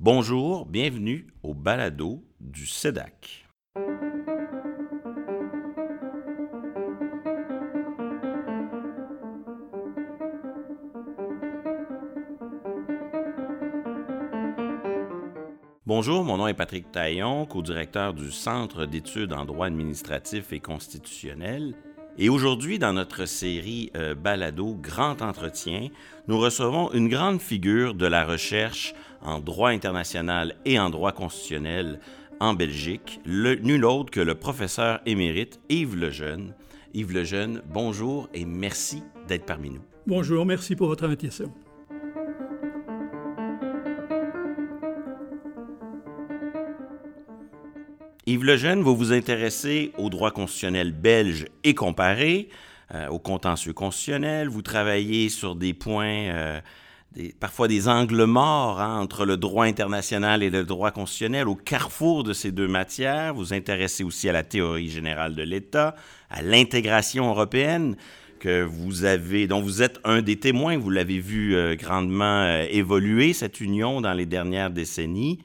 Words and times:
Bonjour, 0.00 0.64
bienvenue 0.64 1.26
au 1.42 1.54
balado 1.54 2.22
du 2.38 2.68
SEDAC. 2.68 3.48
Bonjour, 15.84 16.22
mon 16.22 16.36
nom 16.36 16.46
est 16.46 16.54
Patrick 16.54 16.92
Taillon, 16.92 17.44
co-directeur 17.46 18.14
du 18.14 18.30
Centre 18.30 18.86
d'études 18.86 19.32
en 19.32 19.44
droit 19.46 19.66
administratif 19.66 20.52
et 20.52 20.60
constitutionnel. 20.60 21.74
Et 22.20 22.28
aujourd'hui, 22.28 22.80
dans 22.80 22.92
notre 22.92 23.26
série 23.26 23.92
euh, 23.96 24.16
Balado 24.16 24.74
Grand 24.74 25.22
Entretien, 25.22 25.88
nous 26.26 26.36
recevons 26.36 26.90
une 26.92 27.08
grande 27.08 27.40
figure 27.40 27.94
de 27.94 28.06
la 28.06 28.24
recherche 28.24 28.92
en 29.22 29.38
droit 29.38 29.70
international 29.70 30.56
et 30.64 30.80
en 30.80 30.90
droit 30.90 31.12
constitutionnel 31.12 32.00
en 32.40 32.54
Belgique, 32.54 33.20
nul 33.24 33.84
autre 33.84 34.10
que 34.10 34.20
le 34.20 34.34
professeur 34.34 35.00
émérite 35.06 35.60
Yves 35.68 35.96
Lejeune. 35.96 36.54
Yves 36.92 37.12
Lejeune, 37.12 37.62
bonjour 37.72 38.28
et 38.34 38.44
merci 38.44 39.04
d'être 39.28 39.46
parmi 39.46 39.70
nous. 39.70 39.82
Bonjour, 40.06 40.44
merci 40.44 40.74
pour 40.74 40.88
votre 40.88 41.04
invitation. 41.04 41.52
Yves 48.38 48.44
Lejeune, 48.44 48.82
vous 48.82 48.94
vous 48.94 49.12
intéressez 49.12 49.90
au 49.98 50.10
droit 50.10 50.30
constitutionnel 50.30 50.92
belge 50.92 51.46
et 51.64 51.74
comparé, 51.74 52.50
euh, 52.94 53.08
au 53.08 53.18
contentieux 53.18 53.72
constitutionnel. 53.72 54.48
Vous 54.48 54.62
travaillez 54.62 55.28
sur 55.28 55.56
des 55.56 55.74
points, 55.74 56.30
euh, 56.30 56.60
parfois 57.40 57.66
des 57.66 57.88
angles 57.88 58.26
morts 58.26 58.80
hein, 58.80 59.00
entre 59.00 59.26
le 59.26 59.36
droit 59.36 59.64
international 59.64 60.44
et 60.44 60.50
le 60.50 60.62
droit 60.62 60.92
constitutionnel, 60.92 61.48
au 61.48 61.56
carrefour 61.56 62.22
de 62.22 62.32
ces 62.32 62.52
deux 62.52 62.68
matières. 62.68 63.34
Vous 63.34 63.52
intéressez 63.52 64.04
aussi 64.04 64.28
à 64.28 64.32
la 64.32 64.44
théorie 64.44 64.88
générale 64.88 65.34
de 65.34 65.42
l'État, 65.42 65.96
à 66.30 66.40
l'intégration 66.40 67.28
européenne 67.28 67.96
que 68.38 68.62
vous 68.62 69.04
avez, 69.04 69.48
dont 69.48 69.60
vous 69.60 69.82
êtes 69.82 69.98
un 70.04 70.22
des 70.22 70.36
témoins. 70.36 70.78
Vous 70.78 70.90
l'avez 70.90 71.18
vu 71.18 71.56
euh, 71.56 71.74
grandement 71.74 72.46
évoluer, 72.70 73.32
cette 73.32 73.60
union, 73.60 74.00
dans 74.00 74.12
les 74.12 74.26
dernières 74.26 74.70
décennies 74.70 75.40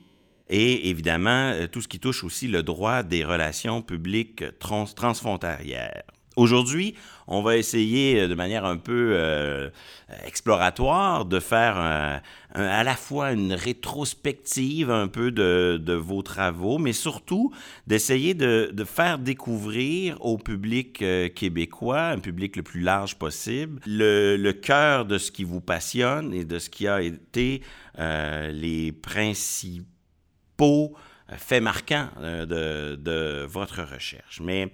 et 0.50 0.90
évidemment 0.90 1.52
euh, 1.54 1.68
tout 1.68 1.82
ce 1.82 1.88
qui 1.88 2.00
touche 2.00 2.24
aussi 2.24 2.48
le 2.48 2.64
droit 2.64 3.04
des 3.04 3.24
relations 3.24 3.82
publiques 3.82 4.44
transfrontalières. 4.60 6.04
Aujourd'hui, 6.36 6.96
on 7.28 7.44
va 7.44 7.58
essayer 7.58 8.22
euh, 8.22 8.28
de 8.28 8.34
manière 8.34 8.66
un 8.66 8.78
peu 8.78 9.12
euh, 9.14 9.70
exploratoire 10.26 11.26
de 11.26 11.40
faire 11.40 11.78
à 12.56 12.84
la 12.84 12.96
fois 12.96 13.32
une 13.32 13.54
rétrospective 13.54 14.92
un 14.92 15.08
peu 15.08 15.32
de, 15.32 15.94
vos 15.94 16.22
travaux, 16.22 16.78
mais 16.78 16.94
surtout 16.94 17.52
d'essayer 17.88 18.34
de, 18.34 18.72
faire 18.86 19.18
découvrir 19.18 20.24
au 20.24 20.38
public 20.38 21.04
québécois, 21.34 22.10
un 22.10 22.20
public 22.20 22.56
le 22.56 22.64
plus 22.64 22.82
large 22.82 23.16
possible, 23.16 23.80
le, 23.88 24.52
cœur 24.52 25.06
de 25.06 25.18
ce 25.18 25.32
qui 25.32 25.44
vous 25.44 25.62
passionne 25.62 26.32
et 26.34 26.46
de 26.46 26.60
ce 26.60 26.70
qui 26.70 26.88
a 26.88 27.02
été 27.02 27.64
les 27.98 28.92
principes 28.92 29.93
euh, 31.32 31.36
fait 31.38 31.62
marquant 31.62 32.10
euh, 32.20 32.96
de, 32.96 33.46
votre 33.46 33.84
recherche. 33.84 34.42
Mais 34.42 34.72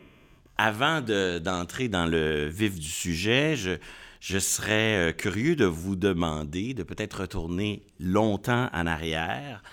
avant 0.58 1.02
d'entrer 1.02 1.88
dans 1.88 2.06
le 2.06 2.48
vif 2.48 2.78
du 2.78 2.88
sujet, 2.88 3.56
je, 3.56 4.40
serais 4.40 5.10
euh, 5.10 5.12
curieux 5.12 5.56
de 5.56 5.66
vous 5.66 5.96
demander 5.96 6.74
de 6.74 6.84
peut-être 6.84 7.22
retourner 7.22 7.84
longtemps 8.00 8.70
en 8.74 8.88
arrière. 8.88 9.64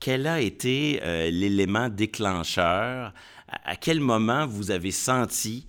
Quel 0.00 0.26
a 0.26 0.40
été 0.40 1.00
l'élément 1.30 1.88
déclencheur? 1.88 3.14
À, 3.48 3.76
quel 3.76 4.00
moment 4.00 4.46
vous 4.46 4.70
avez 4.70 4.90
senti 4.90 5.66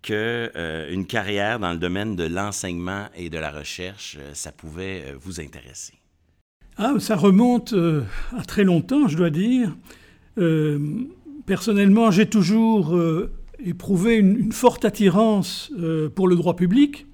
que 0.00 0.50
une 0.90 1.06
carrière 1.06 1.58
dans 1.58 1.72
le 1.72 1.78
domaine 1.78 2.16
de 2.16 2.24
l'enseignement 2.24 3.08
et 3.14 3.28
de 3.28 3.36
la 3.36 3.50
recherche, 3.50 4.16
ça 4.32 4.52
pouvait 4.52 5.12
vous 5.20 5.38
intéresser? 5.38 6.03
Ah, 6.76 6.94
ça 6.98 7.14
remonte 7.14 7.72
euh, 7.72 8.02
à 8.36 8.42
très 8.44 8.64
longtemps, 8.64 9.06
je 9.06 9.16
dois 9.16 9.30
dire. 9.30 9.76
Euh, 10.38 11.06
personnellement, 11.46 12.10
j'ai 12.10 12.26
toujours 12.26 12.96
euh, 12.96 13.30
éprouvé 13.64 14.16
une, 14.16 14.50
forte 14.50 14.84
attirance 14.84 15.72
pour 16.16 16.26
le 16.26 16.34
droit 16.34 16.56
public, 16.56 17.06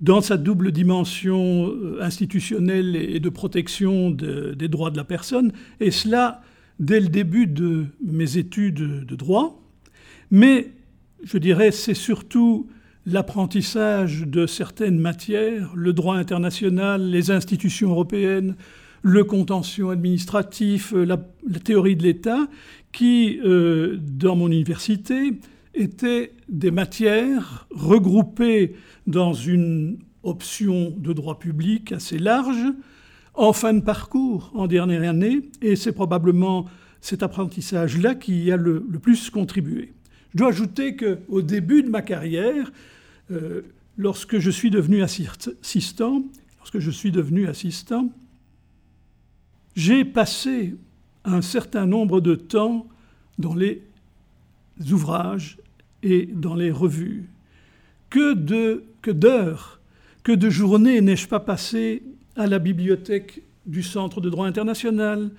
dans 0.00 0.20
sa 0.20 0.36
double 0.36 0.72
dimension 0.72 1.74
institutionnelle 2.00 2.94
et 2.94 3.18
de 3.18 3.28
protection 3.30 4.10
des 4.10 4.68
droits 4.68 4.90
de 4.90 4.96
la 4.96 5.04
personne, 5.04 5.52
et 5.80 5.90
cela 5.90 6.42
dès 6.78 7.00
le 7.00 7.08
début 7.08 7.46
de 7.46 7.86
mes 8.04 8.36
études 8.36 9.06
de 9.06 9.16
droit. 9.16 9.60
Mais, 10.30 10.70
je 11.24 11.38
dirais, 11.38 11.72
c'est 11.72 11.94
surtout 11.94 12.68
l'apprentissage 13.12 14.26
de 14.26 14.46
certaines 14.46 14.98
matières, 14.98 15.72
le 15.74 15.92
droit 15.92 16.16
international, 16.16 17.10
les 17.10 17.30
institutions 17.30 17.90
européennes, 17.90 18.54
le 19.02 19.24
contentieux 19.24 19.90
administratif, 19.90 20.92
la, 20.92 21.16
théorie 21.64 21.96
de 21.96 22.02
l'État, 22.02 22.48
qui, 22.92 23.40
euh, 23.44 23.96
dans 24.00 24.36
mon 24.36 24.48
université, 24.48 25.40
étaient 25.74 26.32
des 26.48 26.70
matières 26.70 27.66
regroupées 27.70 28.74
dans 29.06 29.32
une 29.32 29.98
option 30.22 30.94
de 30.96 31.12
droit 31.12 31.38
public 31.38 31.92
assez 31.92 32.18
large, 32.18 32.66
en 33.34 33.52
fin 33.52 33.72
de 33.72 33.80
parcours, 33.80 34.50
en 34.54 34.66
dernière 34.66 35.08
année, 35.08 35.42
et 35.62 35.76
c'est 35.76 35.92
probablement 35.92 36.66
cet 37.00 37.22
apprentissage-là 37.22 38.16
qui 38.16 38.44
y 38.44 38.52
a 38.52 38.56
le, 38.56 38.84
le 38.90 38.98
plus 38.98 39.30
contribué. 39.30 39.92
Je 40.32 40.38
dois 40.38 40.48
ajouter 40.48 40.96
qu'au 40.96 41.40
début 41.40 41.82
de 41.82 41.88
ma 41.88 42.02
carrière, 42.02 42.70
euh, 43.30 43.62
lorsque 43.96 44.38
je 44.38 44.50
suis 44.50 44.70
devenu 44.70 45.02
assistant, 45.02 46.22
j'ai 49.74 50.04
passé 50.04 50.76
un 51.24 51.42
certain 51.42 51.86
nombre 51.86 52.20
de 52.20 52.34
temps 52.34 52.86
dans 53.38 53.54
les 53.54 53.82
ouvrages 54.90 55.58
et 56.02 56.26
dans 56.26 56.54
les 56.54 56.70
revues. 56.70 57.28
Que 58.10 58.34
de 58.34 58.84
que 59.02 59.10
d'heures, 59.10 59.80
que 60.22 60.32
de 60.32 60.50
journées 60.50 61.00
n'ai-je 61.00 61.28
pas 61.28 61.40
passé 61.40 62.02
à 62.36 62.46
la 62.46 62.58
bibliothèque 62.58 63.42
du 63.66 63.82
Centre 63.82 64.20
de 64.20 64.30
droit 64.30 64.46
international 64.46 65.30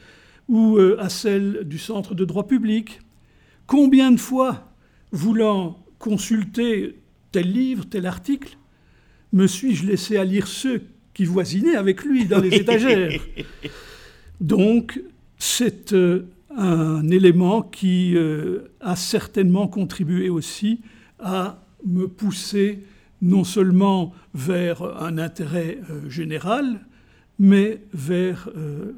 ou 0.48 0.78
euh, 0.78 0.98
à 1.00 1.10
celle 1.10 1.64
du 1.66 1.78
Centre 1.78 2.16
de 2.16 2.26
droit 2.26 2.48
public? 2.48 3.02
Combien 3.68 4.12
de 4.12 4.20
fois, 4.20 4.72
voulant 5.12 5.80
consulter 6.00 6.96
tel 7.32 7.52
livre, 7.52 7.86
tel 7.86 8.06
article, 8.06 8.58
me 9.34 9.48
suis-je 9.48 9.86
laissé 9.86 10.18
à 10.18 10.24
lire 10.24 10.48
ceux 10.48 10.84
qui 11.14 11.26
voisinaient 11.26 11.76
avec 11.76 12.04
lui 12.04 12.26
dans 12.26 12.40
les 12.40 12.56
étagères 12.56 13.12
Donc, 14.42 15.02
c'est 15.38 15.94
euh, 15.94 16.26
un 16.56 17.08
élément 17.10 17.62
qui 17.62 18.16
euh, 18.16 18.72
a 18.80 18.96
certainement 18.96 19.68
contribué 19.68 20.30
aussi 20.30 20.82
à 21.20 21.62
me 21.86 22.08
pousser 22.08 22.84
non 23.22 23.44
seulement 23.44 24.14
vers 24.34 24.82
un 25.02 25.18
intérêt 25.18 25.80
euh, 25.90 26.10
général, 26.10 26.80
mais 27.38 27.82
vers 27.94 28.50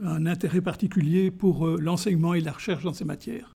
un 0.04 0.26
intérêt 0.26 0.62
particulier 0.62 1.30
pour 1.30 1.68
l'enseignement 1.68 2.34
et 2.34 2.42
la 2.42 2.52
recherche 2.52 2.84
dans 2.84 2.94
ces 2.94 3.06
matières. 3.06 3.52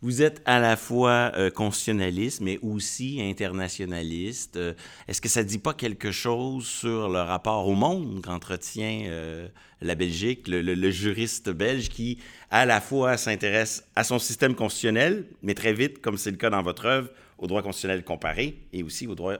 Vous 0.00 0.22
êtes 0.22 0.42
à 0.44 0.60
la 0.60 0.76
fois 0.76 1.32
euh, 1.36 1.50
constitutionnaliste, 1.50 2.40
mais 2.40 2.60
aussi 2.62 3.20
internationaliste. 3.20 4.56
Euh, 4.56 4.72
est-ce 5.08 5.20
que 5.20 5.28
ça 5.28 5.42
ne 5.42 5.48
dit 5.48 5.58
pas 5.58 5.74
quelque 5.74 6.12
chose 6.12 6.66
sur 6.66 7.08
le 7.08 7.18
rapport 7.18 7.66
au 7.66 7.74
monde 7.74 8.22
qu'entretient 8.22 9.06
euh, 9.06 9.48
la 9.82 9.96
Belgique, 9.96 10.46
le, 10.46 10.90
juriste 10.92 11.50
belge 11.50 11.88
qui, 11.88 12.18
à 12.52 12.64
la 12.64 12.80
fois, 12.80 13.16
s'intéresse 13.16 13.88
à 13.96 14.04
son 14.04 14.20
système 14.20 14.54
constitutionnel, 14.54 15.24
mais 15.42 15.54
très 15.54 15.72
vite, 15.72 16.00
comme 16.00 16.16
c'est 16.16 16.30
le 16.30 16.36
cas 16.36 16.50
dans 16.50 16.62
votre 16.62 16.86
œuvre, 16.86 17.10
au 17.36 17.48
droit 17.48 17.62
constitutionnel 17.62 18.04
comparé 18.04 18.56
et 18.72 18.84
aussi 18.84 19.08
au 19.08 19.16
droit 19.16 19.34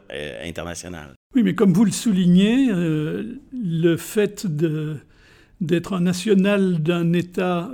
international? 0.45 1.15
Oui, 1.37 1.45
mais 1.45 1.55
comme 1.55 1.73
vous 1.73 1.85
le 1.85 1.93
soulignez, 1.93 2.69
le 2.71 3.97
fait 3.97 4.47
d'être 4.47 5.93
un 5.93 6.01
national 6.01 6.81
d'un 6.81 7.13
État 7.13 7.71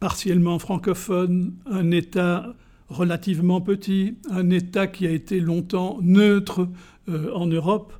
partiellement 0.00 0.58
francophone, 0.58 1.54
un 1.66 1.90
État 1.90 2.54
relativement 2.88 3.60
petit, 3.60 4.16
un 4.30 4.50
État 4.50 4.86
qui 4.86 5.06
a 5.06 5.10
été 5.10 5.40
longtemps 5.40 5.98
neutre 6.00 6.68
euh, 7.08 7.32
en 7.34 7.46
Europe, 7.46 7.92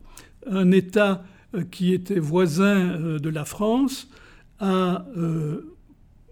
un 0.51 0.71
État 0.71 1.25
euh, 1.55 1.65
qui 1.71 1.93
était 1.93 2.19
voisin 2.19 2.77
euh, 2.77 3.19
de 3.19 3.29
la 3.29 3.45
France, 3.45 4.09
a 4.61 5.05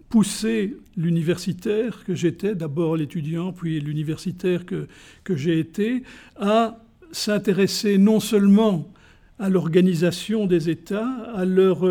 poussé 0.08 0.76
l'universitaire 0.96 2.02
que 2.04 2.16
j'étais, 2.16 2.56
d'abord 2.56 2.96
l'étudiant, 2.96 3.52
puis 3.52 3.78
l'universitaire 3.78 4.66
que, 4.66 4.88
que 5.22 5.36
j'ai 5.36 5.60
été, 5.60 6.02
à 6.34 6.80
s'intéresser 7.12 7.98
non 7.98 8.18
seulement 8.18 8.92
à 9.38 9.48
l'organisation 9.48 10.46
des 10.46 10.70
États, 10.70 11.08
à 11.36 11.44
leur 11.44 11.84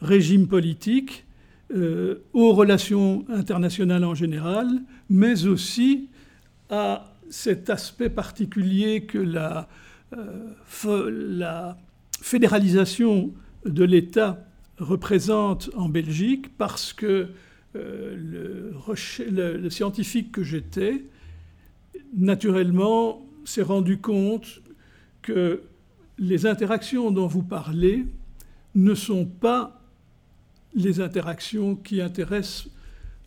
régime 0.00 0.48
politique, 0.48 1.25
aux 1.74 2.52
relations 2.52 3.24
internationales 3.28 4.04
en 4.04 4.14
général, 4.14 4.68
mais 5.10 5.46
aussi 5.46 6.08
à 6.70 7.12
cet 7.28 7.70
aspect 7.70 8.10
particulier 8.10 9.04
que 9.04 9.18
la, 9.18 9.68
la 11.08 11.76
fédéralisation 12.20 13.32
de 13.64 13.84
l'État 13.84 14.44
représente 14.78 15.70
en 15.74 15.88
Belgique 15.88 16.56
parce 16.56 16.92
que 16.92 17.28
le, 17.74 18.72
le, 19.28 19.70
scientifique 19.70 20.32
que 20.32 20.42
j'étais, 20.42 21.04
naturellement, 22.16 23.26
s'est 23.44 23.62
rendu 23.62 23.98
compte 23.98 24.62
que 25.22 25.62
les 26.18 26.46
interactions 26.46 27.10
dont 27.10 27.26
vous 27.26 27.42
parlez 27.42 28.06
ne 28.74 28.94
sont 28.94 29.26
pas 29.26 29.75
les 30.76 31.00
interactions 31.00 31.74
qui 31.74 32.00
intéressent 32.00 32.68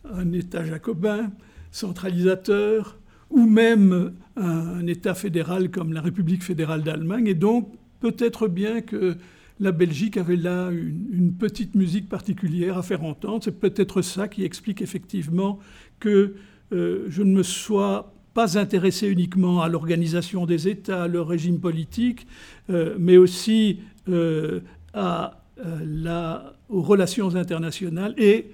un 0.04 0.32
État 0.32 0.64
jacobin, 0.64 1.30
centralisateur, 1.72 2.96
ou 3.28 3.46
même 3.46 4.12
un, 4.36 4.86
État 4.86 5.14
fédéral 5.14 5.70
comme 5.70 5.92
la 5.92 6.00
République 6.00 6.42
fédérale 6.42 6.82
d'Allemagne. 6.82 7.26
Et 7.26 7.34
donc, 7.34 7.72
peut-être 8.00 8.48
bien 8.48 8.80
que 8.80 9.16
la 9.60 9.72
Belgique 9.72 10.16
avait 10.16 10.36
là 10.36 10.70
une, 10.70 11.32
petite 11.32 11.74
musique 11.74 12.08
particulière 12.08 12.78
à 12.78 12.82
faire 12.82 13.04
entendre. 13.04 13.44
C'est 13.44 13.60
peut-être 13.60 14.02
ça 14.02 14.26
qui 14.26 14.44
explique 14.44 14.80
effectivement 14.80 15.58
que 16.00 16.34
euh, 16.72 17.06
je 17.08 17.22
ne 17.22 17.32
me 17.32 17.42
sois 17.42 18.14
pas 18.34 18.58
intéressé 18.58 19.08
uniquement 19.08 19.60
à 19.60 19.68
l'organisation 19.68 20.46
des 20.46 20.68
États, 20.68 21.04
à 21.04 21.08
leur 21.08 21.28
régime 21.28 21.60
politique, 21.60 22.26
euh, 22.70 22.96
mais 22.98 23.16
aussi 23.16 23.80
euh, 24.08 24.60
à, 24.94 25.39
la, 25.84 26.54
aux 26.68 26.82
relations 26.82 27.34
internationales 27.36 28.14
et 28.16 28.50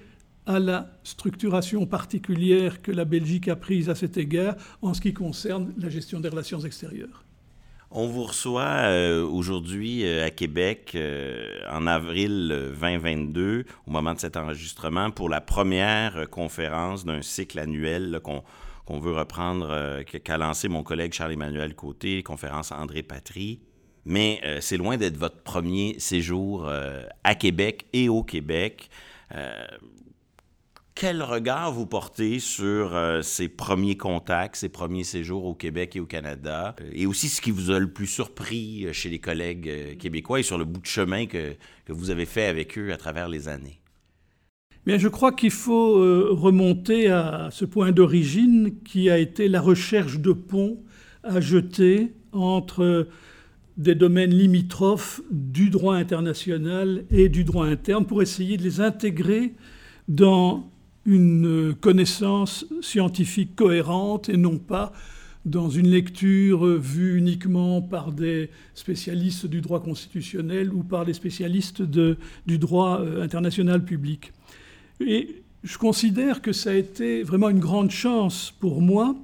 à 0.47 0.59
la 0.59 0.89
structuration 1.03 1.85
particulière 1.85 2.81
que 2.81 2.91
la 2.91 3.05
Belgique 3.05 3.49
a 3.49 3.55
prise 3.55 3.89
à 3.89 3.95
cet 3.95 4.17
égard 4.17 4.55
en 4.81 4.93
ce 4.93 5.01
qui 5.01 5.13
concerne 5.13 5.73
la 5.77 5.89
gestion 5.89 6.19
des 6.19 6.29
relations 6.29 6.59
extérieures. 6.61 7.25
On 7.91 8.07
vous 8.07 8.23
reçoit 8.23 8.63
euh, 8.63 9.25
aujourd'hui 9.25 10.05
euh, 10.05 10.25
à 10.25 10.29
Québec 10.29 10.91
euh, 10.95 11.59
en 11.71 11.87
avril 11.87 12.73
2022, 12.81 13.63
au 13.85 13.91
moment 13.91 14.13
de 14.13 14.19
cet 14.19 14.35
enregistrement, 14.35 15.09
pour 15.09 15.29
la 15.29 15.39
première 15.39 16.29
conférence 16.29 17.05
d'un 17.05 17.21
cycle 17.21 17.59
annuel 17.59 18.19
qu'on 18.23 18.99
veut 18.99 19.13
reprendre, 19.13 20.01
qu'a 20.03 20.37
lancé 20.37 20.67
mon 20.67 20.83
collègue 20.83 21.13
Charles-Emmanuel 21.13 21.75
Côté, 21.75 22.23
conférence 22.23 22.73
André 22.73 23.03
Patry. 23.03 23.61
Mais 24.07 24.41
c'est 24.61 24.77
loin 24.77 24.97
d'être 24.97 25.17
votre 25.17 25.41
premier 25.41 25.95
séjour 25.99 26.71
à 27.23 27.35
Québec 27.35 27.85
et 27.93 28.09
au 28.09 28.23
Québec 28.23 28.89
quel 30.99 31.21
regard 31.21 31.71
vous 31.71 31.85
portez 31.85 32.39
sur 32.39 32.95
euh, 32.95 33.21
ces 33.21 33.49
premiers 33.49 33.97
contacts, 33.97 34.55
ces 34.55 34.69
premiers 34.69 35.03
séjours 35.03 35.45
au 35.45 35.53
Québec 35.53 35.95
et 35.95 35.99
au 35.99 36.07
Canada, 36.07 36.75
euh, 36.81 36.89
et 36.91 37.05
aussi 37.05 37.29
ce 37.29 37.39
qui 37.39 37.51
vous 37.51 37.69
a 37.69 37.77
le 37.77 37.91
plus 37.91 38.07
surpris 38.07 38.85
euh, 38.85 38.93
chez 38.93 39.09
les 39.09 39.19
collègues 39.19 39.97
québécois 39.99 40.39
et 40.39 40.43
sur 40.43 40.57
le 40.57 40.65
bout 40.65 40.81
de 40.81 40.87
chemin 40.87 41.27
que, 41.27 41.53
que 41.85 41.93
vous 41.93 42.09
avez 42.09 42.25
fait 42.25 42.45
avec 42.45 42.79
eux 42.79 42.91
à 42.91 42.97
travers 42.97 43.29
les 43.29 43.47
années? 43.47 43.79
Bien, 44.87 44.97
je 44.97 45.07
crois 45.07 45.33
qu'il 45.33 45.51
faut 45.51 45.95
remonter 46.33 47.09
à 47.09 47.49
ce 47.51 47.65
point 47.65 47.91
d'origine 47.91 48.73
qui 48.85 49.09
a 49.09 49.17
été 49.17 49.49
la 49.49 49.59
recherche 49.59 50.17
de 50.19 50.31
ponts 50.31 50.81
à 51.23 51.41
jeter 51.41 52.13
entre 52.31 53.07
des 53.77 53.95
domaines 53.95 54.33
limitrophes 54.33 55.21
du 55.31 55.69
droit 55.69 55.95
international 55.95 57.05
et 57.11 57.29
du 57.29 57.43
droit 57.43 57.65
interne 57.65 58.05
pour 58.05 58.21
essayer 58.21 58.57
de 58.57 58.63
les 58.63 58.81
intégrer 58.81 59.53
dans 60.07 60.69
une 61.05 61.75
connaissance 61.79 62.65
scientifique 62.81 63.55
cohérente 63.55 64.29
et 64.29 64.37
non 64.37 64.57
pas 64.57 64.91
dans 65.45 65.69
une 65.69 65.87
lecture 65.87 66.65
vue 66.65 67.17
uniquement 67.17 67.81
par 67.81 68.11
des 68.11 68.49
spécialistes 68.73 69.45
du 69.45 69.61
droit 69.61 69.81
constitutionnel 69.81 70.73
ou 70.73 70.83
par 70.83 71.05
des 71.05 71.13
spécialistes 71.13 71.81
de, 71.81 72.17
du 72.45 72.57
droit 72.57 72.99
euh, 72.99 73.23
international 73.23 73.85
public. 73.85 74.33
Et 74.99 75.43
je 75.63 75.77
considère 75.77 76.41
que 76.41 76.51
ça 76.51 76.71
a 76.71 76.73
été 76.73 77.23
vraiment 77.23 77.49
une 77.49 77.59
grande 77.59 77.91
chance 77.91 78.53
pour 78.59 78.81
moi 78.81 79.15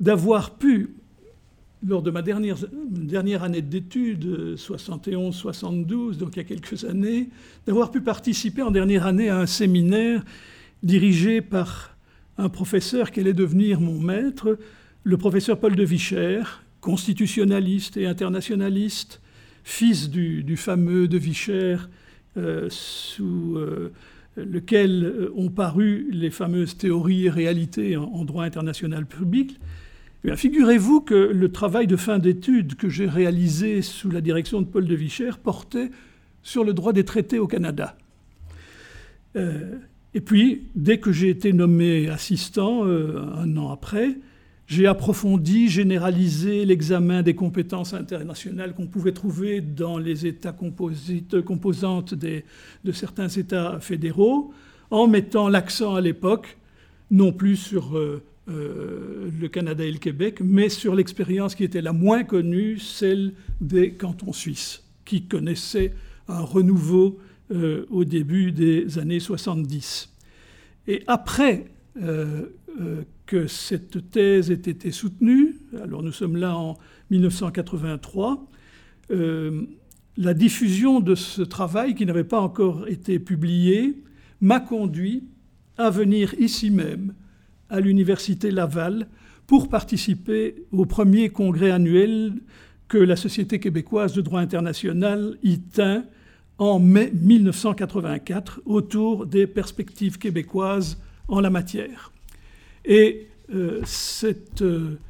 d'avoir 0.00 0.56
pu, 0.56 0.96
lors 1.86 2.02
de 2.02 2.10
ma 2.10 2.22
dernière, 2.22 2.56
dernière 2.72 3.42
année 3.42 3.62
d'études, 3.62 4.56
71-72, 4.56 6.16
donc 6.16 6.36
il 6.36 6.38
y 6.38 6.40
a 6.40 6.44
quelques 6.44 6.84
années, 6.84 7.28
d'avoir 7.66 7.90
pu 7.90 8.00
participer 8.00 8.62
en 8.62 8.70
dernière 8.70 9.06
année 9.06 9.28
à 9.28 9.38
un 9.38 9.46
séminaire 9.46 10.24
dirigé 10.82 11.40
par 11.40 11.96
un 12.38 12.48
professeur 12.48 13.10
qui 13.10 13.20
allait 13.20 13.32
devenir 13.32 13.80
mon 13.80 13.98
maître, 14.00 14.58
le 15.04 15.16
professeur 15.18 15.60
Paul 15.60 15.76
de 15.76 15.84
Vicher, 15.84 16.42
constitutionnaliste 16.80 17.96
et 17.96 18.06
internationaliste, 18.06 19.20
fils 19.62 20.10
du, 20.10 20.56
fameux 20.56 21.08
de 21.08 21.18
Vicher, 21.18 21.76
euh, 22.36 22.66
sous 22.68 23.56
euh, 23.56 23.92
lequel 24.36 25.04
euh, 25.04 25.32
ont 25.36 25.48
paru 25.48 26.08
les 26.10 26.30
fameuses 26.30 26.76
théories 26.76 27.26
et 27.26 27.30
réalités 27.30 27.96
en, 27.96 28.24
droit 28.24 28.44
international 28.44 29.06
public. 29.06 29.58
Eh 30.26 30.36
figurez-vous 30.36 31.02
que 31.02 31.14
le 31.14 31.52
travail 31.52 31.86
de 31.86 31.96
fin 31.96 32.18
d'études 32.18 32.76
que 32.76 32.88
j'ai 32.88 33.06
réalisé 33.06 33.82
sous 33.82 34.10
la 34.10 34.20
direction 34.20 34.62
de 34.62 34.66
Paul 34.66 34.86
de 34.86 34.94
Vicher 34.94 35.30
portait 35.42 35.90
sur 36.42 36.64
le 36.64 36.72
droit 36.72 36.92
des 36.94 37.04
traités 37.04 37.38
au 37.38 37.46
Canada. 37.46 37.96
Et 40.14 40.20
puis, 40.20 40.68
dès 40.76 40.98
que 40.98 41.10
j'ai 41.10 41.28
été 41.28 41.52
nommé 41.52 42.08
assistant, 42.08 42.86
euh, 42.86 43.20
un 43.36 43.56
an 43.56 43.70
après, 43.70 44.16
j'ai 44.66 44.86
approfondi, 44.86 45.68
généralisé 45.68 46.64
l'examen 46.64 47.22
des 47.22 47.34
compétences 47.34 47.92
internationales 47.94 48.74
qu'on 48.74 48.86
pouvait 48.86 49.12
trouver 49.12 49.60
dans 49.60 49.98
les 49.98 50.26
États 50.26 50.52
composantes 50.52 52.14
de 52.14 52.92
certains 52.92 53.28
États 53.28 53.80
fédéraux, 53.80 54.54
en 54.90 55.08
mettant 55.08 55.48
l'accent 55.48 55.96
à 55.96 56.00
l'époque, 56.00 56.56
non 57.10 57.32
plus 57.32 57.56
sur 57.56 57.98
euh, 57.98 58.22
euh, 58.46 59.30
le 59.40 59.48
Canada 59.48 59.82
et 59.84 59.90
le 59.90 59.98
Québec, 59.98 60.40
mais 60.44 60.68
sur 60.68 60.94
l'expérience 60.94 61.54
qui 61.54 61.64
était 61.64 61.80
la 61.80 61.94
moins 61.94 62.24
connue, 62.24 62.78
celle 62.78 63.32
des 63.62 63.92
cantons 63.94 64.34
suisses, 64.34 64.84
qui 65.06 65.24
connaissaient 65.24 65.94
un 66.28 66.42
renouveau 66.42 67.18
euh, 67.50 67.86
au 67.88 68.04
début 68.04 68.52
des 68.52 68.98
années 68.98 69.18
70. 69.18 70.10
Et 70.88 71.02
après 71.06 71.70
euh, 72.02 72.42
que 73.24 73.46
cette 73.46 74.10
thèse 74.10 74.50
ait 74.50 74.54
été 74.54 74.90
soutenue, 74.90 75.56
alors 75.82 76.02
nous 76.02 76.12
sommes 76.12 76.36
là 76.36 76.54
en 76.54 76.76
1983, 77.10 78.46
la 79.08 80.34
diffusion 80.34 81.00
de 81.00 81.14
ce 81.14 81.40
travail 81.40 81.94
qui 81.94 82.04
n'avait 82.04 82.24
pas 82.24 82.40
encore 82.40 82.88
été 82.88 83.18
publié 83.18 84.02
m'a 84.42 84.60
conduit 84.60 85.24
à 85.78 85.88
venir 85.88 86.34
ici 86.38 86.70
même, 86.70 87.14
à 87.74 87.80
l'Université 87.80 88.52
Laval, 88.52 89.08
pour 89.48 89.68
participer 89.68 90.64
au 90.70 90.86
premier 90.86 91.30
congrès 91.30 91.72
annuel 91.72 92.34
que 92.86 92.98
la 92.98 93.16
Société 93.16 93.58
québécoise 93.58 94.14
de 94.14 94.20
droit 94.20 94.40
international 94.40 95.36
y 95.42 95.58
tint 95.58 96.04
en 96.58 96.78
mai 96.78 97.10
1984 97.12 98.62
autour 98.64 99.26
des 99.26 99.48
perspectives 99.48 100.18
québécoises 100.18 100.98
en 101.26 101.40
la 101.40 101.50
matière. 101.50 102.12
Et 102.84 103.26
euh, 103.52 103.80
cette 103.84 104.62
euh, 104.62 105.00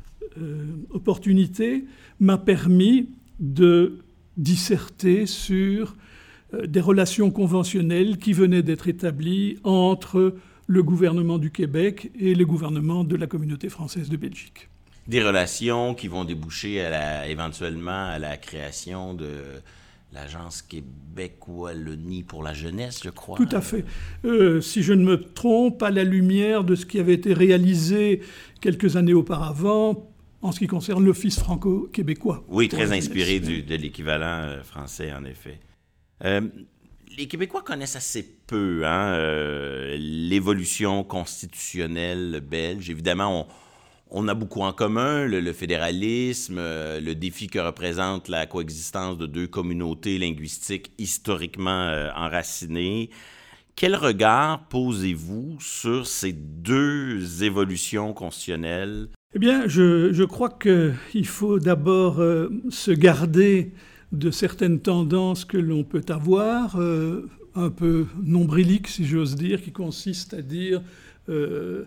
euh, 0.41 0.65
opportunité 0.89 1.85
m'a 2.19 2.39
permis 2.39 3.11
de 3.41 3.99
disserter 4.39 5.27
sur 5.27 5.97
des 6.67 6.81
relations 6.81 7.31
conventionnelles 7.33 8.17
qui 8.19 8.33
venaient 8.33 8.63
d'être 8.63 8.89
établies 8.89 9.59
entre 9.65 10.35
le 10.67 10.83
gouvernement 10.83 11.39
du 11.39 11.51
Québec 11.51 12.11
et 12.19 12.35
le 12.35 12.45
gouvernement 12.47 13.05
de 13.05 13.17
la 13.17 13.27
communauté 13.27 13.69
française 13.69 14.09
de 14.09 14.17
Belgique. 14.17 14.69
Des 15.07 15.23
relations 15.23 15.95
qui 15.95 16.09
vont 16.09 16.25
déboucher 16.25 16.83
éventuellement 17.29 18.07
à 18.07 18.19
la 18.19 18.39
création 18.39 19.13
de 19.13 19.29
l'Agence 20.15 20.65
nid 21.97 22.23
pour 22.23 22.43
la 22.43 22.55
jeunesse, 22.55 23.01
je 23.05 23.11
crois. 23.11 23.37
Tout 23.37 23.49
à 23.51 23.61
fait. 23.61 23.85
Euh, 24.25 24.61
si 24.61 24.83
je 24.83 24.93
ne 24.93 25.05
me 25.05 25.17
trompe, 25.21 25.83
à 25.83 25.91
la 25.91 26.05
lumière 26.05 26.65
de 26.65 26.75
ce 26.75 26.87
qui 26.87 27.01
avait 27.01 27.15
été 27.15 27.35
réalisé 27.35 28.21
quelques 28.61 28.97
années 28.97 29.13
auparavant 29.13 30.11
en 30.41 30.53
ce 30.53 30.59
qui 30.59 30.67
concerne 30.67 31.05
l'Office 31.05 31.39
franco-québécois. 31.39 32.45
Oui, 32.49 32.69
très 32.69 32.93
inspiré 32.93 33.41
de 33.41 33.75
l'équivalent 33.75 34.43
euh, 34.43 34.63
français, 34.63 35.13
en 35.13 35.25
effet. 35.25 35.59
Euh, 36.25 36.43
les 37.17 37.27
Québécois 37.27 37.63
connaissent 37.63 37.97
assez 37.97 38.23
peu 38.47 38.83
hein, 38.85 39.17
l'évolution 39.97 41.05
constitutionnelle 41.05 42.41
belge. 42.41 42.91
Évidemment, 42.91 43.49
on 44.17 44.29
a 44.29 44.35
beaucoup 44.35 44.61
en 44.61 44.73
commun, 44.73 45.27
le, 45.27 45.53
fédéralisme, 45.53 46.57
euh, 46.59 47.01
le 47.01 47.15
défi 47.15 47.49
que 47.49 47.59
représente 47.59 48.29
la 48.29 48.47
coexistence 48.47 49.19
de 49.19 49.27
deux 49.27 49.49
communautés 49.49 50.19
linguistiques 50.19 50.93
historiquement 50.99 51.89
euh, 51.89 52.11
enracinées. 52.15 53.11
Quel 53.75 53.97
regard 53.97 54.69
posez-vous 54.69 55.57
sur 55.59 56.07
ces 56.07 56.33
deux 56.33 57.43
évolutions 57.43 58.13
constitutionnelles? 58.13 59.09
Eh 59.35 59.41
bien, 59.41 59.67
je, 59.67 60.23
crois 60.23 60.51
qu'il 60.51 61.27
faut 61.27 61.59
d'abord 61.59 62.21
euh, 62.21 62.51
se 62.71 62.93
garder 62.93 63.73
de 64.15 64.31
certaines 64.31 64.81
tendances 64.81 65.45
que 65.45 65.59
l'on 65.59 65.85
peut 65.85 66.05
avoir, 66.09 66.77
euh, 66.81 67.29
un 67.55 67.71
peu 67.71 68.07
nombriliques, 68.23 68.89
si 68.89 69.05
j'ose 69.05 69.37
dire, 69.37 69.63
qui 69.63 69.73
consistent 69.73 70.35
à 70.35 70.43
dire 70.43 70.83
euh, 71.29 71.85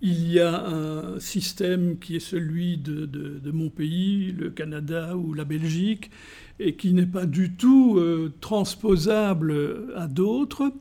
il 0.00 0.32
y 0.32 0.40
a 0.40 0.66
un 0.66 1.20
système 1.20 1.98
qui 1.98 2.16
est 2.16 2.20
celui 2.20 2.78
de, 2.78 3.50
mon 3.50 3.68
pays, 3.68 4.32
le 4.32 4.50
Canada 4.50 5.16
ou 5.16 5.34
la 5.34 5.44
Belgique, 5.44 6.10
et 6.58 6.74
qui 6.74 6.94
n'est 6.94 7.06
pas 7.06 7.26
du 7.26 7.52
tout 7.52 7.98
euh, 7.98 8.32
transposable 8.40 9.54
à 9.96 10.06
d'autres. 10.06 10.72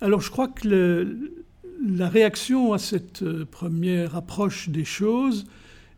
Alors 0.00 0.20
je 0.20 0.30
crois 0.30 0.48
que 0.48 1.16
la 1.84 2.08
réaction 2.08 2.72
à 2.72 2.78
cette 2.78 3.24
première 3.44 4.16
approche 4.16 4.68
des 4.68 4.84
choses, 4.84 5.46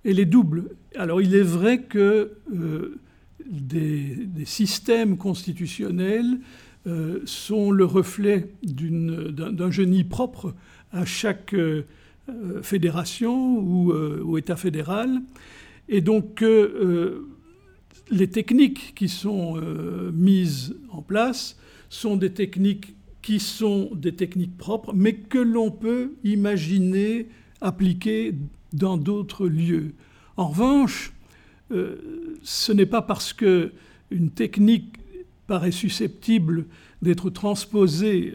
elle 0.04 0.20
est 0.20 0.26
double. 0.26 0.64
Alors 0.94 1.22
il 1.22 1.34
est 1.34 1.42
vrai 1.42 1.82
que 1.82 2.32
des, 3.50 4.28
systèmes 4.44 5.16
constitutionnels 5.16 6.38
sont 7.24 7.70
le 7.70 7.84
reflet 7.84 8.48
d'un 8.62 9.70
génie 9.70 10.04
propre 10.04 10.54
à 10.90 11.04
chaque 11.04 11.54
euh, 12.28 12.62
fédération 12.62 13.58
ou, 13.58 13.90
euh, 13.90 14.36
État 14.38 14.54
fédéral. 14.54 15.22
Et 15.88 16.00
donc 16.00 16.40
euh, 16.42 17.26
les 18.10 18.28
techniques 18.28 18.94
qui 18.94 19.08
sont 19.08 19.60
mises 20.12 20.76
en 20.90 21.02
place 21.02 21.58
sont 21.88 22.16
des 22.16 22.32
techniques 22.32 22.94
qui 23.22 23.40
sont 23.40 23.90
des 23.94 24.14
techniques 24.14 24.56
propres, 24.56 24.92
mais 24.94 25.14
que 25.14 25.38
l'on 25.38 25.70
peut 25.70 26.12
imaginer 26.22 27.26
appliquer 27.60 28.34
dans 28.72 28.96
d'autres 28.96 29.46
lieux. 29.46 29.94
En 30.36 30.48
revanche, 30.48 31.12
ce 32.42 32.72
n'est 32.72 32.86
pas 32.86 33.02
parce 33.02 33.32
que 33.32 33.72
une 34.10 34.30
technique 34.30 34.96
paraît 35.46 35.72
susceptible 35.72 36.66
d'être 37.00 37.30
transposée 37.30 38.32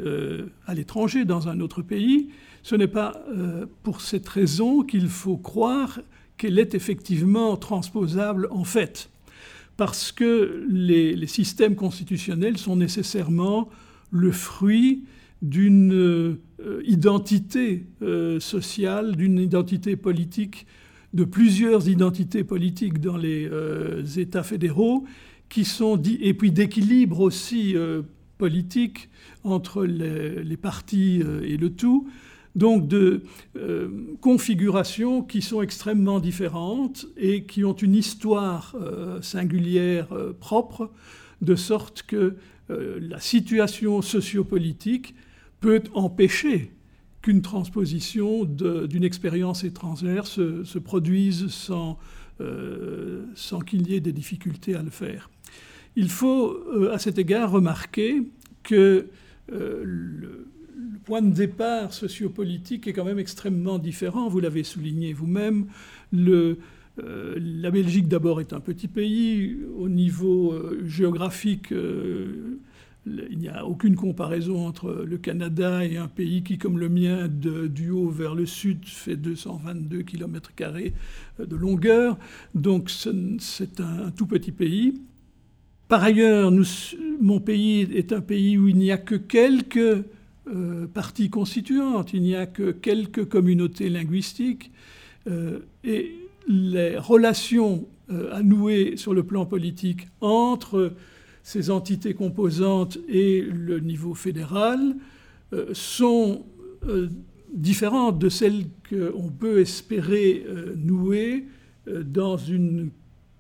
à 0.66 0.74
l'étranger 0.74 1.26
dans 1.26 1.48
un 1.48 1.60
autre 1.60 1.82
pays 1.82 2.30
ce 2.68 2.76
n'est 2.76 2.90
pas 2.90 3.14
euh, 3.30 3.66
pour 3.84 4.02
cette 4.02 4.28
raison 4.28 4.84
qu'il 4.84 5.08
faut 5.08 5.38
croire 5.38 6.02
qu'elle 6.36 6.60
est 6.60 6.76
effectivement 6.76 7.56
transposable 7.56 8.50
en 8.52 8.66
fait, 8.66 9.10
parce 9.78 10.12
que 10.12 10.66
les, 10.70 11.28
systèmes 11.28 11.76
constitutionnels 11.76 12.58
sont 12.58 12.76
nécessairement 12.76 13.70
le 14.12 14.34
fruit 14.34 15.06
d'une 15.42 15.94
euh, 15.94 16.42
identité 16.86 17.86
euh, 18.02 18.42
sociale, 18.42 19.16
d'une 19.16 19.40
identité 19.40 19.96
politique, 19.96 20.68
de 21.14 21.24
plusieurs 21.24 21.88
identités 21.88 22.44
politiques 22.44 23.00
dans 23.00 23.18
les 23.18 23.50
États 24.18 24.44
fédéraux, 24.44 25.06
qui 25.50 25.64
sont 25.64 26.02
et 26.02 26.34
puis 26.34 26.52
d'équilibre 26.52 27.22
aussi 27.22 27.76
politique 28.38 29.10
entre 29.44 29.86
les 29.86 30.58
partis 30.58 31.24
et 31.44 31.58
le 31.58 31.70
tout, 31.70 32.08
donc 32.58 32.88
de 32.88 33.24
euh, 33.56 33.88
configurations 34.20 35.22
qui 35.22 35.42
sont 35.42 35.62
extrêmement 35.62 36.20
différentes 36.20 37.06
et 37.16 37.44
qui 37.44 37.64
ont 37.64 37.76
une 37.76 37.96
histoire 37.96 38.76
euh, 38.82 39.22
singulière 39.22 40.12
euh, 40.12 40.34
propre, 40.38 40.92
de 41.42 41.56
sorte 41.56 42.04
que 42.04 42.36
la 42.70 43.22
situation 43.22 44.02
sociopolitique 44.02 45.16
peut 45.62 45.84
empêcher 45.94 46.74
qu'une 47.28 47.42
transposition 47.42 48.46
d'une 48.46 49.04
expérience 49.04 49.66
étrangère 49.66 50.26
se, 50.28 50.80
produise 50.80 51.50
sans, 51.50 52.00
sans 53.36 53.60
qu'il 53.60 53.90
y 53.90 53.96
ait 53.96 54.00
des 54.00 54.14
difficultés 54.14 54.76
à 54.76 54.82
le 54.82 54.90
faire. 54.90 55.30
Il 55.98 56.08
faut 56.08 56.58
à 56.90 57.00
cet 57.00 57.18
égard 57.18 57.52
remarquer 57.52 58.24
que 58.64 59.08
le, 59.50 60.48
le 60.78 61.00
point 61.04 61.22
de 61.22 61.34
départ 61.34 61.94
sociopolitique 61.94 62.88
est 62.88 62.94
quand 62.94 63.04
même 63.04 63.20
extrêmement 63.20 63.78
différent. 63.78 64.30
Vous 64.30 64.40
l'avez 64.40 64.64
souligné 64.64 65.12
vous-même. 65.12 65.66
Euh, 67.04 67.36
la 67.40 67.72
Belgique, 67.72 68.08
d'abord, 68.08 68.42
est 68.42 68.54
un 68.54 68.60
petit 68.60 68.88
pays. 68.88 69.58
Au 69.78 69.90
niveau 69.90 70.54
euh, 70.54 70.82
géographique, 70.86 71.72
euh, 71.72 72.60
il 73.30 73.38
n'y 73.38 73.50
a 73.50 73.66
aucune 73.66 73.96
comparaison 73.96 74.66
entre 74.68 75.06
le 75.08 75.18
Canada 75.18 75.86
et 75.86 75.98
un 75.98 76.08
pays 76.08 76.44
qui, 76.44 76.58
comme 76.58 76.80
le 76.80 76.90
mien, 76.90 77.28
du 77.28 77.90
haut 77.90 78.10
vers 78.10 78.36
le 78.36 78.46
sud, 78.46 78.86
fait 78.86 79.16
222 79.16 80.02
km 80.04 80.52
de 81.40 81.56
longueur. 81.56 82.18
Donc 82.56 82.90
c'est 82.90 83.80
un, 83.80 84.12
tout 84.12 84.28
petit 84.28 84.52
pays. 84.52 85.02
Par 85.88 86.04
ailleurs, 86.04 86.52
mon 87.22 87.40
pays 87.40 87.82
est 87.94 88.12
un 88.12 88.22
pays 88.22 88.58
où 88.58 88.68
il 88.68 88.76
n'y 88.76 88.92
a 88.92 88.98
que 88.98 89.16
quelques 89.16 90.04
euh, 90.50 90.88
partie 90.88 91.30
constituante, 91.30 92.14
il 92.14 92.22
n'y 92.22 92.36
a 92.36 92.46
que 92.46 92.72
quelques 92.72 93.26
communautés 93.26 93.90
linguistiques, 93.90 94.72
euh, 95.28 95.60
et 95.84 96.16
les 96.48 96.98
relations 96.98 97.86
euh, 98.10 98.34
à 98.34 98.42
nouer 98.42 98.96
sur 98.96 99.14
le 99.14 99.24
plan 99.24 99.46
politique 99.46 100.08
entre 100.22 100.94
ces 101.48 101.70
entités 101.70 102.14
composantes 102.14 102.98
et 103.08 103.42
le 103.42 103.80
niveau 103.80 104.14
fédéral 104.14 104.98
sont 105.72 106.44
différentes 107.54 108.20
de 108.20 108.28
celles 108.28 108.66
qu'on 108.90 109.30
peut 109.30 109.62
espérer 109.62 110.46
nouer 110.76 111.46
dans 111.88 112.36
une 112.36 112.90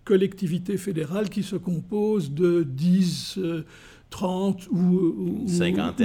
collectivité 0.06 0.78
fédérale 0.78 1.28
qui 1.28 1.44
se 1.44 1.58
compose 1.58 2.32
de 2.32 2.64
10 2.64 3.40
30 4.10 4.68
ou, 4.72 4.78
ou, 4.78 5.46
50 5.48 6.02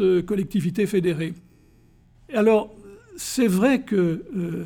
euh, 0.00 0.22
collectivités 0.22 0.86
fédérées. 0.86 1.34
Alors, 2.32 2.74
c'est 3.16 3.46
vrai 3.46 3.82
que 3.82 4.24
euh, 4.36 4.64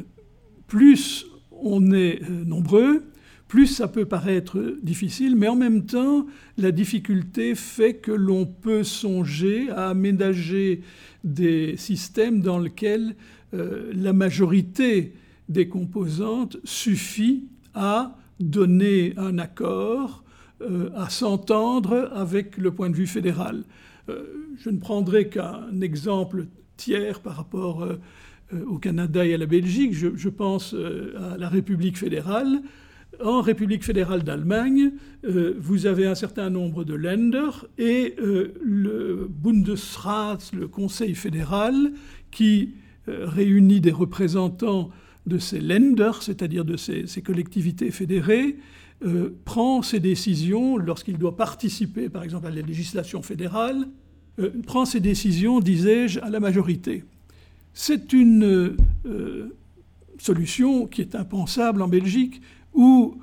plus 0.67 1.27
on 1.51 1.93
est 1.93 2.23
euh, 2.23 2.45
nombreux, 2.45 3.05
plus 3.49 3.67
ça 3.67 3.89
peut 3.89 4.05
paraître 4.05 4.77
difficile, 4.83 5.35
mais 5.35 5.49
en 5.49 5.57
même 5.57 5.87
temps, 5.87 6.27
la 6.59 6.71
difficulté 6.71 7.55
fait 7.55 7.95
que 7.95 8.13
l'on 8.13 8.47
peut 8.47 8.85
songer 8.85 9.71
à 9.71 9.89
aménager 9.89 10.83
des 11.25 11.77
systèmes 11.77 12.41
dans 12.41 12.59
lesquels 12.59 13.17
la 13.53 14.13
majorité 14.13 15.15
des 15.49 15.69
composantes 15.69 16.59
suffit 16.65 17.49
à 17.75 18.17
donner 18.41 19.15
un 19.17 19.39
accord 19.39 20.25
euh, 20.61 20.91
à 20.97 21.09
s'entendre 21.09 22.11
avec 22.15 22.57
le 22.57 22.73
point 22.73 22.91
de 22.91 22.97
vue 22.97 23.07
fédéral. 23.07 23.65
Euh, 24.09 24.25
je 24.59 24.71
ne 24.71 24.79
prendrai 24.79 25.29
qu'un 25.29 25.81
exemple 25.81 26.47
tiers 26.77 27.21
par 27.21 27.37
rapport 27.37 27.85
euh, 27.85 27.97
au 28.67 28.79
Canada 28.79 29.25
et 29.25 29.35
à 29.35 29.39
la 29.39 29.47
Belgique. 29.47 29.93
Je, 29.95 30.29
pense 30.29 30.75
à 30.75 31.37
la 31.37 31.49
République 31.49 31.99
fédérale. 31.99 32.63
En 33.25 33.41
République 33.41 33.85
fédérale 33.85 34.23
d'Allemagne, 34.23 34.93
vous 35.25 35.87
avez 35.87 36.07
un 36.07 36.15
certain 36.15 36.51
nombre 36.51 36.85
de 36.85 36.95
Länder 36.95 37.51
et 37.77 38.15
le 38.19 39.27
Bundesrat, 39.29 40.39
le 40.53 40.69
Conseil 40.69 41.15
fédéral, 41.17 41.93
qui 42.31 42.75
réunit 43.07 43.81
des 43.81 43.91
représentants 43.91 44.91
de 45.29 45.39
ces 45.39 45.61
Länder, 45.61 46.13
c'est-à-dire 46.21 46.65
de 46.65 46.77
ces, 46.77 47.23
collectivités 47.23 47.91
fédérées, 47.91 48.57
euh, 49.05 49.31
prend 49.45 49.83
ses 49.83 50.01
décisions 50.01 50.77
lorsqu'il 50.77 51.19
doit 51.19 51.37
participer, 51.37 52.09
par 52.09 52.25
exemple, 52.25 52.47
à 52.47 52.51
la 52.51 52.63
législation 52.63 53.23
fédérale, 53.23 53.87
euh, 54.41 54.51
prend 54.67 54.85
ses 54.85 55.01
décisions, 55.01 55.61
disais-je, 55.61 56.19
à 56.21 56.31
la 56.31 56.41
majorité. 56.41 57.05
C'est 57.75 58.13
une 58.13 58.75
euh, 59.07 59.57
solution 60.19 60.87
qui 60.87 61.01
est 61.03 61.15
impensable 61.15 61.83
en 61.83 61.89
Belgique, 61.89 62.41
où 62.75 63.17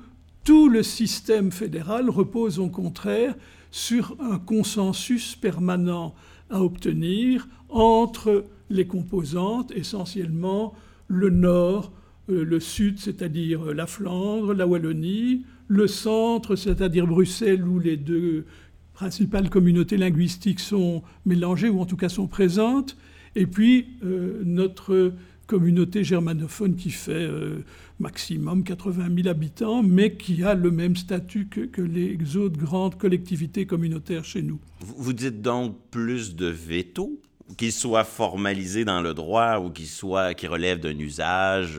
tout 0.44 0.68
le 0.68 0.82
système 0.82 1.50
fédéral 1.50 2.08
repose 2.10 2.58
au 2.58 2.68
contraire 2.68 3.34
sur 3.70 4.16
un 4.20 4.38
consensus 4.38 5.34
permanent 5.36 6.14
à 6.50 6.62
obtenir 6.62 7.48
entre 7.68 8.44
les 8.70 8.86
composantes, 8.86 9.72
essentiellement 9.72 10.74
le 11.08 11.30
nord, 11.30 11.92
le 12.28 12.60
sud, 12.60 12.98
c'est-à-dire 12.98 13.74
la 13.74 13.86
Flandre, 13.86 14.54
la 14.54 14.66
Wallonie, 14.66 15.44
le 15.68 15.86
centre, 15.86 16.56
c'est-à-dire 16.56 17.06
Bruxelles, 17.06 17.66
où 17.66 17.78
les 17.78 17.96
deux 17.96 18.46
principales 18.94 19.50
communautés 19.50 19.96
linguistiques 19.96 20.60
sont 20.60 21.02
mélangées, 21.24 21.68
ou 21.68 21.80
en 21.80 21.86
tout 21.86 21.96
cas 21.96 22.08
sont 22.08 22.26
présentes, 22.26 22.96
et 23.34 23.46
puis 23.46 23.88
euh, 24.04 24.42
notre 24.44 25.12
communauté 25.46 26.04
germanophone 26.04 26.76
qui 26.76 26.90
fait 26.90 27.12
euh, 27.12 27.64
maximum 27.98 28.64
80 28.64 29.08
000 29.14 29.28
habitants, 29.28 29.82
mais 29.82 30.16
qui 30.16 30.42
a 30.42 30.54
le 30.54 30.70
même 30.70 30.96
statut 30.96 31.48
que, 31.48 31.80
les 31.80 32.36
autres 32.36 32.58
grandes 32.58 32.96
collectivités 32.96 33.66
communautaires 33.66 34.24
chez 34.24 34.42
nous. 34.42 34.58
Vous 34.80 35.12
dites 35.12 35.40
donc 35.40 35.76
plus 35.90 36.34
de 36.34 36.46
veto 36.46 37.20
qu'il 37.56 37.72
soit 37.72 38.04
formalisé 38.04 38.84
dans 38.84 39.00
le 39.00 39.14
droit 39.14 39.58
ou 39.60 39.70
qu'il 39.70 39.86
soit 39.86 40.34
qui 40.34 40.46
relève 40.48 40.80
d'un 40.80 40.98
usage 40.98 41.78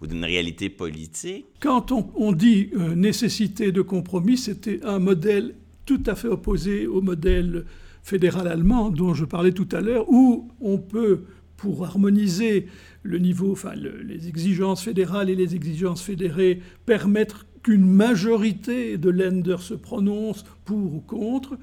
ou, 0.00 0.06
d'une 0.06 0.24
réalité 0.24 0.68
politique? 0.68 1.46
Quand 1.60 1.92
on, 1.92 2.32
dit 2.32 2.70
euh, 2.74 2.94
nécessité 2.94 3.70
de 3.70 3.80
compromis, 3.80 4.36
c'était 4.36 4.80
un 4.84 4.98
modèle 4.98 5.54
tout 5.86 6.02
à 6.06 6.14
fait 6.14 6.28
opposé 6.28 6.86
au 6.86 7.00
modèle 7.00 7.64
fédéral 8.02 8.48
allemand 8.48 8.90
dont 8.90 9.14
je 9.14 9.24
parlais 9.24 9.52
tout 9.52 9.68
à 9.72 9.80
l'heure, 9.80 10.10
où 10.10 10.48
on 10.60 10.78
peut, 10.78 11.24
pour 11.64 11.84
harmoniser 11.84 12.66
le 13.02 13.18
niveau, 13.18 13.52
enfin 13.52 13.72
les 13.74 14.28
exigences 14.28 14.82
fédérales 14.82 15.30
et 15.30 15.34
les 15.34 15.54
exigences 15.54 16.02
fédérées, 16.02 16.60
permettre 16.84 17.46
qu'une 17.62 17.86
majorité 17.86 18.98
de 18.98 19.08
lenders 19.08 19.62
se 19.62 19.74
prononce 19.74 20.44
pour 20.66 20.94
ou 20.94 21.00
contre. 21.00 21.56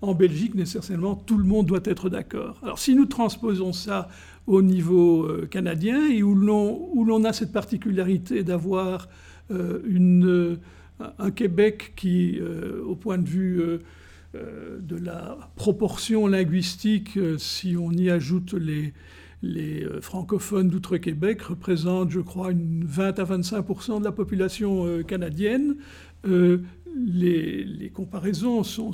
En 0.00 0.14
Belgique, 0.14 0.54
nécessairement, 0.54 1.16
tout 1.16 1.36
le 1.36 1.44
monde 1.44 1.66
doit 1.66 1.80
être 1.84 2.08
d'accord. 2.08 2.60
Alors 2.62 2.78
si 2.78 2.94
nous 2.94 3.06
transposons 3.06 3.72
ça 3.72 4.08
au 4.46 4.62
niveau 4.62 5.24
euh, 5.24 5.48
canadien 5.50 6.08
et 6.08 6.22
où 6.22 6.34
l'on 6.36 7.24
a 7.24 7.32
cette 7.32 7.52
particularité 7.52 8.44
d'avoir 8.44 9.08
euh, 9.50 9.80
une 9.88 10.58
un 11.18 11.30
Québec 11.30 11.92
qui, 11.96 12.38
euh, 12.40 12.82
au 12.84 12.96
point 12.96 13.18
de 13.18 13.28
vue 13.28 13.60
euh, 13.60 13.78
euh, 14.34 14.78
de 14.80 14.96
la 14.96 15.38
proportion 15.56 16.26
linguistique, 16.26 17.18
si 17.38 17.76
on 17.76 17.92
y 17.92 18.10
ajoute 18.10 18.54
les, 18.54 18.92
les 19.42 19.86
francophones 20.00 20.68
d'Outre-Québec, 20.68 21.42
représente, 21.42 22.10
je 22.10 22.20
crois, 22.20 22.50
une 22.50 22.84
20 22.84 23.18
à 23.18 23.24
25% 23.24 24.00
de 24.00 24.04
la 24.04 24.12
population 24.12 25.02
canadienne. 25.04 25.76
Les, 26.24 27.64
les, 27.64 27.90
comparaisons 27.90 28.64
sont, 28.64 28.92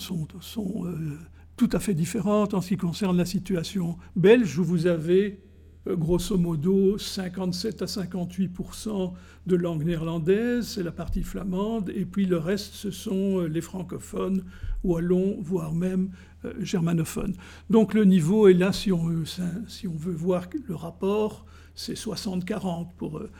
tout 1.56 1.70
à 1.72 1.78
fait 1.78 1.94
différentes 1.94 2.52
en 2.54 2.60
ce 2.60 2.68
qui 2.68 2.76
concerne 2.76 3.16
la 3.16 3.24
situation 3.24 3.96
belge, 4.16 4.58
où 4.58 4.64
vous 4.64 4.86
avez 4.86 5.40
euh, 5.86 5.96
grosso 5.96 6.36
modo 6.38 6.98
57 6.98 7.82
à 7.82 7.84
58% 7.84 9.12
de 9.46 9.56
langue 9.56 9.84
néerlandaise, 9.84 10.68
c'est 10.68 10.82
la 10.82 10.92
partie 10.92 11.22
flamande, 11.22 11.90
et 11.94 12.04
puis 12.04 12.26
le 12.26 12.38
reste, 12.38 12.72
ce 12.74 12.90
sont 12.90 13.40
euh, 13.40 13.46
les 13.46 13.60
francophones, 13.60 14.44
wallons, 14.82 15.36
voire 15.40 15.74
même 15.74 16.10
euh, 16.44 16.52
germanophones. 16.60 17.34
Donc 17.70 17.94
le 17.94 18.04
niveau 18.04 18.48
est 18.48 18.54
là, 18.54 18.72
si 18.72 18.92
on 18.92 19.04
veut, 19.04 19.24
si 19.68 19.88
on 19.88 19.96
veut 19.96 20.12
voir 20.12 20.48
le 20.68 20.74
rapport, 20.74 21.44
c'est 21.74 21.94
60-40 21.94 22.88
pour 22.96 23.18
eux. 23.18 23.30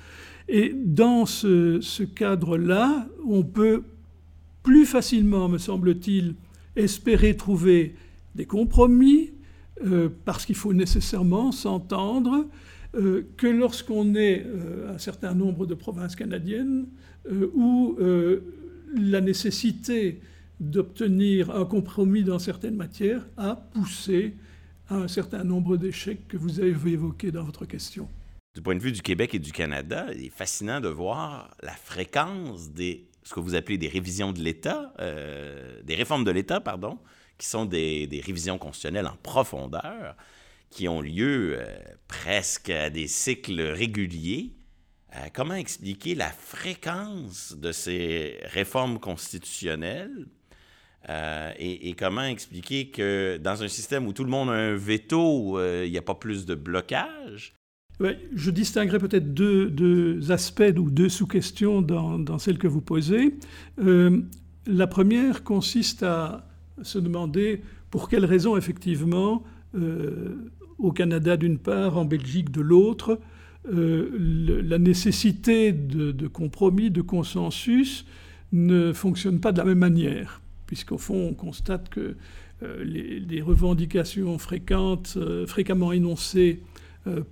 Et 0.49 0.75
dans 0.75 1.27
ce, 1.27 2.03
cadre-là, 2.03 3.07
on 3.27 3.43
peut 3.43 3.83
plus 4.63 4.87
facilement, 4.87 5.49
me 5.49 5.59
semble-t-il, 5.59 6.35
espérer 6.77 7.37
trouver 7.37 7.95
des 8.35 8.47
compromis 8.47 9.31
euh, 9.85 10.09
parce 10.25 10.45
qu'il 10.45 10.57
faut 10.57 10.73
nécessairement 10.73 11.53
s'entendre 11.53 12.47
euh, 12.95 13.23
que 13.37 13.47
lorsqu'on 13.47 14.15
est 14.15 14.47
un 14.89 14.99
certain 14.99 15.35
nombre 15.35 15.67
de 15.67 15.75
provinces 15.75 16.17
canadiennes 16.17 16.87
où 17.55 17.97
la 18.95 19.23
nécessité 19.23 20.21
d'obtenir 20.61 21.51
un 21.51 21.65
compromis 21.65 22.25
dans 22.25 22.39
certaines 22.39 22.77
matières 22.77 23.27
a 23.37 23.57
poussé 23.57 24.35
à 24.89 24.97
un 24.97 25.09
certain 25.09 25.45
nombre 25.45 25.77
d'échecs 25.77 26.29
que 26.29 26.37
vous 26.37 26.61
avez 26.61 26.93
évoqués 26.93 27.33
dans 27.33 27.45
votre 27.45 27.65
question. 27.65 28.09
Du 28.55 28.63
point 28.63 28.77
de 28.77 28.81
vue 28.81 28.93
du 28.93 29.03
Québec 29.03 29.35
et 29.35 29.39
du 29.39 29.51
Canada, 29.51 30.07
il 30.15 30.27
est 30.27 30.31
fascinant 30.31 30.81
de 30.81 30.89
voir 30.89 31.57
la 31.63 31.73
fréquence 31.73 32.71
des 32.71 33.09
ce 33.25 33.33
que 33.33 33.41
vous 33.41 33.55
appelez 33.55 33.79
des 33.79 33.89
révisions 33.89 34.33
de 34.33 34.41
l'État, 34.41 34.93
des 34.99 35.95
réformes 35.95 36.25
de 36.25 36.31
l'État, 36.31 36.61
pardon, 36.61 36.99
qui 37.39 37.49
sont 37.49 37.65
des, 37.65 38.23
révisions 38.25 38.59
constitutionnelles 38.59 39.07
en 39.07 39.17
profondeur, 39.17 40.17
qui 40.71 40.89
ont 40.89 41.01
lieu 41.01 41.57
euh, 41.59 41.77
presque 42.09 42.71
à 42.71 42.91
des 42.91 43.07
cycles 43.07 43.61
réguliers. 43.61 44.55
Euh, 45.15 45.29
comment 45.33 45.55
expliquer 45.55 46.15
la 46.15 46.31
fréquence 46.31 47.55
de 47.57 47.71
ces 47.71 48.39
réformes 48.45 48.99
constitutionnelles? 48.99 50.27
Euh, 51.09 51.53
et, 51.59 51.95
comment 51.95 52.25
expliquer 52.25 52.89
que 52.89 53.37
dans 53.37 53.63
un 53.63 53.69
système 53.69 54.07
où 54.07 54.13
tout 54.13 54.25
le 54.25 54.31
monde 54.31 54.49
a 54.49 54.53
un 54.53 54.77
veto, 54.77 55.59
il 55.61 55.91
n'y 55.91 55.99
a 55.99 56.03
pas 56.03 56.15
plus 56.15 56.47
de 56.47 56.55
blocage? 56.55 57.55
je 58.35 58.51
distinguerai 58.51 58.99
peut-être 58.99 59.35
deux, 59.35 60.33
aspects 60.33 60.75
ou 60.77 60.91
deux 60.91 61.09
sous-questions 61.09 61.81
dans, 61.81 62.19
dans, 62.19 62.39
celle 62.39 62.59
que 62.59 62.67
vous 62.67 62.81
posez. 62.81 63.35
la 63.79 64.87
première 64.89 65.45
consiste 65.45 66.03
à 66.03 66.49
se 66.83 66.99
demander 66.99 67.63
pour 67.91 68.09
quelles 68.09 68.25
raisons, 68.25 68.57
effectivement, 68.57 69.45
euh, 69.77 70.51
au 70.79 70.93
Canada 70.93 71.37
d'une 71.37 71.59
part, 71.59 71.97
en 71.97 72.05
Belgique 72.05 72.51
de 72.51 72.61
l'autre, 72.61 73.21
euh, 73.73 74.11
la 74.65 74.79
nécessité 74.79 75.73
de, 75.73 76.27
compromis, 76.27 76.91
de 76.91 77.01
consensus 77.01 78.05
ne 78.53 78.93
fonctionne 78.93 79.41
pas 79.41 79.53
de 79.53 79.59
la 79.59 79.65
même 79.65 79.79
manière, 79.79 80.41
puisqu'au 80.75 80.99
fond, 80.99 81.29
on 81.31 81.35
constate 81.35 81.89
que 81.89 82.17
euh, 82.65 82.85
les, 82.85 83.43
revendications 83.43 84.39
fréquentes, 84.39 85.17
fréquemment 85.47 85.93
énoncées 85.93 86.63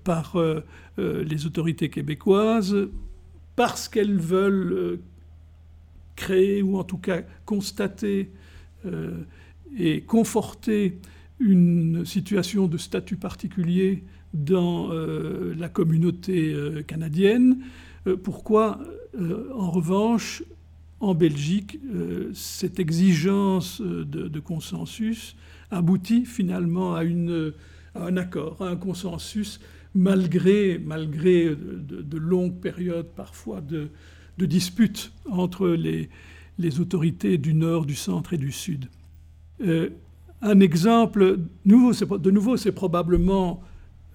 par 0.05 0.37
les 0.99 1.47
autorités 1.47 1.89
québécoises, 1.89 2.77
parce 3.57 3.89
qu'elles 3.89 4.19
veulent 4.19 5.01
créer 6.15 6.63
ou 6.63 6.79
en 6.79 6.85
tout 6.85 6.99
cas 6.99 7.23
constater 7.45 8.31
euh, 8.87 9.11
et 9.79 10.03
conforter 10.03 10.99
une 11.41 12.05
situation 12.05 12.69
de 12.69 12.77
statut 12.77 13.17
particulier 13.17 14.05
dans 14.35 14.93
euh, 14.93 15.55
la 15.59 15.69
communauté 15.69 16.53
euh, 16.53 16.83
canadienne. 16.83 17.59
pourquoi, 18.23 18.81
en 19.55 19.71
revanche, 19.71 20.43
en 21.03 21.15
Belgique, 21.15 21.79
cette 22.33 22.79
exigence 22.79 23.81
de, 23.83 24.41
consensus 24.41 25.37
aboutit 25.71 26.25
finalement 26.25 26.95
à, 26.95 27.03
un 27.95 28.17
accord, 28.17 28.63
à 28.63 28.69
un 28.69 28.77
consensus, 28.77 29.61
malgré, 29.95 30.79
malgré 30.79 31.55
de, 31.55 32.19
longues 32.19 32.61
périodes 32.61 33.09
parfois 33.17 33.61
de, 33.61 33.89
de 34.39 34.47
disputes 34.47 35.13
entre 35.29 35.69
les, 35.69 36.09
les 36.59 36.81
autorités 36.81 37.39
du 37.39 37.55
nord, 37.55 37.85
du 37.85 37.95
centre 37.95 38.33
et 38.33 38.39
du 38.39 38.53
sud. 38.53 38.89
Euh, 39.61 39.91
un 40.41 40.61
exemple, 40.61 41.39
de 41.65 42.31
nouveau, 42.31 42.57
c'est 42.57 42.73
probablement 42.73 43.63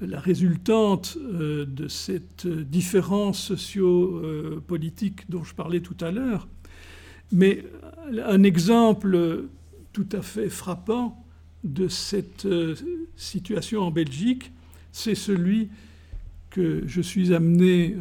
la 0.01 0.19
résultante 0.19 1.17
euh, 1.17 1.65
de 1.65 1.87
cette 1.87 2.47
différence 2.47 3.39
socio-politique 3.39 5.29
dont 5.29 5.43
je 5.43 5.55
parlais 5.55 5.79
tout 5.79 5.95
à 6.01 6.11
l'heure. 6.11 6.47
Mais 7.31 7.63
un 8.25 8.43
exemple 8.43 9.45
tout 9.93 10.07
à 10.11 10.21
fait 10.21 10.49
frappant 10.49 11.23
de 11.63 11.87
cette 11.87 12.45
euh, 12.45 12.75
situation 13.15 13.81
en 13.81 13.91
Belgique, 13.91 14.51
c'est 14.91 15.15
celui 15.15 15.69
que 16.49 16.83
je 16.85 17.01
suis 17.01 17.33
amené 17.33 17.95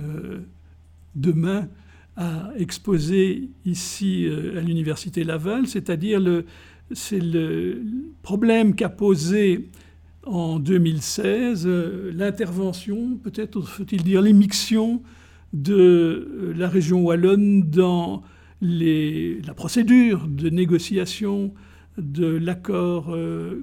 demain 1.15 1.69
a 2.17 2.51
exposé 2.57 3.51
ici 3.65 4.27
euh, 4.27 4.59
à 4.59 4.61
l'Université 4.61 5.23
Laval, 5.25 5.67
c'est-à-dire 5.67 6.19
le, 6.19 6.47
c'est 6.93 7.21
le 7.21 7.83
problème 8.23 8.75
qu'a 8.75 8.89
posé 8.89 9.69
en 10.25 10.59
2016 10.59 11.67
euh, 11.67 12.11
l'intervention, 12.15 13.17
peut-être 13.23 13.61
faut-il 13.61 14.03
dire 14.03 14.23
l'émixion 14.23 15.03
de 15.53 15.75
euh, 15.75 16.55
la 16.57 16.69
région 16.69 17.03
wallonne 17.03 17.63
dans 17.63 18.23
la 18.61 19.55
procédure 19.55 20.27
de 20.29 20.49
négociation 20.49 21.53
de 21.99 22.27
l'accord 22.27 23.17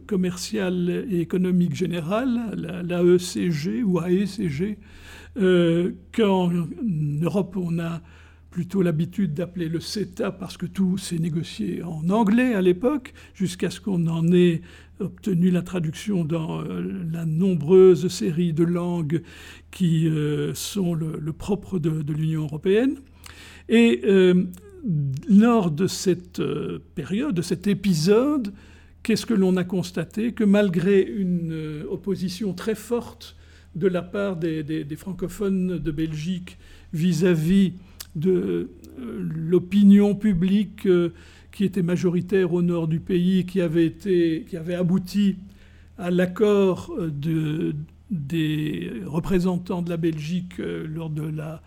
commercial 0.08 1.06
et 1.10 1.20
économique 1.20 1.76
général, 1.76 2.84
l'AECG 2.88 3.84
ou 3.84 4.00
AECG, 4.00 4.78
qu'en 6.12 6.52
Europe 7.22 7.58
on 7.58 7.80
a 7.80 8.02
plutôt 8.54 8.84
l'habitude 8.84 9.34
d'appeler 9.34 9.68
le 9.68 9.80
CETA 9.80 10.32
parce 10.32 10.58
que 10.58 10.68
tout 10.68 11.00
s'est 11.00 11.18
négocié 11.18 11.82
en 11.82 12.08
anglais 12.12 12.54
à 12.54 12.62
l'époque, 12.62 13.14
jusqu'à 13.34 13.72
ce 13.72 13.82
qu'on 13.82 14.06
en 14.06 14.32
ait 14.32 14.62
obtenu 15.00 15.50
la 15.50 15.64
traduction 15.64 16.24
dans 16.24 16.62
euh, 16.62 16.84
la 17.12 17.26
nombreuse 17.26 18.08
série 18.10 18.54
de 18.54 18.64
langues 18.64 19.24
qui 19.72 20.08
euh, 20.08 20.54
sont 20.54 20.94
le, 20.94 21.34
propre 21.34 21.80
de, 21.80 22.14
l'Union 22.14 22.44
européenne. 22.44 22.98
Et 23.70 24.02
euh, 24.06 24.46
lors 25.30 25.72
de 25.72 25.88
cette 25.88 26.42
période, 26.96 27.36
de 27.36 27.42
cet 27.42 27.68
épisode, 27.68 28.54
qu'est-ce 29.02 29.26
que 29.26 29.34
l'on 29.34 29.58
a 29.58 29.64
constaté? 29.64 30.34
Que 30.34 30.44
malgré 30.44 31.02
une 31.02 31.84
opposition 31.90 32.54
très 32.54 32.76
forte 32.76 33.36
de 33.76 33.88
la 33.88 34.02
part 34.02 34.36
des, 34.38 34.86
francophones 34.98 35.80
de 35.80 35.92
Belgique 35.92 36.58
vis-à-vis 36.94 37.74
de 38.16 38.70
euh, 39.00 39.30
l'opinion 39.36 40.14
publique 40.14 40.86
euh, 40.86 41.10
qui 41.52 41.64
était 41.64 41.82
majoritaire 41.82 42.54
au 42.54 42.62
nord 42.62 42.88
du 42.88 43.00
pays, 43.00 43.46
qui 43.46 43.62
avait, 43.62 43.86
été, 43.86 44.46
qui 44.48 44.58
avait 44.58 44.76
abouti 44.76 45.38
à 45.98 46.12
l'accord 46.12 46.94
de, 47.00 47.76
des 48.12 48.92
représentants 49.06 49.82
de 49.82 49.90
la 49.90 49.98
Belgique 49.98 50.58
lors 50.58 51.10
de 51.10 51.24
la 51.24 51.62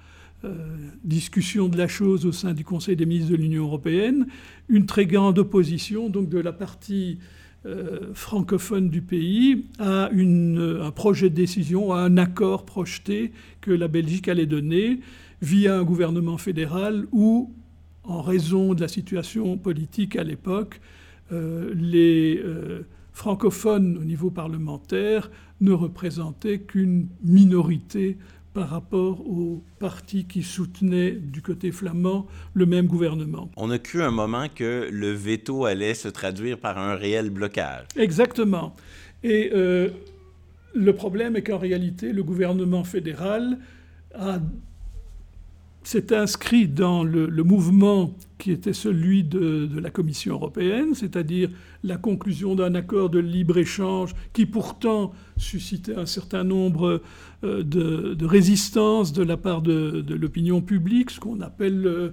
discussion 1.03 1.69
de 1.69 1.77
la 1.77 1.89
chose 1.89 2.25
au 2.25 2.33
sein 2.33 2.55
du 2.55 2.65
Conseil 2.65 2.95
des 2.95 3.07
ministres 3.07 3.33
de 3.33 3.37
l'Union 3.37 3.65
européenne, 3.65 4.27
une 4.69 4.87
très 4.87 5.07
grande 5.07 5.39
opposition 5.39 6.09
donc 6.09 6.29
de 6.29 6.39
la 6.39 6.53
partie 6.53 7.19
euh, 7.67 8.15
francophone 8.15 8.91
du 8.91 9.03
pays 9.03 9.65
à 9.81 10.09
un 10.13 10.91
projet 10.93 11.31
de 11.31 11.35
décision, 11.35 11.93
à 11.93 11.99
un 11.99 12.17
accord 12.17 12.65
projeté 12.65 13.33
que 13.61 13.73
la 13.73 13.89
Belgique 13.89 14.29
allait 14.29 14.47
donner 14.47 15.01
via 15.43 15.77
un 15.77 15.83
gouvernement 15.83 16.39
fédéral 16.39 17.07
où, 17.11 17.53
en 18.05 18.23
raison 18.23 18.75
de 18.75 18.81
la 18.81 18.87
situation 18.87 19.59
politique 19.59 20.15
à 20.15 20.23
l'époque, 20.23 20.81
euh, 21.33 21.75
les 21.75 22.41
euh, 22.45 22.87
francophones 23.13 23.99
au 23.99 24.05
niveau 24.05 24.31
parlementaire 24.31 25.29
ne 25.61 25.73
représentaient 25.73 26.61
qu'une 26.61 27.09
minorité 27.25 28.17
par 28.57 28.71
rapport 28.71 29.21
aux 29.21 29.63
partis 29.79 30.25
qui 30.25 30.43
soutenaient 30.43 31.11
du 31.11 31.43
côté 31.43 31.71
flamand 31.73 32.27
le 32.55 32.65
même 32.65 32.87
gouvernement. 32.87 33.51
On 33.55 33.71
a 33.71 33.79
cru 33.79 34.03
un 34.03 34.11
moment 34.11 34.47
que 34.49 34.89
le 34.91 35.13
veto 35.13 35.67
allait 35.67 35.93
se 35.93 36.09
traduire 36.09 36.59
par 36.59 36.79
un 36.79 36.95
réel 36.95 37.29
blocage. 37.29 37.85
Exactement. 37.97 38.75
Et 39.23 39.51
euh, 39.53 39.91
le 40.75 40.95
problème 40.95 41.37
est 41.37 41.43
qu'en 41.43 41.59
réalité, 41.59 42.15
le 42.15 42.23
gouvernement 42.23 42.83
fédéral 42.83 43.59
a 44.15 44.39
s'est 45.87 46.13
inscrit 46.13 46.67
dans 46.67 47.05
le, 47.05 47.29
mouvement 47.45 48.13
qui 48.39 48.51
était 48.51 48.73
celui 48.73 49.23
de, 49.23 49.71
la 49.79 49.91
Commission 49.91 50.35
européenne, 50.35 50.95
c'est-à-dire 50.95 51.49
la 51.85 51.97
conclusion 51.97 52.57
d'un 52.57 52.75
accord 52.75 53.09
de 53.09 53.21
libre-échange 53.21 54.13
qui 54.33 54.47
pourtant 54.47 55.13
suscitait 55.37 55.95
un 55.95 56.05
certain 56.05 56.43
nombre 56.43 57.03
euh, 57.45 57.63
de, 57.63 58.15
de 58.15 58.27
résistances 58.27 59.13
de 59.13 59.23
la 59.23 59.37
part 59.37 59.63
de, 59.63 60.05
l'opinion 60.09 60.61
publique, 60.61 61.11
ce 61.11 61.21
qu'on 61.21 61.41
appelle 61.41 61.87
euh, 61.87 62.11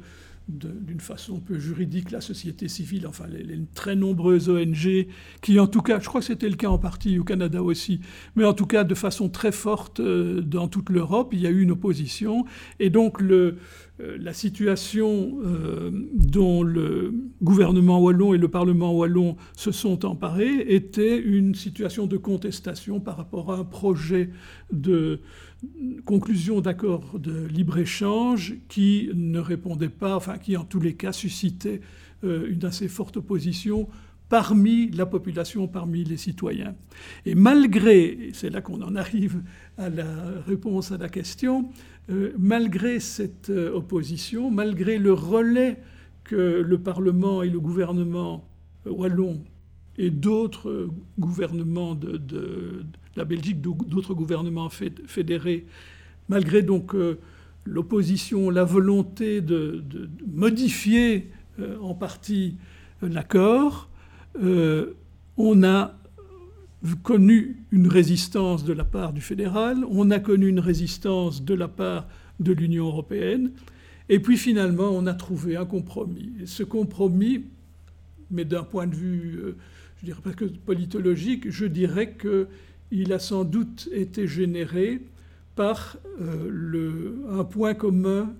d'une 0.49 0.99
façon 0.99 1.37
un 1.37 1.39
peu 1.39 1.57
juridique 1.57 2.11
la 2.11 2.19
société 2.19 2.67
civile, 2.67 3.07
enfin 3.07 3.25
les, 3.27 3.59
très 3.73 3.95
nombreuses 3.95 4.49
ONG 4.49 5.07
qui 5.41 5.59
en 5.59 5.67
tout 5.67 5.81
cas, 5.81 5.99
je 5.99 6.07
crois 6.07 6.21
que 6.21 6.27
c'était 6.27 6.49
le 6.49 6.55
cas 6.55 6.67
en 6.67 6.77
partie 6.77 7.17
au 7.17 7.23
Canada 7.23 7.63
aussi, 7.63 8.01
mais 8.35 8.43
en 8.43 8.53
tout 8.53 8.65
cas 8.65 8.83
de 8.83 8.95
façon 8.95 9.29
très 9.29 9.51
forte 9.51 9.99
euh, 9.99 10.41
dans 10.41 10.67
toute 10.67 10.89
l'Europe, 10.89 11.29
il 11.33 11.39
y 11.39 11.47
a 11.47 11.49
eu 11.49 11.61
une 11.61 11.71
opposition. 11.71 12.45
Et 12.79 12.89
donc 12.89 13.21
le, 13.21 13.57
euh, 14.01 14.17
la 14.19 14.33
situation 14.33 15.37
euh, 15.43 15.91
dont 16.13 16.63
le 16.63 17.13
gouvernement 17.41 18.01
wallon 18.01 18.33
et 18.33 18.37
le 18.37 18.47
Parlement 18.47 18.91
wallon 18.91 19.37
se 19.55 19.71
sont 19.71 20.03
emparés 20.05 20.65
était 20.67 21.17
une 21.17 21.55
situation 21.55 22.07
de 22.07 22.17
contestation 22.17 22.99
par 22.99 23.17
rapport 23.17 23.51
à 23.53 23.57
un 23.57 23.63
projet 23.63 24.31
de 24.71 25.21
conclusion 26.05 26.61
d'accord 26.61 27.19
de 27.19 27.45
libre-échange 27.45 28.55
qui 28.67 29.09
ne 29.13 29.39
répondait 29.39 29.89
pas, 29.89 30.15
enfin 30.15 30.37
qui 30.37 30.57
en 30.57 30.65
tous 30.65 30.79
les 30.79 30.95
cas 30.95 31.11
suscitait 31.11 31.81
euh, 32.23 32.47
une 32.49 32.65
assez 32.65 32.87
forte 32.87 33.17
opposition 33.17 33.87
parmi 34.29 34.89
la 34.91 35.05
population, 35.05 35.67
parmi 35.67 36.03
les 36.03 36.17
citoyens. 36.17 36.75
Et 37.25 37.35
malgré, 37.35 38.31
c'est 38.33 38.49
là 38.49 38.61
qu'on 38.61 38.81
en 38.81 38.95
arrive 38.95 39.41
à 39.77 39.89
la 39.89 40.41
réponse 40.47 40.91
à 40.91 40.97
la 40.97 41.09
question, 41.09 41.69
euh, 42.09 42.33
malgré 42.37 42.99
cette 42.99 43.49
euh, 43.49 43.73
opposition, 43.73 44.49
malgré 44.49 44.97
le 44.97 45.13
relais 45.13 45.79
que 46.23 46.35
le 46.35 46.77
Parlement 46.77 47.43
et 47.43 47.49
le 47.49 47.59
gouvernement 47.59 48.47
wallon 48.85 49.43
et 49.97 50.09
d'autres 50.09 50.89
gouvernements 51.19 51.95
de, 51.95 52.83
la 53.15 53.25
Belgique, 53.25 53.61
d'autres 53.61 54.13
gouvernements 54.13 54.69
fédérés, 54.69 55.65
malgré 56.29 56.61
donc 56.61 56.95
euh, 56.95 57.19
l'opposition, 57.65 58.49
la 58.49 58.63
volonté 58.63 59.41
de, 59.41 59.83
modifier 60.27 61.29
euh, 61.59 61.77
en 61.79 61.93
partie 61.93 62.57
euh, 63.03 63.09
l'accord, 63.09 63.89
on 65.37 65.63
a 65.63 65.93
connu 67.03 67.63
une 67.71 67.87
résistance 67.87 68.63
de 68.63 68.73
la 68.73 68.83
part 68.83 69.13
du 69.13 69.21
fédéral, 69.21 69.85
on 69.89 70.09
a 70.09 70.19
connu 70.19 70.47
une 70.47 70.59
résistance 70.59 71.43
de 71.43 71.53
la 71.53 71.67
part 71.67 72.07
de 72.39 72.51
l'Union 72.51 72.87
européenne, 72.87 73.51
et 74.09 74.19
puis 74.19 74.37
finalement 74.37 74.89
on 74.89 75.05
a 75.05 75.13
trouvé 75.13 75.55
un 75.55 75.65
compromis. 75.65 76.31
Ce 76.45 76.63
compromis, 76.63 77.45
mais 78.31 78.43
d'un 78.43 78.63
point 78.63 78.87
de 78.87 78.95
vue, 78.95 79.39
je 79.99 80.05
dirais 80.05 80.19
presque 80.19 80.47
politologique, 80.65 81.51
je 81.51 81.67
dirais 81.67 82.13
que 82.13 82.47
il 82.91 83.13
a 83.13 83.19
sans 83.19 83.43
doute 83.43 83.89
été 83.91 84.27
généré 84.27 85.01
par 85.55 85.97
euh, 86.21 87.39
un 87.39 87.43
point 87.43 87.73
commun 87.73 88.33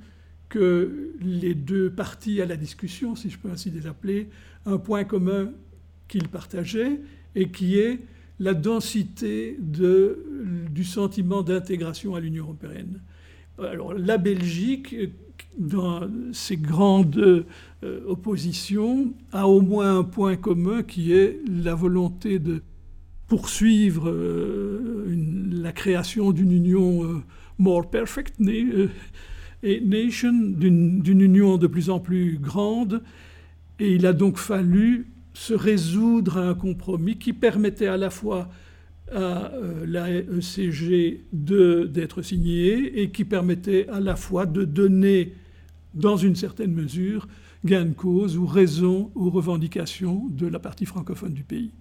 que 0.50 1.14
les 1.20 1.56
deux 1.56 1.90
parties 1.90 2.42
à 2.42 2.46
la 2.46 2.56
discussion, 2.56 3.16
si 3.16 3.30
je 3.30 3.40
peux 3.40 3.50
ainsi 3.50 3.72
les 3.72 3.88
appeler, 3.88 4.30
un 4.66 4.78
point 4.78 5.04
commun 5.04 5.52
qu'ils 6.08 6.28
partageaient 6.28 7.00
et 7.36 7.50
qui 7.50 7.80
est 7.80 8.00
la 8.40 8.54
densité 8.54 9.58
du 9.60 10.84
sentiment 10.84 11.42
d'intégration 11.42 12.16
à 12.16 12.20
l'Union 12.20 12.44
européenne. 12.46 13.02
Alors 13.58 13.94
la 13.94 14.18
Belgique, 14.18 14.96
dans 15.58 16.02
ses 16.32 16.58
grandes 16.58 17.18
euh, 17.18 18.04
oppositions, 18.08 19.14
a 19.32 19.48
au 19.48 19.62
moins 19.62 20.00
un 20.00 20.04
point 20.04 20.36
commun 20.36 20.84
qui 20.84 21.14
est 21.14 21.40
la 21.48 21.76
volonté 21.76 22.40
de 22.40 22.62
poursuivre 23.28 24.10
euh, 24.10 25.16
la 25.52 25.72
création 25.72 26.32
d'une 26.32 26.52
union 26.52 27.04
euh, 27.04 27.22
more 27.58 27.90
perfect 27.90 28.36
euh, 28.42 28.90
nation, 29.64 30.34
d'une 30.34 31.22
union 31.22 31.58
de 31.58 31.68
plus 31.68 31.90
en 31.90 32.00
plus 32.00 32.38
grande. 32.38 33.02
Et 33.80 33.94
il 33.96 34.06
a 34.06 34.14
donc 34.14 34.38
fallu 34.38 35.08
se 35.34 35.54
résoudre 35.54 36.38
à 36.38 36.50
un 36.50 36.54
compromis 36.54 37.18
qui 37.18 37.34
permettait 37.34 37.88
à 37.88 37.98
la 37.98 38.10
fois 38.10 38.50
à 39.12 39.52
la 39.86 40.10
ECG 40.10 41.26
d'être 41.32 42.22
signée 42.22 43.02
et 43.02 43.12
qui 43.12 43.26
permettait 43.26 43.88
à 43.90 44.00
la 44.00 44.16
fois 44.16 44.46
de 44.46 44.64
donner, 44.64 45.34
dans 45.94 46.18
une 46.18 46.36
certaine 46.36 46.74
mesure, 46.74 47.28
gain 47.66 47.86
de 47.86 47.94
cause 47.94 48.38
ou 48.38 48.46
raison 48.46 49.12
aux 49.14 49.30
revendications 49.30 50.28
de 50.30 50.48
la 50.48 50.60
partie 50.60 50.86
francophone 50.86 51.34
du 51.34 51.44
pays. 51.44 51.72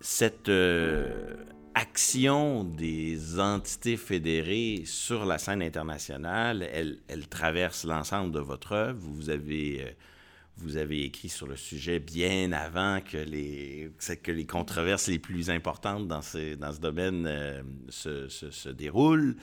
Cette 0.00 0.48
euh, 0.48 1.36
action 1.74 2.64
des 2.64 3.38
entités 3.38 3.96
fédérées 3.96 4.82
sur 4.84 5.24
la 5.24 5.38
scène 5.38 5.62
internationale, 5.62 6.68
elle, 6.72 7.28
traverse 7.28 7.84
l'ensemble 7.84 8.32
de 8.32 8.40
votre 8.40 8.72
œuvre. 8.72 8.98
Vous 9.00 9.30
avez, 9.30 9.82
euh, 9.82 9.90
vous 10.56 10.76
avez 10.76 11.04
écrit 11.04 11.28
sur 11.28 11.46
le 11.46 11.56
sujet 11.56 11.98
bien 11.98 12.52
avant 12.52 13.00
que 13.00 13.18
les, 13.18 13.92
que 14.22 14.32
les 14.32 14.46
controverses 14.46 15.08
les 15.08 15.18
plus 15.18 15.50
importantes 15.50 16.08
dans, 16.08 16.22
ce, 16.22 16.54
dans 16.54 16.72
ce 16.72 16.80
domaine 16.80 17.26
euh, 17.26 17.62
se, 17.88 18.68
déroulent. 18.70 19.36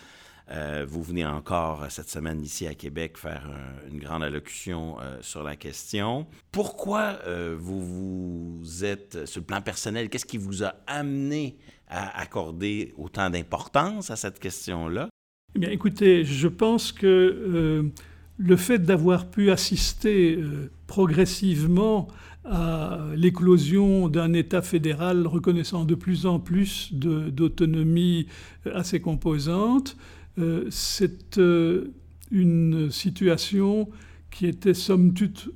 Euh, 0.51 0.85
vous 0.87 1.01
venez 1.01 1.25
encore 1.25 1.83
euh, 1.83 1.87
cette 1.89 2.09
semaine 2.09 2.43
ici 2.43 2.67
à 2.67 2.75
Québec 2.75 3.17
faire 3.17 3.49
une 3.91 3.97
grande 3.99 4.23
allocution 4.23 4.97
euh, 5.01 5.17
sur 5.21 5.41
la 5.41 5.55
question. 5.55 6.27
Pourquoi 6.51 7.17
vous 7.57 8.59
vous 8.59 8.85
êtes, 8.85 9.25
sur 9.25 9.41
le 9.41 9.45
plan 9.45 9.61
personnel, 9.61 10.09
qu'est-ce 10.09 10.25
qui 10.25 10.37
vous 10.37 10.63
a 10.63 10.75
amené 10.87 11.57
à 11.87 12.19
accorder 12.19 12.93
autant 12.97 13.29
d'importance 13.29 14.11
à 14.11 14.15
cette 14.15 14.39
question-là? 14.39 15.09
Eh 15.55 15.59
bien, 15.59 15.69
écoutez, 15.69 16.23
je 16.23 16.47
pense 16.47 16.91
que 16.91 17.91
le 18.37 18.55
fait 18.55 18.79
d'avoir 18.79 19.29
pu 19.29 19.51
assister 19.51 20.39
progressivement 20.87 22.07
à 22.45 22.99
l'éclosion 23.15 24.07
d'un 24.07 24.33
État 24.33 24.61
fédéral 24.61 25.27
reconnaissant 25.27 25.83
de 25.83 25.95
plus 25.95 26.25
en 26.25 26.39
plus 26.39 26.93
d'autonomie 26.93 28.27
à 28.73 28.83
ses 28.83 29.01
composantes, 29.01 29.97
euh, 30.37 30.65
c'est 30.69 31.37
euh, 31.37 31.93
une 32.31 32.91
situation 32.91 33.89
qui 34.31 34.47
était 34.47 34.73
somme 34.73 35.13
toute 35.13 35.49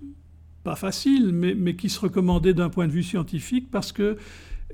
pas 0.63 0.75
facile, 0.75 1.31
mais, 1.33 1.75
qui 1.75 1.89
se 1.89 1.99
recommandait 1.99 2.53
d'un 2.53 2.69
point 2.69 2.87
de 2.87 2.91
vue 2.91 3.03
scientifique 3.03 3.69
parce 3.71 3.91
que 3.91 4.17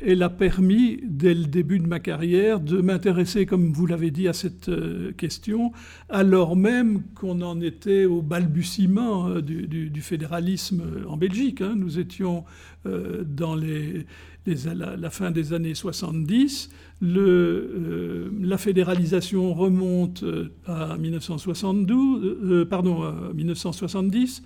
elle 0.01 0.23
a 0.23 0.29
permis, 0.29 0.99
dès 1.05 1.33
le 1.33 1.45
début 1.45 1.79
de 1.79 1.87
ma 1.87 2.01
carrière, 2.01 2.59
de 2.59 2.81
m'intéresser, 2.81 3.45
comme 3.45 3.71
vous 3.71 3.85
l'avez 3.85 4.11
dit, 4.11 4.27
à 4.27 4.33
cette 4.33 4.67
euh, 4.67 5.13
question, 5.13 5.71
alors 6.09 6.57
même 6.57 7.01
qu'on 7.15 7.41
en 7.41 7.61
était 7.61 8.03
au 8.03 8.21
balbutiement 8.21 9.39
du, 9.39 10.01
fédéralisme 10.01 10.83
en 11.07 11.15
Belgique. 11.15 11.61
Hein. 11.61 11.75
Nous 11.77 11.97
étions 11.97 12.43
dans 12.83 13.55
les, 13.55 14.05
la, 14.45 15.09
fin 15.09 15.31
des 15.31 15.53
années 15.53 15.75
70. 15.75 16.69
Le, 17.01 18.31
la 18.41 18.57
fédéralisation 18.57 19.53
remonte 19.53 20.23
à 20.65 20.97
1972, 20.97 22.67
pardon, 22.69 23.03
à 23.03 23.33
1970. 23.33 24.43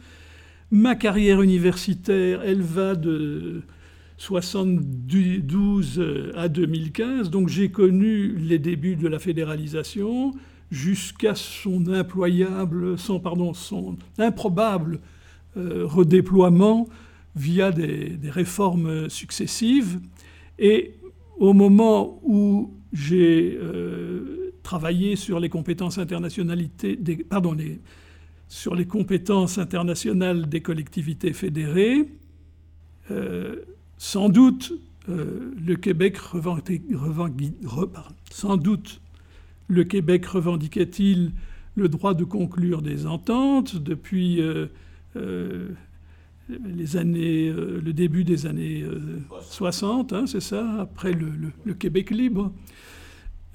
Ma 0.71 0.95
carrière 0.95 1.41
universitaire, 1.41 2.41
elle 2.43 2.61
va 2.61 2.95
de 2.95 3.61
72 4.17 6.01
à 6.35 6.47
2015. 6.47 7.29
Donc 7.29 7.49
j'ai 7.49 7.69
connu 7.69 8.35
les 8.35 8.59
débuts 8.59 8.95
de 8.95 9.07
la 9.07 9.19
fédéralisation 9.19 10.33
jusqu'à 10.71 11.35
son 11.35 11.87
imployable, 11.87 12.97
son, 12.97 13.19
pardon, 13.19 13.53
son 13.53 13.97
improbable 14.17 14.99
euh, 15.57 15.85
redéploiement 15.85 16.87
via 17.35 17.71
des, 17.71 18.17
réformes 18.29 19.09
successives. 19.09 19.99
Et 20.57 20.95
au 21.37 21.53
moment 21.53 22.19
où 22.23 22.73
j'ai 22.91 23.57
euh, 23.61 24.53
travaillé 24.63 25.15
sur 25.15 25.39
les 25.39 25.49
compétences 25.49 25.97
internationalité, 25.97 26.95
des, 26.95 27.17
pardon, 27.17 27.55
sur 28.47 28.75
les 28.75 28.85
compétences 28.85 29.57
internationales 29.57 30.49
des 30.49 30.61
collectivités 30.61 31.33
fédérées, 31.33 32.09
euh, 33.11 33.57
sans 33.97 34.29
doute, 34.29 34.73
euh, 35.07 35.53
le 35.65 35.75
Québec 35.75 36.17
sans 38.31 38.57
doute, 38.57 39.01
le 39.67 39.83
Québec 39.83 40.25
revendiquait-il 40.25 41.31
le 41.75 41.89
droit 41.89 42.13
de 42.13 42.23
conclure 42.23 42.81
des 42.81 43.05
ententes 43.05 43.75
depuis 43.77 44.41
les 46.49 46.97
années, 46.97 47.51
le 47.51 47.93
début 47.93 48.23
des 48.23 48.45
années 48.45 48.83
60, 49.41 50.13
hein, 50.13 50.25
c'est 50.25 50.41
ça, 50.41 50.81
après 50.81 51.13
le, 51.13 51.73
Québec 51.73 52.09
libre. 52.09 52.51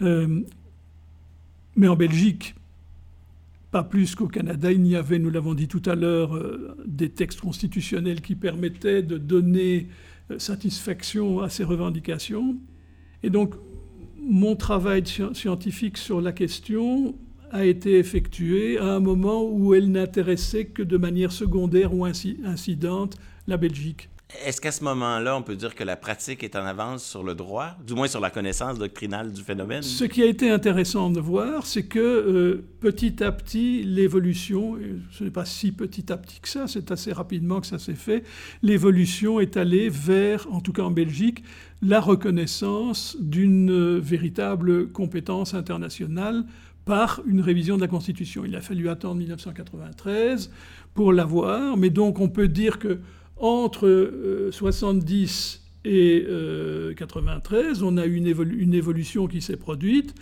mais 0.00 1.88
en 1.88 1.96
Belgique, 1.96 2.54
pas 3.70 3.82
plus 3.82 4.14
qu'au 4.14 4.28
Canada, 4.28 4.70
il 4.70 4.86
y 4.86 4.94
avait, 4.94 5.18
nous 5.18 5.30
l'avons 5.30 5.54
dit 5.54 5.66
tout 5.66 5.82
à 5.86 5.96
l'heure, 5.96 6.38
des 6.86 7.08
textes 7.08 7.40
constitutionnels 7.40 8.20
qui 8.20 8.36
permettaient 8.36 9.02
de 9.02 9.18
donner 9.18 9.88
euh, 10.30 10.38
satisfaction 10.38 11.40
à 11.40 11.50
ces 11.50 11.64
revendications. 11.64 12.56
Et 13.22 13.28
donc, 13.28 13.54
mon 14.22 14.56
travail 14.56 15.04
scientifique 15.34 15.98
sur 15.98 16.22
la 16.22 16.32
question 16.32 17.14
a 17.54 17.64
été 17.64 17.98
effectué 17.98 18.78
à 18.78 18.86
un 18.86 19.00
moment 19.00 19.44
où 19.44 19.74
elle 19.74 19.90
n'intéressait 19.90 20.66
que 20.66 20.82
de 20.82 20.96
manière 20.96 21.30
secondaire 21.30 21.94
ou 21.94 22.04
incidente 22.04 23.16
la 23.46 23.56
Belgique. 23.56 24.10
Est-ce 24.44 24.60
qu'à 24.60 24.72
ce, 24.72 24.82
moment-là, 24.82 25.36
on 25.36 25.42
peut 25.42 25.54
dire 25.54 25.76
que 25.76 25.84
la 25.84 25.94
pratique 25.94 26.42
est 26.42 26.56
en 26.56 26.64
avance 26.64 27.04
sur 27.04 27.22
le 27.22 27.36
droit, 27.36 27.76
du 27.86 27.94
moins 27.94 28.08
sur 28.08 28.18
la 28.18 28.30
connaissance 28.30 28.78
doctrinale 28.78 29.32
du 29.32 29.42
phénomène? 29.42 29.82
Ce 29.82 30.02
qui 30.02 30.22
a 30.22 30.26
été 30.26 30.50
intéressant 30.50 31.10
de 31.10 31.20
voir, 31.20 31.66
c'est 31.66 31.84
que 31.84 32.00
euh, 32.00 32.64
petit 32.80 33.22
à 33.22 33.30
petit, 33.30 33.84
l'évolution, 33.84 34.76
ce 35.12 35.22
n'est 35.22 35.30
pas 35.30 35.44
si 35.44 35.70
petit 35.70 36.12
à 36.12 36.16
petit 36.16 36.40
que 36.40 36.48
ça, 36.48 36.66
c'est 36.66 36.90
assez 36.90 37.12
rapidement 37.12 37.60
que 37.60 37.68
ça 37.68 37.78
s'est 37.78 37.94
fait, 37.94 38.24
l'évolution 38.62 39.38
est 39.38 39.56
allée 39.56 39.88
vers, 39.88 40.52
en 40.52 40.60
tout 40.60 40.72
cas 40.72 40.82
en 40.82 40.90
Belgique, 40.90 41.44
la 41.80 42.00
reconnaissance 42.00 43.16
d'une 43.20 43.98
véritable 43.98 44.88
compétence 44.90 45.54
internationale 45.54 46.44
par 46.84 47.22
une 47.26 47.40
révision 47.40 47.76
de 47.76 47.80
la 47.80 47.88
Constitution. 47.88 48.44
Il 48.44 48.54
a 48.56 48.60
fallu 48.60 48.88
attendre 48.88 49.16
1993 49.16 50.50
pour 50.92 51.12
l'avoir, 51.12 51.76
mais 51.76 51.90
donc 51.90 52.20
on 52.20 52.28
peut 52.28 52.48
dire 52.48 52.78
que 52.78 53.00
entre 53.36 54.50
70 54.50 55.62
euh, 55.86 56.90
et 56.90 56.94
93, 56.94 57.82
euh, 57.82 57.86
on 57.86 57.96
a 57.96 58.06
eu 58.06 58.14
une, 58.16 58.28
une 58.58 58.74
évolution 58.74 59.26
qui 59.26 59.40
s'est 59.40 59.56
produite. 59.56 60.14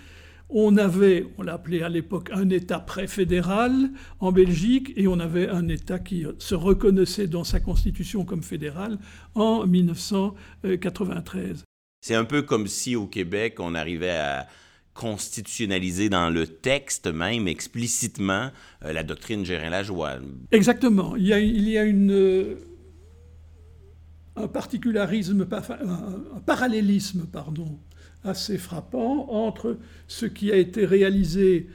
On 0.54 0.76
avait, 0.76 1.26
on 1.38 1.42
l'appelait 1.42 1.82
à 1.82 1.88
l'époque 1.88 2.28
un 2.32 2.50
État 2.50 2.78
préfédéral 2.78 3.90
en 4.20 4.32
Belgique 4.32 4.92
et 4.96 5.08
on 5.08 5.18
avait 5.18 5.48
un 5.48 5.66
État 5.68 5.98
qui 5.98 6.26
se 6.38 6.54
reconnaissait 6.54 7.26
dans 7.26 7.44
sa 7.44 7.58
constitution 7.58 8.26
comme 8.26 8.42
fédéral 8.42 8.98
en 9.34 9.66
1993. 9.66 11.64
C'est 12.02 12.14
un 12.14 12.24
peu 12.24 12.42
comme 12.42 12.66
si 12.66 12.96
au 12.96 13.06
Québec, 13.06 13.60
on 13.60 13.74
arrivait 13.74 14.10
à 14.10 14.46
constitutionnaliser 14.94 16.08
dans 16.08 16.30
le 16.30 16.46
texte 16.46 17.06
même 17.06 17.48
explicitement 17.48 18.50
euh, 18.84 18.92
la 18.92 19.02
doctrine 19.02 19.44
Gérin-Lajoie. 19.44 20.18
Exactement. 20.50 21.16
Il 21.16 21.26
y 21.26 21.78
a, 21.78 21.84
une 21.84 22.56
un 24.36 24.48
parallélisme, 26.46 27.26
assez 28.24 28.58
frappant 28.58 29.28
entre 29.30 29.78
ce 30.06 30.26
qui 30.26 30.52
a 30.52 30.56
été 30.56 30.86
réalisé 30.86 31.68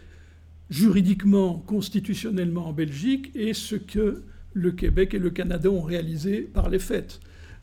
juridiquement, 0.69 1.59
constitutionnellement 1.59 2.67
en 2.67 2.73
Belgique 2.73 3.31
et 3.35 3.53
ce 3.53 3.75
que 3.75 4.23
le 4.53 4.71
Québec 4.71 5.13
et 5.13 5.19
le 5.19 5.29
Canada 5.29 5.69
ont 5.69 5.81
réalisé 5.81 6.41
par 6.41 6.69
les 6.69 6.79
faits. 6.79 7.19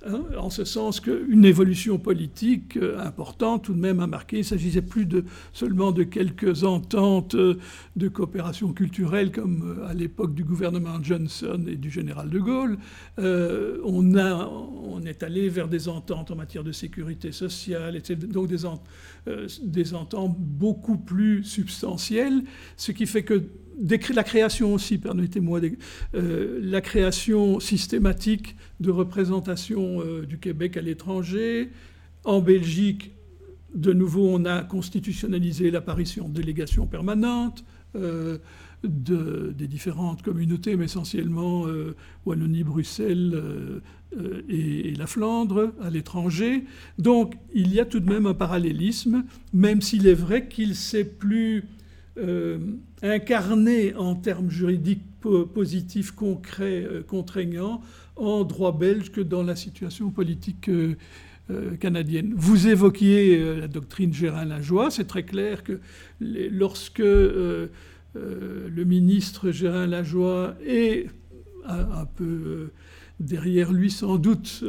Hein, 0.07 0.25
en 0.37 0.51
ce 0.51 0.65
sens 0.65 1.01
qu'une 1.01 1.47
évolution 1.47 1.99
politique 1.99 2.77
euh, 2.77 2.99
importante 3.01 3.65
tout 3.65 3.73
de 3.73 3.81
même 3.81 4.01
a 4.01 4.07
marqué. 4.07 4.37
Il 4.37 4.41
ne 4.41 4.45
s'agissait 4.45 4.83
plus 4.83 5.07
de, 5.07 5.25
seulement 5.55 5.93
de 5.93 6.03
quelques 6.03 6.65
ententes 6.65 7.35
euh, 7.35 7.59
de 7.97 8.09
coopération 8.09 8.75
culturelle 8.75 9.33
comme 9.33 9.79
euh, 9.81 9.87
à 9.89 9.95
l'époque 9.95 10.35
du 10.35 10.45
gouvernement 10.45 11.03
Johnson 11.03 11.65
et 11.67 11.77
du 11.77 11.91
général 11.91 12.29
de 12.29 12.39
Gaulle. 12.39 12.77
on, 13.17 15.03
est 15.07 15.23
allé 15.23 15.49
vers 15.49 15.69
des 15.69 15.89
ententes 15.89 16.31
en 16.31 16.37
matière 16.37 16.65
de 16.65 16.73
sécurité 16.73 17.33
sociale, 17.33 18.01
donc 18.29 18.49
des 18.49 19.95
ententes 19.95 20.37
beaucoup 20.39 20.97
plus 20.97 21.45
substantielles, 21.45 22.43
ce 22.77 22.93
qui 22.93 23.07
fait 23.07 23.23
que 23.23 23.43
la 24.15 24.25
création 24.25 24.75
aussi, 24.75 24.99
permettez-moi, 24.99 25.61
euh, 26.15 26.61
la 26.63 26.81
création 26.81 27.61
systématique 27.61 28.57
de 28.81 28.91
représentation 28.91 30.01
euh, 30.01 30.27
du 30.27 30.39
Québec 30.39 30.77
à 30.77 30.81
l'étranger. 30.81 31.71
En 32.25 32.41
Belgique, 32.41 33.13
de 33.75 33.93
nouveau, 33.93 34.29
on 34.29 34.45
a 34.45 34.63
constitutionnalisé 34.63 35.71
l'apparition 35.71 36.29
de 36.29 36.35
délégations 36.35 36.87
permanentes 36.87 37.65
euh, 37.97 38.39
des 38.83 39.67
différentes 39.67 40.23
communautés, 40.23 40.77
mais 40.77 40.85
essentiellement 40.85 41.65
Wallonie, 42.27 42.65
Bruxelles 42.65 43.81
et, 44.47 44.91
et, 44.91 44.95
la 44.95 45.07
Flandre 45.07 45.73
à 45.81 45.89
l'étranger. 45.89 46.65
Donc, 46.99 47.35
il 47.55 47.73
y 47.73 47.81
a 47.81 47.87
tout 47.87 48.01
de 48.01 48.13
même 48.13 48.27
un 48.27 48.35
parallélisme, 48.35 49.25
même 49.55 49.81
s'il 49.81 50.07
est 50.07 50.13
vrai 50.13 50.49
qu'il 50.49 50.75
s'est 50.75 51.07
plus 51.07 51.65
euh, 52.17 52.59
incarné 53.03 53.93
en 53.97 54.15
termes 54.15 54.49
juridiques 54.49 55.03
positifs, 55.53 56.13
concrets, 56.13 56.87
euh, 56.89 57.03
contraignants, 57.03 57.83
en 58.15 58.45
droit 58.45 58.71
belge 58.71 59.11
que 59.11 59.21
dans 59.21 59.43
la 59.43 59.57
situation 59.57 60.11
politique 60.11 60.69
euh, 60.69 60.95
canadienne. 61.81 62.33
Vous 62.37 62.69
évoquiez 62.69 63.57
la 63.57 63.67
doctrine 63.67 64.15
Gérin-Lajoie. 64.15 64.93
C'est 64.93 65.09
très 65.09 65.25
clair 65.25 65.65
que 65.65 65.81
lorsque 66.21 67.01
le 67.01 67.69
ministre 68.77 69.51
Gérin-Lajoie 69.51 70.55
est 70.65 71.09
un, 71.67 72.07
peu 72.17 72.71
derrière 73.19 73.73
lui 73.73 73.91
sans 73.91 74.19
doute, 74.19 74.65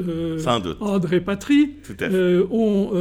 André 0.81 1.21
Patry, 1.21 1.75
ont 2.51 2.91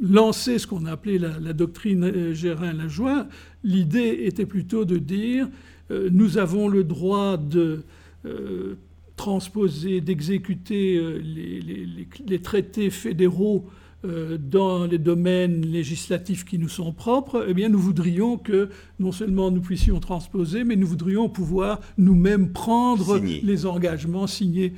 lancer 0.00 0.58
ce 0.58 0.66
qu'on 0.66 0.86
a 0.86 0.92
appelé 0.92 1.18
la, 1.18 1.52
doctrine 1.52 2.04
euh, 2.04 2.34
Gérin-Lajoie, 2.34 3.26
l'idée 3.64 4.20
était 4.24 4.46
plutôt 4.46 4.84
de 4.84 4.98
dire 4.98 5.48
euh, 5.90 6.08
nous 6.12 6.38
avons 6.38 6.68
le 6.68 6.84
droit 6.84 7.36
de 7.36 7.82
euh, 8.26 8.76
transposer, 9.16 10.00
d'exécuter 10.00 11.00
les, 11.20 12.38
traités 12.40 12.90
fédéraux 12.90 13.66
dans 14.04 14.86
les 14.86 14.98
domaines 14.98 15.66
législatifs 15.66 16.44
qui 16.44 16.56
nous 16.56 16.68
sont 16.68 16.92
propres, 16.92 17.46
eh 17.48 17.52
bien 17.52 17.68
nous 17.68 17.80
voudrions 17.80 18.38
que 18.38 18.68
non 19.00 19.10
seulement 19.10 19.50
nous 19.50 19.60
puissions 19.60 19.98
transposer, 19.98 20.62
mais 20.62 20.76
nous 20.76 20.86
voudrions 20.86 21.28
pouvoir 21.28 21.80
nous-mêmes 21.96 22.52
prendre 22.52 23.18
les 23.18 23.66
engagements 23.66 24.28
signés, 24.28 24.74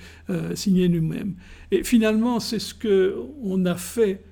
signés 0.55 0.89
nous-mêmes. 0.89 1.35
Et 1.71 1.85
finalement, 1.85 2.41
c'est 2.41 2.59
ce 2.59 2.73
qu'on 2.73 3.67
a 3.67 3.75
fait 3.75 4.23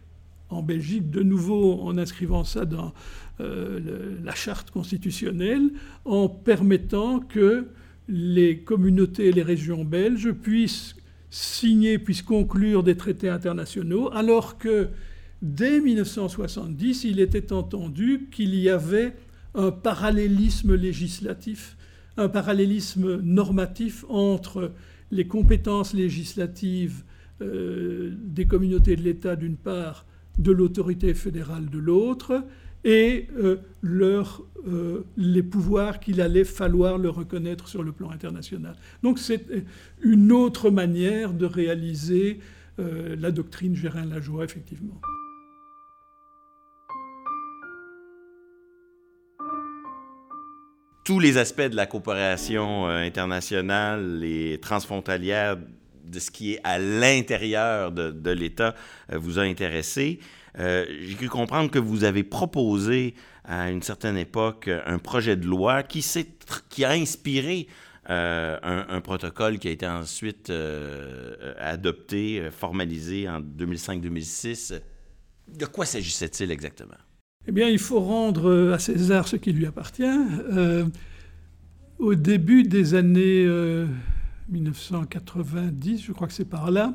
en 0.51 0.63
Belgique, 0.63 1.11
de 1.11 1.23
nouveau 1.23 1.81
en 1.83 1.99
inscrivant 1.99 2.45
ça 2.45 2.65
dans 2.65 2.93
euh, 3.41 4.17
la 4.25 4.35
charte 4.35 4.71
constitutionnelle, 4.71 5.71
en 6.05 6.29
permettant 6.29 7.21
que 7.21 7.69
les 8.09 8.61
communautés 8.61 9.27
et 9.27 9.33
les 9.33 9.43
régions 9.43 9.85
belges 9.85 10.33
puissent 10.33 10.97
signer 11.31 11.99
puisse 11.99 12.23
conclure 12.23 12.83
des 12.83 12.97
traités 12.97 13.29
internationaux, 13.29 14.11
alors 14.13 14.59
que 14.59 14.89
dès 15.43 15.81
1970, 15.81 17.05
il 17.05 17.21
était 17.21 17.53
entendu 17.53 18.29
qu'il 18.31 18.55
y 18.55 18.69
avait 18.69 19.15
un 19.55 19.71
parallélisme 19.71 20.75
législatif, 20.75 21.77
un 22.17 22.29
parallélisme 22.29 23.21
normatif 23.21 24.05
entre 24.09 24.73
les 25.11 25.27
compétences 25.27 25.95
législatives 25.95 27.05
euh, 27.41 28.15
des 28.25 28.47
communautés 28.47 28.97
de 28.97 29.03
l'État 29.03 29.37
d'une 29.37 29.57
part, 29.57 30.07
de 30.39 30.53
l'autorité 30.53 31.15
fédérale 31.15 31.69
de 31.69 31.79
l'autre, 31.79 32.45
et 32.85 33.27
euh, 33.39 33.57
euh, 33.85 35.03
les 35.17 35.43
pouvoirs 35.43 35.99
qu'il 36.01 36.21
allait 36.21 36.45
falloir 36.45 36.97
leur 36.97 37.17
reconnaître 37.17 37.69
sur 37.69 37.83
le 37.83 37.93
plan 37.93 38.11
international. 38.11 38.77
Donc 39.03 39.19
c'est 39.19 39.45
une 40.03 40.33
autre 40.33 40.71
manière 40.71 41.33
de 41.33 41.47
réaliser 41.47 42.39
la 42.79 43.33
doctrine 43.33 43.75
Gérin-Lajoie, 43.75 44.45
effectivement. 44.45 45.01
tous 51.09 51.21
les 51.21 51.39
aspects 51.39 51.63
de 51.63 51.75
la 51.75 51.87
coopération 51.87 52.87
euh, 52.87 52.99
internationale 52.99 54.23
et 54.23 54.59
transfrontalière 54.61 55.57
de 56.09 56.19
ce 56.19 56.31
qui 56.31 56.55
est 56.55 56.61
à 56.65 56.79
l'intérieur 56.79 57.93
de, 57.93 58.31
l'État 58.31 58.75
euh, 59.13 59.19
vous 59.19 59.39
a 59.39 59.43
intéressé. 59.43 60.19
Euh, 60.59 60.85
j'ai 61.03 61.15
cru 61.15 61.29
comprendre 61.29 61.71
que 61.71 61.79
vous 61.79 62.05
avez 62.05 62.25
proposé 62.25 63.15
à 63.45 63.71
une 63.71 63.83
certaine 63.83 64.17
époque 64.17 64.69
un 64.87 64.99
projet 64.99 65.37
de 65.37 65.47
loi 65.47 65.83
qui, 65.83 66.05
qui 66.69 66.85
a 66.85 66.91
inspiré 66.91 67.67
un, 68.11 69.01
protocole 69.03 69.59
qui 69.59 69.69
a 69.69 69.71
été 69.71 69.87
ensuite 69.87 70.51
adopté, 71.59 72.49
formalisé 72.51 73.29
en 73.29 73.41
2005-2006. 73.41 74.81
De 75.57 75.67
quoi 75.67 75.85
s'agissait-il 75.85 76.51
exactement? 76.51 76.97
Eh 77.49 77.53
bien, 77.53 77.69
il 77.69 77.79
faut 77.79 78.01
rendre 78.01 78.73
à 78.75 78.79
César 78.79 79.27
ce 79.27 79.37
qui 79.37 79.53
lui 79.53 79.65
appartient. 79.65 80.03
Euh, 80.05 80.85
au 81.99 82.15
début 82.15 82.63
des 82.63 82.95
années 82.95 83.45
1990, 84.49 86.01
euh, 86.01 86.05
je 86.07 86.13
crois 86.13 86.27
que 86.27 86.33
c'est 86.33 86.49
par 86.49 86.71
là, 86.71 86.95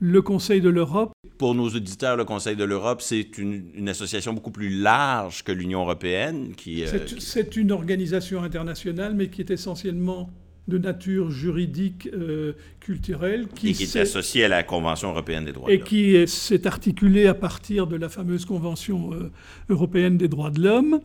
le 0.00 0.22
Conseil 0.22 0.60
de 0.60 0.68
l'Europe. 0.68 1.12
Pour 1.38 1.54
nos 1.54 1.68
auditeurs, 1.68 2.16
le 2.16 2.24
Conseil 2.24 2.56
de 2.56 2.64
l'Europe, 2.64 3.00
c'est 3.00 3.38
une, 3.38 3.88
association 3.88 4.32
beaucoup 4.32 4.50
plus 4.50 4.68
large 4.68 5.44
que 5.44 5.52
l'Union 5.52 5.80
européenne. 5.80 6.52
Qui, 6.56 6.84
euh, 6.84 7.06
c'est, 7.18 7.56
une 7.56 7.72
organisation 7.72 8.42
internationale, 8.42 9.14
mais 9.14 9.28
qui 9.28 9.40
est 9.40 9.50
essentiellement 9.50 10.30
de 10.68 10.78
nature 10.78 11.30
juridique, 11.30 12.08
euh, 12.12 12.52
culturelle. 12.80 13.48
Qui 13.54 13.70
et 13.70 13.72
qui 13.72 13.84
est 13.84 13.96
associée 13.96 14.44
à 14.44 14.48
la 14.48 14.62
Convention 14.62 15.10
européenne 15.10 15.44
des 15.44 15.52
droits 15.52 15.68
de 15.68 15.72
l'homme. 15.72 15.82
Et 15.82 15.88
qui 15.88 16.28
s'est 16.28 16.66
articulée 16.66 17.26
à 17.26 17.34
partir 17.34 17.86
de 17.86 17.96
la 17.96 18.08
fameuse 18.08 18.44
Convention 18.44 19.12
euh, 19.12 19.30
européenne 19.68 20.16
des 20.16 20.28
droits 20.28 20.50
de 20.50 20.62
l'homme. 20.62 21.00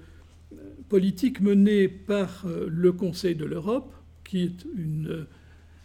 politiques 0.88 1.40
menées 1.40 1.87
par 1.87 2.47
le 2.66 2.92
Conseil 2.92 3.37
de 3.37 3.44
l'Europe, 3.44 3.94
qui 4.25 4.42
est 4.42 4.66
une 4.77 5.27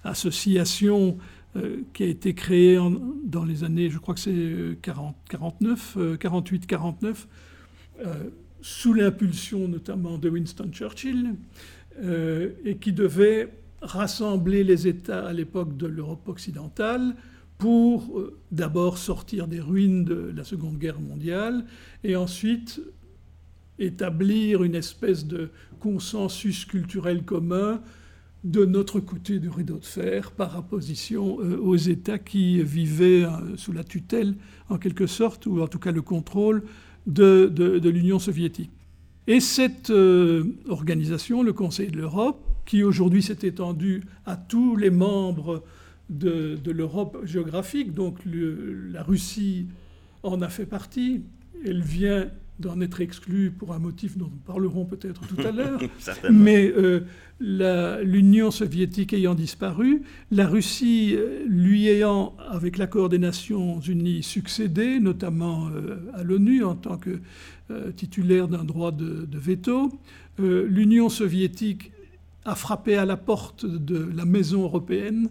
association 0.03 1.17
qui 1.93 2.03
a 2.03 2.07
été 2.07 2.33
créée 2.33 2.79
dans 3.25 3.45
les 3.45 3.63
années, 3.63 3.89
je 3.89 3.99
crois 3.99 4.13
que 4.15 4.19
c'est 4.19 4.77
49, 4.81 5.97
48-49, 6.19 7.27
sous 8.61 8.93
l'impulsion 8.93 9.67
notamment 9.67 10.17
de 10.17 10.29
Winston 10.29 10.69
Churchill, 10.71 11.35
euh, 12.01 12.53
et 12.65 12.77
qui 12.77 12.91
devait 12.91 13.53
rassembler 13.81 14.63
les 14.63 14.87
États 14.87 15.27
à 15.27 15.33
l'époque 15.33 15.77
de 15.77 15.85
l'Europe 15.85 16.27
occidentale 16.27 17.15
pour 17.59 18.17
euh, 18.17 18.39
d'abord 18.51 18.97
sortir 18.97 19.47
des 19.47 19.59
ruines 19.59 20.03
de 20.03 20.31
la 20.35 20.43
Seconde 20.43 20.79
Guerre 20.79 20.99
mondiale 20.99 21.65
et 22.03 22.15
ensuite 22.15 22.81
établir 23.77 24.63
une 24.63 24.73
espèce 24.73 25.27
de 25.27 25.49
consensus 25.79 26.65
culturel 26.65 27.23
commun 27.23 27.81
de 28.43 28.65
notre 28.65 28.99
côté 28.99 29.39
du 29.39 29.49
rideau 29.49 29.77
de 29.77 29.85
fer 29.85 30.31
par 30.31 30.57
opposition 30.57 31.39
euh, 31.39 31.57
aux 31.57 31.75
États 31.75 32.19
qui 32.19 32.61
vivaient 32.61 33.25
sous 33.55 33.71
la 33.71 33.83
tutelle, 33.83 34.35
en 34.69 34.77
quelque 34.77 35.07
sorte, 35.07 35.45
ou 35.45 35.61
en 35.61 35.67
tout 35.67 35.79
cas 35.79 35.91
le 35.91 36.01
contrôle 36.01 36.63
de, 37.07 37.79
l'Union 37.89 38.19
soviétique. 38.19 38.71
Et 39.27 39.39
cette 39.39 39.89
euh, 39.89 40.43
organisation, 40.67 41.43
le 41.43 41.53
Conseil 41.53 41.89
de 41.89 41.97
l'Europe, 41.97 42.45
qui 42.65 42.83
aujourd'hui 42.83 43.23
s'est 43.23 43.39
étendue 43.43 44.03
à 44.25 44.35
tous 44.35 44.75
les 44.75 44.89
membres 44.89 45.63
de, 46.09 46.59
l'Europe 46.65 47.17
géographique, 47.23 47.93
donc 47.93 48.19
la 48.25 49.03
Russie 49.03 49.67
en 50.23 50.41
a 50.41 50.49
fait 50.49 50.65
partie, 50.65 51.23
elle 51.65 51.81
vient 51.81 52.29
d'en 52.59 52.79
être 52.81 53.01
exclue 53.01 53.51
pour 53.51 53.73
un 53.73 53.79
motif 53.79 54.17
dont 54.17 54.29
nous 54.31 54.39
parlerons 54.45 54.85
peut-être 54.85 55.25
tout 55.27 55.41
à 55.41 55.51
l'heure. 55.51 55.79
Mais 56.31 56.71
euh, 56.75 57.01
l'Union 58.03 58.51
soviétique 58.51 59.13
ayant 59.13 59.35
disparu, 59.35 60.03
la 60.31 60.47
Russie 60.47 61.15
euh, 61.15 61.43
lui 61.47 61.87
ayant, 61.87 62.35
avec 62.49 62.77
l'accord 62.77 63.09
des 63.09 63.17
Nations 63.17 63.79
Unies, 63.79 64.23
succédé, 64.23 64.99
notamment 64.99 65.67
euh, 65.69 66.11
à 66.13 66.23
l'ONU 66.23 66.63
en 66.63 66.75
tant 66.75 66.97
que 66.97 67.19
titulaire 67.95 68.49
d'un 68.49 68.65
droit 68.65 68.91
de, 68.91 69.25
de 69.25 69.39
veto, 69.39 69.89
l'Union 70.37 71.09
soviétique 71.09 71.91
a 72.45 72.55
frappé 72.55 72.97
à 72.97 73.05
la 73.05 73.17
porte 73.17 73.65
de 73.65 74.09
la 74.13 74.25
maison 74.25 74.63
européenne 74.63 75.29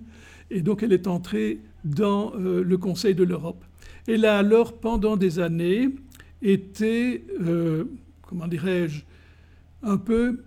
et 0.51 0.63
donc 0.63 0.83
elle 0.83 0.95
est 0.95 1.07
entrée 1.07 1.61
dans 1.85 2.33
le 2.35 2.77
Conseil 2.79 3.15
de 3.15 3.23
l'Europe. 3.23 3.65
Elle 4.09 4.25
a 4.25 4.39
alors, 4.39 4.73
pendant 4.81 5.17
des 5.17 5.39
années, 5.39 5.91
était, 6.43 7.25
euh, 7.41 7.85
comment 8.23 8.49
dirais-je, 8.49 9.03
un 9.83 9.97
peu 9.97 10.43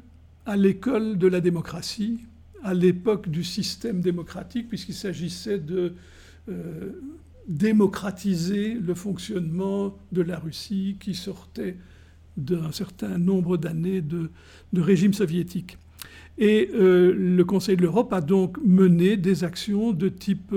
à 0.46 0.56
l'école 0.56 1.18
de 1.18 1.28
la 1.28 1.42
démocratie, 1.42 2.20
à 2.64 2.74
l'époque 2.74 3.30
du 3.30 3.44
système 3.44 4.02
démocratique, 4.02 4.68
puisqu'il 4.68 4.94
s'agissait 4.94 5.60
de 5.60 5.94
euh, 6.50 6.92
démocratiser 7.48 8.74
le 8.74 8.94
fonctionnement 8.94 9.98
de 10.12 10.22
la 10.22 10.38
Russie 10.38 10.98
qui 11.00 11.14
sortait 11.16 11.78
d'un 12.38 12.72
certain 12.72 13.18
nombre 13.18 13.58
d'années 13.58 14.02
de, 14.02 14.30
régime 14.76 15.14
soviétique. 15.14 15.78
Et 16.38 16.70
euh, 16.74 17.14
le 17.18 17.46
Conseil 17.46 17.78
de 17.78 17.84
l'Europe 17.84 18.12
a 18.12 18.20
donc 18.20 18.58
mené 18.64 19.16
des 19.16 19.44
actions 19.44 19.94
de 19.94 20.10
type 20.10 20.54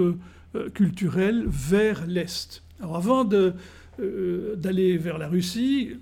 culturel 0.75 1.45
vers 1.47 2.07
l'Est. 2.07 2.63
Alors 2.81 2.97
avant 2.97 3.25
de, 3.25 3.55
euh, 4.01 4.57
d'aller 4.57 4.97
vers 4.97 5.19
la 5.19 5.29
Russie. 5.29 5.97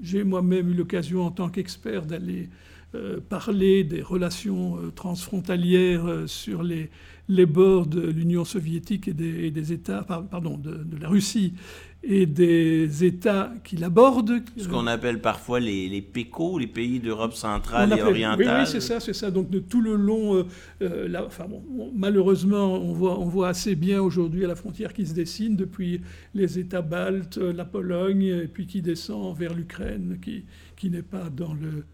J'ai 0.00 0.24
moi-même 0.24 0.70
eu 0.70 0.74
l'occasion 0.74 1.22
en 1.24 1.30
tant 1.30 1.48
qu'expert 1.48 2.06
d'aller 2.06 2.48
euh, 2.94 3.20
parler 3.20 3.84
des 3.84 4.02
relations 4.02 4.78
euh, 4.78 4.90
transfrontalières 4.90 6.24
sur 6.26 6.62
les, 6.62 6.90
les 7.28 7.46
bords 7.46 7.86
de 7.86 8.00
l'Union 8.00 8.44
soviétique 8.44 9.08
et 9.08 9.12
des, 9.12 9.72
États, 9.72 10.02
pardon, 10.02 10.56
de, 10.56 10.96
la 10.98 11.08
Russie 11.08 11.54
et 12.02 12.26
des 12.26 13.04
États 13.04 13.52
qui 13.64 13.76
l'abordent. 13.76 14.40
Ce 14.56 14.68
qu'on 14.68 14.86
appelle 14.86 15.20
parfois 15.20 15.58
les, 15.58 15.88
les 15.88 16.00
PECO, 16.00 16.58
les 16.58 16.68
pays 16.68 17.00
d'Europe 17.00 17.34
centrale 17.34 17.92
et 17.96 18.02
orientale. 18.02 18.60
Oui, 18.60 18.66
c'est 18.66 18.80
ça, 18.80 19.00
c'est 19.00 19.12
ça. 19.12 19.30
Donc 19.30 19.50
de 19.50 19.58
tout 19.58 19.80
le 19.80 19.96
long, 19.96 20.36
euh, 20.36 20.44
euh, 20.82 21.26
enfin, 21.26 21.46
malheureusement, 21.94 22.74
on 22.74 22.92
voit, 22.92 23.18
on 23.18 23.26
voit 23.26 23.48
assez 23.48 23.74
bien 23.74 24.00
aujourd'hui 24.00 24.44
à 24.44 24.48
la 24.48 24.54
frontière 24.54 24.92
qui 24.92 25.06
se 25.06 25.14
dessine 25.14 25.56
depuis 25.56 26.00
les 26.34 26.58
États 26.58 26.82
baltes, 26.82 27.36
la 27.36 27.64
Pologne, 27.64 28.22
et 28.22 28.48
puis 28.48 28.66
qui 28.66 28.80
descend 28.80 29.36
vers 29.36 29.52
l'Ukraine, 29.52 30.18
qui, 30.22 30.44
qui 30.76 30.90
n'est 30.90 31.02
pas 31.02 31.30
dans 31.30 31.54
le 31.54 31.84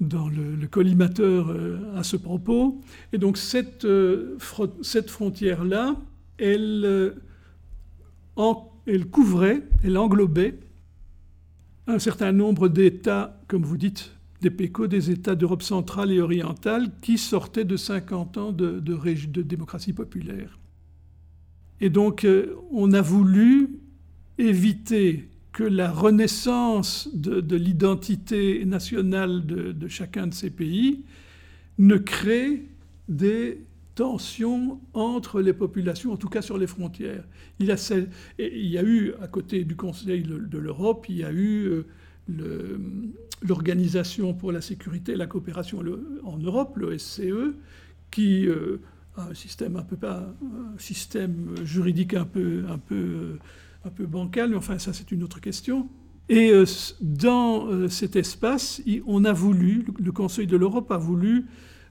dans 0.00 0.28
le, 0.28 0.66
collimateur 0.66 1.48
euh, 1.50 1.78
à 1.94 2.02
ce 2.02 2.16
propos. 2.16 2.80
Et 3.12 3.18
donc 3.18 3.38
cette, 3.38 3.86
cette 4.82 5.08
frontière-là, 5.08 5.96
elle, 6.36 7.14
en, 8.34 8.73
elle 8.86 9.06
couvrait, 9.06 9.62
elle 9.82 9.98
englobait 9.98 10.58
un 11.86 11.98
certain 11.98 12.32
nombre 12.32 12.68
d'États, 12.68 13.40
comme 13.48 13.62
vous 13.62 13.76
dites, 13.76 14.12
des 14.40 14.50
PECO, 14.50 14.86
des 14.86 15.10
États 15.10 15.34
d'Europe 15.34 15.62
centrale 15.62 16.12
et 16.12 16.20
orientale, 16.20 16.90
qui 17.00 17.18
sortaient 17.18 17.64
de 17.64 17.76
50 17.76 18.36
ans 18.38 18.52
de, 18.52 18.80
démocratie 19.42 19.92
populaire. 19.92 20.58
Et 21.80 21.90
donc, 21.90 22.24
euh, 22.24 22.54
on 22.70 22.92
a 22.92 23.00
voulu 23.00 23.70
éviter 24.38 25.28
que 25.52 25.62
la 25.62 25.90
renaissance 25.90 27.08
de, 27.14 27.56
l'identité 27.56 28.64
nationale 28.64 29.46
de, 29.46 29.88
chacun 29.88 30.26
de 30.26 30.34
ces 30.34 30.50
pays 30.50 31.04
ne 31.78 31.96
crée 31.96 32.66
des 33.08 33.60
tensions 33.94 34.80
entre 34.92 35.40
les 35.40 35.52
populations, 35.52 36.12
en 36.12 36.16
tout 36.16 36.28
cas 36.28 36.42
sur 36.42 36.58
les 36.58 36.66
frontières. 36.66 37.24
Il 37.58 37.66
y 37.66 38.78
a, 38.78 38.82
eu, 38.82 39.12
à 39.20 39.28
côté 39.28 39.64
du 39.64 39.76
Conseil 39.76 40.22
de 40.22 40.58
l'Europe, 40.58 41.06
il 41.08 41.16
y 41.16 41.24
a 41.24 41.32
eu 41.32 41.84
euh, 42.30 42.78
l'Organisation 43.42 44.32
pour 44.32 44.50
la 44.50 44.60
sécurité 44.60 45.12
et 45.12 45.16
la 45.16 45.26
coopération 45.26 45.82
en 46.24 46.38
Europe, 46.38 46.76
l'OSCE, 46.76 47.54
qui 48.10 48.46
euh, 48.46 48.80
a 49.16 49.28
un 49.28 49.34
système, 49.34 49.76
un, 49.76 49.82
peu, 49.82 49.96
juridique 51.64 52.14
un 52.14 52.24
peu, 52.24 52.64
un 52.68 53.90
peu 53.90 54.06
bancal, 54.06 54.50
mais 54.50 54.56
enfin 54.56 54.78
ça 54.78 54.92
c'est 54.92 55.12
une 55.12 55.22
autre 55.22 55.40
question. 55.40 55.88
Et 56.30 56.50
euh, 56.50 56.64
dans 57.02 57.88
cet 57.90 58.16
espace, 58.16 58.82
on 59.06 59.24
a 59.24 59.32
voulu, 59.32 59.84
le 59.98 60.12
Conseil 60.12 60.46
de 60.46 60.56
l'Europe 60.56 60.90
a 60.90 60.96
voulu 60.96 61.44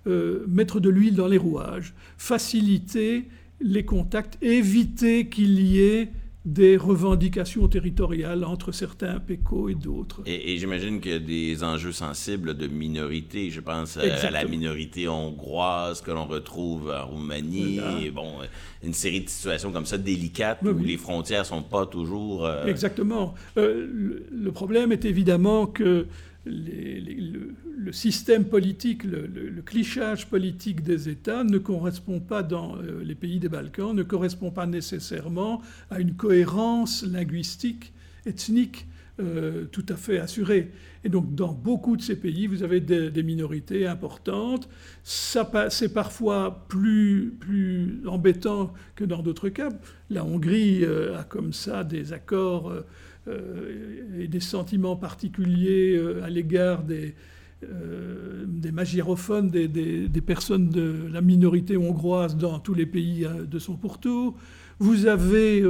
euh, 0.07 0.45
mettre 0.47 0.79
de 0.79 0.89
l'huile 0.89 1.15
dans 1.15 1.27
les 1.27 1.37
rouages, 1.37 1.93
faciliter 2.17 3.25
les 3.61 3.85
contacts, 3.85 4.37
éviter 4.41 5.29
qu'il 5.29 5.59
y 5.61 5.81
ait 5.81 6.09
des 6.45 6.75
revendications 6.75 7.69
territoriales 7.69 8.43
entre 8.43 8.73
certains 8.73 9.19
PECO 9.19 9.69
et 9.69 9.75
d'autres. 9.75 10.21
Et, 10.25 10.57
j'imagine 10.57 10.99
qu'il 10.99 11.11
y 11.11 11.15
a 11.15 11.19
des 11.19 11.63
enjeux 11.63 11.93
sensibles 11.93 12.55
de 12.55 12.67
minorité. 12.67 13.49
Je 13.49 13.61
pense 13.61 13.95
à, 13.97 14.29
la 14.29 14.43
minorité 14.43 15.07
hongroise 15.07 16.01
que 16.01 16.11
l'on 16.11 16.25
retrouve 16.25 16.91
en 16.91 17.07
Roumanie. 17.07 17.79
Et 18.03 18.11
bon, 18.11 18.39
une 18.83 18.93
série 18.93 19.21
de 19.21 19.29
situations 19.29 19.71
comme 19.71 19.85
ça 19.85 19.97
délicates 19.97 20.59
où 20.63 20.77
les 20.79 20.97
frontières 20.97 21.45
sont 21.45 21.63
pas 21.63 21.85
toujours... 21.85 22.45
Euh, 22.45 22.65
Exactement. 22.65 23.35
Euh, 23.57 23.87
le, 24.29 24.51
problème 24.51 24.91
est 24.91 25.05
évidemment 25.05 25.65
que 25.65 26.07
le, 26.45 27.91
système 27.91 28.45
politique, 28.45 29.03
le, 29.03 29.61
clichage 29.65 30.27
politique 30.27 30.83
des 30.83 31.09
États 31.09 31.43
ne 31.43 31.57
correspond 31.57 32.19
pas 32.19 32.43
dans 32.43 32.77
euh, 32.77 33.01
les 33.03 33.15
pays 33.15 33.39
des 33.39 33.49
Balkans, 33.49 33.95
ne 33.95 34.03
correspond 34.03 34.51
pas 34.51 34.65
nécessairement 34.65 35.61
à 35.89 35.99
une 35.99 36.15
cohérence 36.15 37.03
linguistique, 37.03 37.93
ethnique 38.25 38.87
euh, 39.19 39.65
tout 39.65 39.85
à 39.89 39.95
fait 39.95 40.17
assurée. 40.17 40.71
Et 41.03 41.09
donc 41.09 41.35
dans 41.35 41.53
beaucoup 41.53 41.95
de 41.95 42.01
ces 42.01 42.15
pays, 42.15 42.47
vous 42.47 42.63
avez 42.63 42.79
des, 42.79 43.21
minorités 43.21 43.85
importantes. 43.85 44.67
C'est 45.03 45.93
parfois 45.93 46.65
plus, 46.67 47.31
plus 47.39 48.01
embêtant 48.07 48.73
que 48.95 49.03
dans 49.03 49.21
d'autres 49.21 49.49
cas. 49.49 49.69
La 50.09 50.25
Hongrie 50.25 50.83
euh, 50.83 51.19
a 51.19 51.23
comme 51.23 51.53
ça 51.53 51.83
des 51.83 52.11
accords 52.11 52.71
euh, 52.71 52.87
et 53.27 54.27
des 54.27 54.39
sentiments 54.39 54.95
particuliers 54.95 55.95
euh, 55.95 56.23
à 56.23 56.29
l'égard 56.29 56.83
des, 56.83 57.15
euh, 57.63 58.43
des 58.47 58.71
magérophones, 58.71 59.49
des, 59.49 59.67
des, 59.67 60.21
personnes 60.21 60.69
de 60.69 61.07
la 61.11 61.21
minorité 61.21 61.77
hongroise 61.77 62.35
dans 62.35 62.59
tous 62.59 62.73
les 62.73 62.85
pays 62.85 63.25
de 63.49 63.59
son 63.59 63.75
pourtour. 63.75 64.35
Vous 64.79 65.05
avez 65.05 65.63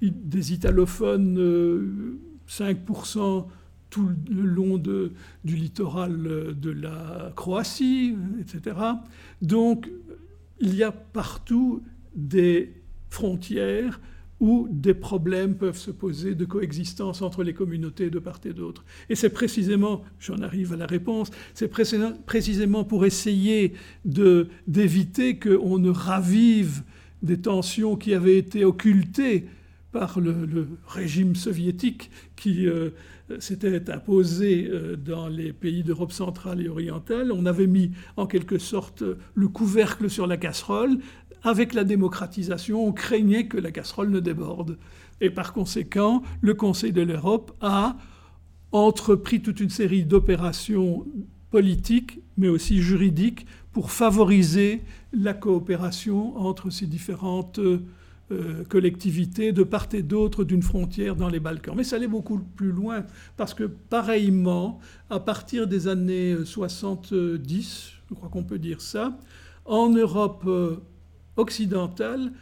des 0.00 0.52
italophones, 0.52 2.18
5% 2.48 3.46
tout 3.90 4.08
le 4.30 4.42
long 4.42 4.78
de, 4.78 5.12
du 5.44 5.56
littoral 5.56 6.54
de 6.58 6.70
la 6.70 7.32
Croatie, 7.34 8.16
etc. 8.40 8.76
Donc, 9.40 9.90
il 10.60 10.74
y 10.74 10.82
a 10.82 10.92
partout 10.92 11.82
des 12.14 12.72
frontières 13.10 14.00
où 14.42 14.66
des 14.72 14.92
problèmes 14.92 15.54
peuvent 15.54 15.78
se 15.78 15.92
poser 15.92 16.34
de 16.34 16.44
coexistence 16.44 17.22
entre 17.22 17.44
les 17.44 17.54
communautés 17.54 18.10
de 18.10 18.18
part 18.18 18.40
et 18.44 18.52
d'autre. 18.52 18.84
Et 19.08 19.14
c'est 19.14 19.30
précisément, 19.30 20.02
j'en 20.18 20.38
arrive 20.38 20.72
à 20.72 20.76
la 20.76 20.86
réponse, 20.86 21.30
c'est 21.54 21.68
précisément 21.68 22.82
pour 22.82 23.06
essayer 23.06 23.74
d'éviter 24.04 25.38
qu'on 25.38 25.78
ne 25.78 25.90
ravive 25.90 26.82
des 27.22 27.40
tensions 27.40 27.94
qui 27.94 28.14
avaient 28.14 28.36
été 28.36 28.64
occultées 28.64 29.46
par 29.92 30.18
le, 30.18 30.66
régime 30.88 31.36
soviétique 31.36 32.10
qui 32.34 32.66
euh, 32.66 32.90
s'était 33.38 33.90
imposé 33.90 34.68
euh, 34.68 34.96
dans 34.96 35.28
les 35.28 35.52
pays 35.52 35.84
d'Europe 35.84 36.12
centrale 36.12 36.60
et 36.62 36.68
orientale. 36.68 37.30
On 37.30 37.46
avait 37.46 37.66
mis 37.66 37.92
en 38.16 38.26
quelque 38.26 38.58
sorte 38.58 39.04
le 39.34 39.48
couvercle 39.48 40.10
sur 40.10 40.26
la 40.26 40.36
casserole 40.36 40.98
avec 41.42 41.74
la 41.74 41.84
démocratisation, 41.84 42.86
on 42.86 42.92
craignait 42.92 43.46
que 43.46 43.56
la 43.56 43.70
casserole 43.70 44.10
ne 44.10 44.20
déborde. 44.20 44.78
Et 45.20 45.30
par 45.30 45.52
conséquent, 45.52 46.22
le 46.40 46.54
Conseil 46.54 46.92
de 46.92 47.02
l'Europe 47.02 47.52
a 47.60 47.96
entrepris 48.72 49.42
toute 49.42 49.60
une 49.60 49.70
série 49.70 50.04
d'opérations 50.04 51.06
politiques, 51.50 52.20
mais 52.36 52.48
aussi 52.48 52.80
juridiques, 52.80 53.46
pour 53.72 53.90
favoriser 53.90 54.82
la 55.12 55.34
coopération 55.34 56.36
entre 56.36 56.70
ces 56.70 56.86
différentes 56.86 57.58
euh, 58.32 58.64
collectivités 58.68 59.52
de 59.52 59.62
part 59.62 59.88
et 59.92 60.02
d'autre 60.02 60.44
d'une 60.44 60.62
frontière 60.62 61.16
dans 61.16 61.28
les 61.28 61.40
Balkans. 61.40 61.74
Mais 61.76 61.84
ça 61.84 61.96
allait 61.96 62.08
beaucoup 62.08 62.38
plus 62.38 62.72
loin, 62.72 63.04
parce 63.36 63.52
que 63.52 63.64
pareillement, 63.64 64.80
à 65.10 65.20
partir 65.20 65.66
des 65.66 65.88
années 65.88 66.36
70, 66.44 67.92
je 68.08 68.14
crois 68.14 68.28
qu'on 68.28 68.44
peut 68.44 68.58
dire 68.58 68.80
ça, 68.80 69.18
en 69.64 69.90
Europe 69.90 70.44
euh, 70.46 70.76
occidentale, 71.36 72.32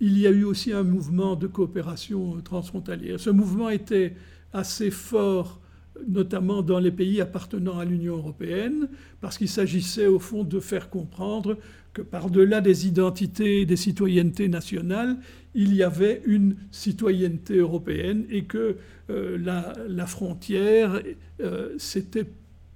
il 0.00 0.18
y 0.18 0.26
a 0.26 0.30
eu 0.30 0.44
aussi 0.44 0.72
un 0.72 0.84
mouvement 0.84 1.36
de 1.36 1.46
coopération 1.46 2.40
transfrontalière. 2.42 3.18
Ce 3.18 3.30
mouvement 3.30 3.68
était 3.68 4.14
assez 4.52 4.90
fort, 4.90 5.60
notamment 6.06 6.62
dans 6.62 6.78
les 6.78 6.92
pays 6.92 7.20
appartenant 7.20 7.78
à 7.78 7.84
l'Union 7.84 8.16
européenne, 8.16 8.88
parce 9.20 9.38
qu'il 9.38 9.48
s'agissait 9.48 10.06
au 10.06 10.20
fond 10.20 10.44
de 10.44 10.60
faire 10.60 10.88
comprendre 10.88 11.58
que 11.92 12.02
par-delà 12.02 12.60
des 12.60 12.86
identités 12.86 13.62
et 13.62 13.66
des 13.66 13.76
citoyennetés 13.76 14.48
nationales, 14.48 15.16
il 15.54 15.74
y 15.74 15.82
avait 15.82 16.22
une 16.26 16.56
citoyenneté 16.70 17.56
européenne 17.56 18.24
et 18.30 18.44
que 18.44 18.76
euh, 19.10 19.38
la, 19.88 20.06
frontière, 20.06 21.00
euh, 21.40 21.74
c'était 21.78 22.26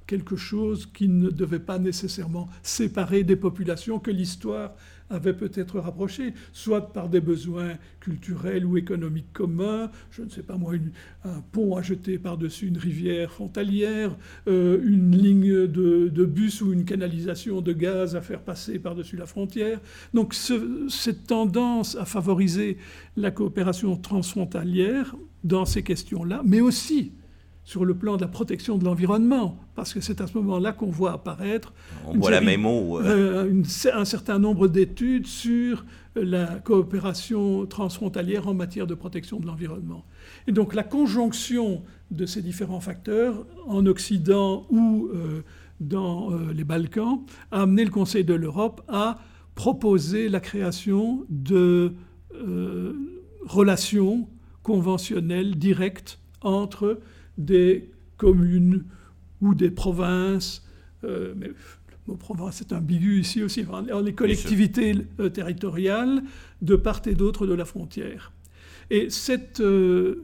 quelque 0.06 0.36
chose 0.36 0.86
qui 0.92 1.08
ne 1.08 1.30
devait 1.30 1.60
pas 1.60 1.78
nécessairement 1.78 2.48
séparer 2.62 3.22
des 3.22 3.36
populations 3.36 3.98
que 4.00 4.10
l'histoire 4.10 4.74
avait 5.12 5.34
peut-être 5.34 5.78
rapproché, 5.78 6.34
soit 6.52 6.92
par 6.92 7.08
des 7.08 7.20
besoins 7.20 7.74
culturels 8.00 8.64
ou 8.64 8.76
économiques 8.76 9.32
communs, 9.32 9.90
je 10.10 10.22
ne 10.22 10.28
sais 10.28 10.42
pas 10.42 10.56
moi, 10.56 10.72
un 11.24 11.40
pont 11.52 11.76
à 11.76 11.82
jeter 11.82 12.18
par-dessus 12.18 12.66
une 12.66 12.78
rivière 12.78 13.30
frontalière, 13.30 14.16
euh, 14.48 14.80
une 14.84 15.16
ligne 15.16 15.66
de, 15.66 16.24
bus 16.24 16.62
ou 16.62 16.72
une 16.72 16.84
canalisation 16.84 17.60
de 17.60 17.72
gaz 17.72 18.16
à 18.16 18.20
faire 18.20 18.40
passer 18.40 18.78
par-dessus 18.78 19.16
la 19.16 19.26
frontière. 19.26 19.80
Donc 20.14 20.34
cette 20.34 21.26
tendance 21.26 21.96
à 21.96 22.04
favoriser 22.04 22.78
la 23.16 23.30
coopération 23.30 23.96
transfrontalière 23.96 25.14
dans 25.44 25.64
ces 25.64 25.82
questions-là, 25.82 26.42
mais 26.44 26.60
aussi 26.60 27.12
sur 27.64 27.84
le 27.84 27.94
plan 27.94 28.16
de 28.16 28.22
la 28.22 28.28
protection 28.28 28.76
de 28.76 28.84
l'environnement, 28.84 29.56
parce 29.76 29.94
que 29.94 30.00
c'est 30.00 30.20
à 30.20 30.26
ce 30.26 30.36
moment-là 30.38 30.72
qu'on 30.72 30.90
voit 30.90 31.12
apparaître 31.12 31.72
On 32.06 32.18
voit 32.18 32.32
la 32.32 32.40
même 32.40 32.62
mot, 32.62 33.00
euh, 33.00 33.62
un 33.92 34.04
certain 34.04 34.38
nombre 34.38 34.66
d'études 34.66 35.26
sur 35.26 35.84
la 36.16 36.46
coopération 36.58 37.64
transfrontalière 37.66 38.48
en 38.48 38.54
matière 38.54 38.86
de 38.86 38.94
protection 38.94 39.38
de 39.38 39.46
l'environnement. 39.46 40.04
Et 40.48 40.52
donc 40.52 40.74
la 40.74 40.82
conjonction 40.82 41.82
de 42.10 42.26
ces 42.26 42.42
différents 42.42 42.80
facteurs, 42.80 43.46
en 43.66 43.86
Occident 43.86 44.66
ou 44.70 45.08
euh, 45.14 45.42
dans 45.80 46.32
euh, 46.32 46.52
les 46.52 46.64
Balkans, 46.64 47.20
a 47.52 47.62
amené 47.62 47.84
le 47.84 47.90
Conseil 47.90 48.24
de 48.24 48.34
l'Europe 48.34 48.82
à 48.88 49.18
proposer 49.54 50.28
la 50.28 50.40
création 50.40 51.26
de 51.28 51.92
relations 53.46 54.26
conventionnelles 54.62 55.56
directes 55.56 56.18
entre 56.40 56.98
des 57.38 57.90
communes 58.16 58.84
ou 59.40 59.54
des 59.54 59.70
provinces, 59.70 60.64
euh, 61.04 61.34
mais 61.36 61.48
le 61.48 61.54
mot 62.06 62.16
province 62.16 62.60
est 62.60 62.72
ambigu 62.72 63.20
ici 63.20 63.42
aussi, 63.42 63.64
les 64.04 64.14
collectivités 64.14 64.96
euh, 65.20 65.28
territoriales 65.28 66.22
de 66.60 66.76
part 66.76 67.02
et 67.06 67.14
d'autre 67.14 67.46
de 67.46 67.54
la 67.54 67.64
frontière. 67.64 68.32
Et 68.90 69.08
cette 69.08 69.60
euh, 69.60 70.22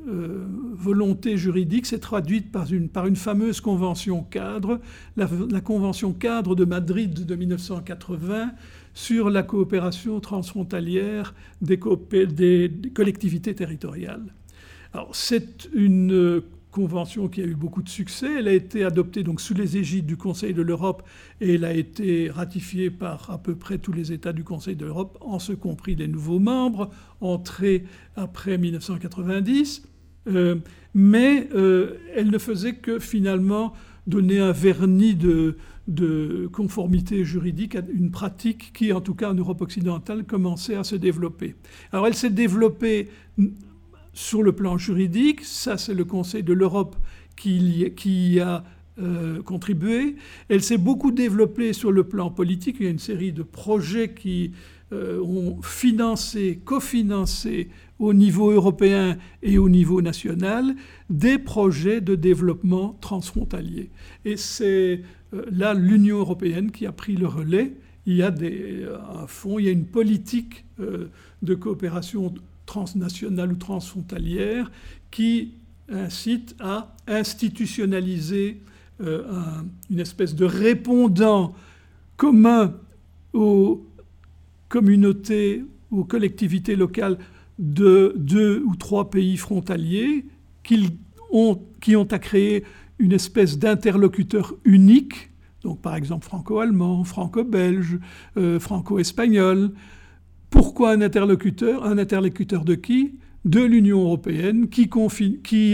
volonté 0.74 1.36
juridique 1.36 1.86
s'est 1.86 2.00
traduite 2.00 2.52
par 2.52 2.70
une, 2.72 2.88
par 2.88 3.06
une, 3.06 3.16
fameuse 3.16 3.60
convention 3.60 4.22
cadre, 4.22 4.80
la, 5.16 5.26
convention 5.60 6.12
cadre 6.12 6.54
de 6.54 6.64
Madrid 6.64 7.24
de 7.24 7.34
1980 7.34 8.52
sur 8.94 9.30
la 9.30 9.42
coopération 9.42 10.20
transfrontalière 10.20 11.34
des, 11.62 11.78
des, 12.26 12.68
des 12.68 12.90
collectivités 12.90 13.54
territoriales. 13.54 14.34
Alors 14.92 15.14
c'est 15.14 15.68
une 15.72 16.42
convention 16.78 17.26
qui 17.26 17.40
a 17.40 17.44
eu 17.44 17.56
beaucoup 17.56 17.82
de 17.82 17.88
succès. 17.88 18.28
Elle 18.38 18.46
a 18.46 18.52
été 18.52 18.84
adoptée 18.84 19.24
donc 19.24 19.40
sous 19.40 19.52
les 19.52 19.76
égides 19.76 20.06
du 20.06 20.16
Conseil 20.16 20.54
de 20.54 20.62
l'Europe 20.62 21.02
et 21.40 21.54
elle 21.54 21.64
a 21.64 21.74
été 21.74 22.30
ratifiée 22.30 22.88
par 22.88 23.30
à 23.30 23.38
peu 23.38 23.56
près 23.56 23.78
tous 23.78 23.92
les 23.92 24.12
États 24.12 24.32
du 24.32 24.44
Conseil 24.44 24.76
de 24.76 24.86
l'Europe, 24.86 25.18
en 25.20 25.40
ce 25.40 25.52
compris 25.52 25.96
les 25.96 26.06
nouveaux 26.06 26.38
membres 26.38 26.90
entrés 27.20 27.84
après 28.14 28.58
1990. 28.58 29.88
mais 30.94 31.48
elle 32.14 32.30
ne 32.30 32.38
faisait 32.38 32.74
que 32.74 33.00
finalement 33.00 33.72
donner 34.06 34.38
un 34.38 34.52
vernis 34.52 35.16
de, 35.16 35.56
de 35.88 36.48
conformité 36.52 37.24
juridique 37.24 37.74
à 37.74 37.82
une 37.92 38.12
pratique 38.12 38.72
qui, 38.72 38.92
en 38.92 39.00
tout 39.00 39.14
cas 39.14 39.30
en 39.30 39.34
Europe 39.34 39.62
occidentale, 39.62 40.24
commençait 40.24 40.76
à 40.76 40.84
se 40.84 40.94
développer. 40.94 41.56
Alors 41.92 42.06
elle 42.06 42.14
s'est 42.14 42.30
développée 42.30 43.08
sur 44.18 44.42
le 44.42 44.50
plan 44.50 44.78
juridique, 44.78 45.44
ça 45.44 45.78
c'est 45.78 45.94
le 45.94 46.04
Conseil 46.04 46.42
de 46.42 46.52
l'Europe 46.52 46.96
qui, 47.36 47.92
qui 47.94 48.40
a 48.40 48.64
euh, 49.00 49.42
contribué. 49.42 50.16
Elle 50.48 50.60
s'est 50.60 50.76
beaucoup 50.76 51.12
développée 51.12 51.72
sur 51.72 51.92
le 51.92 52.02
plan 52.02 52.28
politique. 52.28 52.78
Il 52.80 52.86
y 52.86 52.88
a 52.88 52.90
une 52.90 52.98
série 52.98 53.30
de 53.30 53.44
projets 53.44 54.12
qui 54.12 54.50
euh, 54.92 55.22
ont 55.22 55.62
financé, 55.62 56.58
cofinancé 56.64 57.68
au 58.00 58.12
niveau 58.12 58.50
européen 58.50 59.18
et 59.40 59.56
au 59.56 59.68
niveau 59.68 60.02
national 60.02 60.74
des 61.10 61.38
projets 61.38 62.00
de 62.00 62.16
développement 62.16 62.98
transfrontalier. 63.00 63.88
Et 64.24 64.36
c'est 64.36 65.02
euh, 65.32 65.44
là 65.52 65.74
l'Union 65.74 66.18
européenne 66.18 66.72
qui 66.72 66.86
a 66.86 66.92
pris 66.92 67.14
le 67.14 67.28
relais. 67.28 67.74
Il 68.04 68.16
y 68.16 68.24
a 68.24 68.32
des, 68.32 68.84
un 69.16 69.28
fond, 69.28 69.60
il 69.60 69.66
y 69.66 69.68
a 69.68 69.72
une 69.72 69.86
politique 69.86 70.64
de 70.78 71.54
coopération 71.54 72.32
transnationale 72.68 73.52
ou 73.52 73.56
transfrontalière 73.56 74.70
qui 75.10 75.54
incite 75.90 76.54
à 76.60 76.94
institutionnaliser 77.06 78.60
euh, 79.00 79.22
une 79.90 80.00
espèce 80.00 80.34
de 80.34 80.44
répondant 80.44 81.54
commun 82.16 82.74
aux 83.32 83.86
communautés, 84.68 85.64
aux 85.90 86.04
collectivités 86.04 86.76
locales 86.76 87.16
de 87.58 88.14
deux 88.16 88.62
ou 88.66 88.76
trois 88.76 89.08
pays 89.08 89.38
frontaliers 89.38 90.26
qui 90.62 90.90
ont, 91.32 91.58
qui 91.80 91.96
ont 91.96 92.10
à 92.12 92.18
créer 92.18 92.64
une 92.98 93.12
espèce 93.12 93.58
d'interlocuteur 93.58 94.54
unique, 94.64 95.30
donc 95.62 95.80
par 95.80 95.94
exemple 95.96 96.26
franco-allemand, 96.26 97.02
franco-belge, 97.04 97.98
euh, 98.36 98.60
franco-espagnol. 98.60 99.72
Pourquoi 100.50 100.92
un 100.92 101.00
interlocuteur 101.00 101.84
Un 101.84 101.98
interlocuteur 101.98 102.64
de 102.64 102.74
qui? 102.74 103.18
De 103.44 103.60
l'Union 103.60 104.02
européenne 104.02 104.68
qui, 104.68 104.88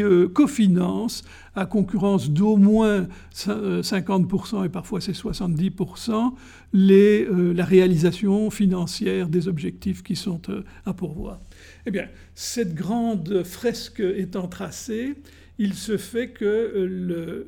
euh, 0.02 0.28
cofinance 0.28 1.24
à 1.54 1.64
concurrence 1.66 2.30
d'au 2.30 2.56
moins 2.56 3.08
50% 3.34 4.60
euh, 4.60 4.64
et 4.64 4.68
parfois 4.68 5.00
c'est 5.00 5.12
70% 5.12 6.34
les, 6.72 7.24
euh, 7.24 7.52
la 7.52 7.64
réalisation 7.64 8.50
financière 8.50 9.28
des 9.28 9.48
objectifs 9.48 10.02
qui 10.02 10.14
sont 10.14 10.42
à 10.84 10.92
pourvoir. 10.92 11.40
Eh 11.86 11.90
bien, 11.90 12.06
cette 12.34 12.74
grande 12.74 13.42
fresque 13.44 14.00
étant 14.00 14.46
tracée, 14.46 15.14
il 15.58 15.74
se 15.74 15.96
fait 15.96 16.28
que 16.28 16.86
le, 16.86 17.46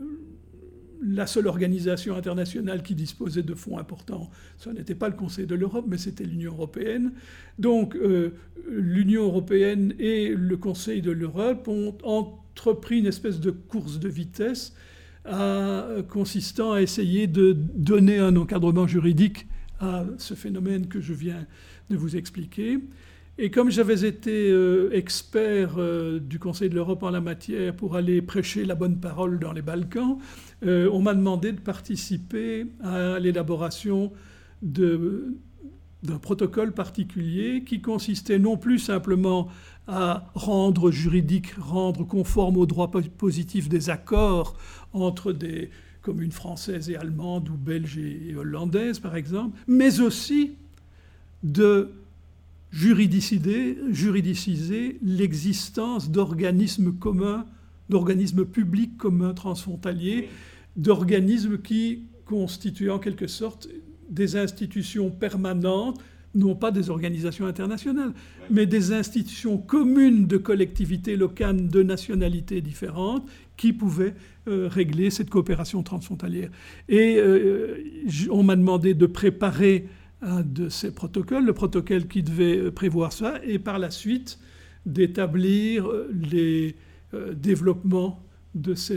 la 1.03 1.27
seule 1.27 1.47
organisation 1.47 2.17
internationale 2.17 2.83
qui 2.83 2.95
disposait 2.95 3.43
de 3.43 3.55
fonds 3.55 3.79
importants, 3.79 4.31
ce 4.59 4.71
n'était 4.71 4.95
pas 4.95 5.09
le 5.09 5.15
Conseil 5.15 5.47
de 5.47 5.55
l'Europe, 5.55 5.87
mais 5.89 5.99
c'était 5.99 6.25
l'Union 6.25 6.53
européenne. 6.53 7.13
Donc 7.59 7.97
euh, 7.97 8.35
l'Union 8.69 9.25
européenne 9.25 9.95
et 9.99 10.29
le 10.29 10.57
Conseil 10.57 11.03
de 11.03 11.11
l'Europe 11.11 11.69
ont 11.69 11.97
entrepris 12.03 12.99
une 12.99 13.07
espèce 13.07 13.41
de 13.41 13.51
course 13.51 13.99
de 13.99 14.09
vitesse 14.09 14.75
consistant 16.09 16.73
à 16.73 16.83
essayer 16.83 17.27
de 17.27 17.53
donner 17.53 18.21
un 18.21 18.37
encadrement 18.37 18.87
juridique 18.87 19.49
à 19.81 20.05
ce 20.19 20.35
phénomène 20.35 20.87
que 20.87 21.01
je 21.01 21.13
viens 21.13 21.47
de 21.91 21.97
vous 21.97 22.17
expliquer. 22.17 22.79
Et 23.39 23.51
comme 23.51 23.71
j'avais 23.71 24.07
été 24.07 24.51
euh, 24.51 24.89
expert 24.93 25.75
euh, 25.77 26.19
du 26.19 26.39
Conseil 26.39 26.71
de 26.71 26.75
l'Europe 26.75 27.03
en 27.03 27.11
la 27.11 27.21
matière 27.21 27.77
pour 27.77 27.95
aller 27.95 28.23
prêcher 28.23 28.65
la 28.65 28.75
bonne 28.75 28.99
parole 28.99 29.39
dans 29.39 29.53
les 29.53 29.61
Balkans, 29.61 30.17
euh, 30.65 30.89
on 30.91 31.03
m'a 31.03 31.13
demandé 31.13 31.53
de 31.53 31.61
participer 31.61 32.67
à 32.83 33.19
l'élaboration 33.19 34.11
d'un 34.63 36.19
protocole 36.23 36.73
particulier 36.73 37.63
qui 37.63 37.83
consistait 37.83 38.39
non 38.39 38.57
plus 38.57 38.79
simplement 38.79 39.49
à 39.87 40.31
rendre 40.35 40.91
juridique, 40.91 41.53
rendre 41.59 42.05
conforme 42.05 42.57
au 42.57 42.65
droit 42.65 42.91
positif 42.91 43.69
des 43.69 43.91
accords 43.91 44.57
entre 44.95 45.33
des 45.33 45.71
communes 46.01 46.33
françaises 46.33 46.89
et 46.89 46.97
allemandes 46.97 47.51
ou 47.51 47.57
belges 47.57 47.99
et 47.99 48.35
hollandaises, 48.35 48.99
par 48.99 49.15
exemple, 49.15 49.59
mais 49.69 50.01
aussi 50.01 50.53
de 51.43 51.91
juridiciser, 52.77 53.79
juridiciser 53.91 54.99
l'existence 55.03 56.11
d'organismes 56.11 56.93
communs, 56.93 57.47
d'organismes 57.89 58.45
publics 58.45 58.99
communs 58.99 59.33
transfrontaliers, 59.33 60.29
d'organismes 60.77 61.57
qui 61.57 62.03
constituent 62.27 62.91
en 62.91 62.99
quelque 62.99 63.29
sorte 63.29 63.69
des 64.11 64.37
institutions 64.37 65.11
permanentes, 65.11 65.99
non 66.35 66.55
pas 66.55 66.71
des 66.71 66.91
organisations 66.91 67.47
internationales, 67.47 68.13
mais 68.51 68.67
des 68.67 68.93
institutions 68.93 69.57
communes 69.57 70.27
de 70.27 70.37
collectivités 70.37 71.17
locales 71.17 71.69
de 71.69 71.83
nationalités 71.83 72.61
différentes 72.61 73.27
qui 73.57 73.73
pouvaient 73.73 74.15
euh, 74.49 74.69
régler 74.69 75.09
cette 75.09 75.31
coopération 75.31 75.83
transfrontalière. 75.83 76.51
Et 76.91 77.17
euh, 77.17 77.79
on 78.31 78.43
m'a 78.43 78.57
demandé 78.57 78.93
de 78.93 79.07
préparer 79.07 79.87
de 80.23 80.69
ces 80.69 80.93
protocoles, 80.93 81.45
le 81.45 81.53
protocole 81.53 82.07
qui 82.07 82.23
devait 82.23 82.59
euh, 82.59 82.71
prévoir 82.71 83.13
ça, 83.13 83.35
et 83.45 83.59
par 83.59 83.79
la 83.79 83.91
suite 83.91 84.39
d'établir 84.87 85.87
euh, 85.87 86.11
les 86.31 86.77
euh, 87.15 87.35
développements 87.35 88.23
de 88.55 88.75
ce 88.75 88.97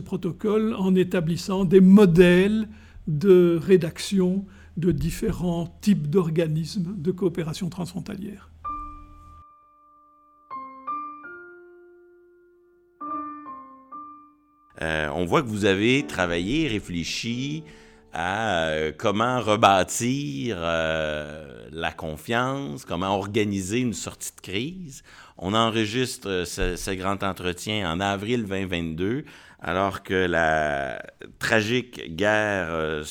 protocole 0.00 0.74
en 0.74 0.94
établissant 0.94 1.66
des 1.66 1.80
modèles 1.80 2.68
de 3.06 3.58
rédaction 3.60 4.46
de 4.78 4.92
différents 4.92 5.78
types 5.82 6.08
d'organismes 6.08 6.94
de 6.96 7.10
coopération 7.10 7.68
transfrontalière. 7.68 8.50
on 14.80 15.24
voit 15.24 15.42
que 15.42 15.48
vous 15.48 15.64
avez 15.64 16.06
travaillé, 16.06 16.68
réfléchi, 16.68 17.64
à 18.20 18.70
euh, 18.70 18.90
comment 18.98 19.40
rebâtir 19.40 20.56
euh, 20.58 21.68
la 21.70 21.92
confiance, 21.92 22.84
comment 22.84 23.16
organiser 23.16 23.78
une 23.78 23.94
sortie 23.94 24.32
de 24.34 24.40
crise. 24.40 25.04
On 25.36 25.54
enregistre 25.54 26.28
euh, 26.28 26.44
ce, 26.44 26.90
grand 26.96 27.22
entretien 27.22 27.88
en 27.88 28.00
avril 28.00 28.44
2022, 28.46 29.24
alors 29.60 30.02
que 30.02 30.14
la 30.14 31.00
tragique 31.38 32.16
guerre 32.16 33.04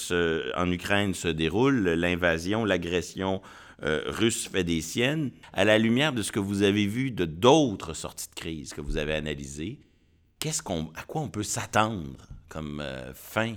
en 0.58 0.70
Ukraine 0.70 1.14
se 1.14 1.30
déroule, 1.30 1.88
l'invasion, 1.88 2.66
l'agression 2.66 3.42
russe 3.82 4.50
fait 4.50 4.64
des 4.66 4.82
siennes. 4.82 5.32
À 5.54 5.64
la 5.64 5.78
lumière 5.78 6.12
de 6.12 6.22
ce 6.22 6.34
que 6.34 6.40
vous 6.40 6.64
avez 6.64 6.86
vu 6.86 7.12
de 7.12 7.24
d'autres 7.24 7.94
sorties 7.94 8.30
de 8.30 8.36
crise 8.36 8.74
que 8.74 8.82
vous 8.82 8.98
avez 8.98 9.14
analysées, 9.14 9.80
qu'est-ce 10.40 10.64
qu'on, 10.64 10.90
à 10.96 11.04
quoi 11.04 11.22
on 11.22 11.30
peut 11.30 11.44
s'attendre 11.44 12.18
comme 12.50 12.84
fin 13.14 13.56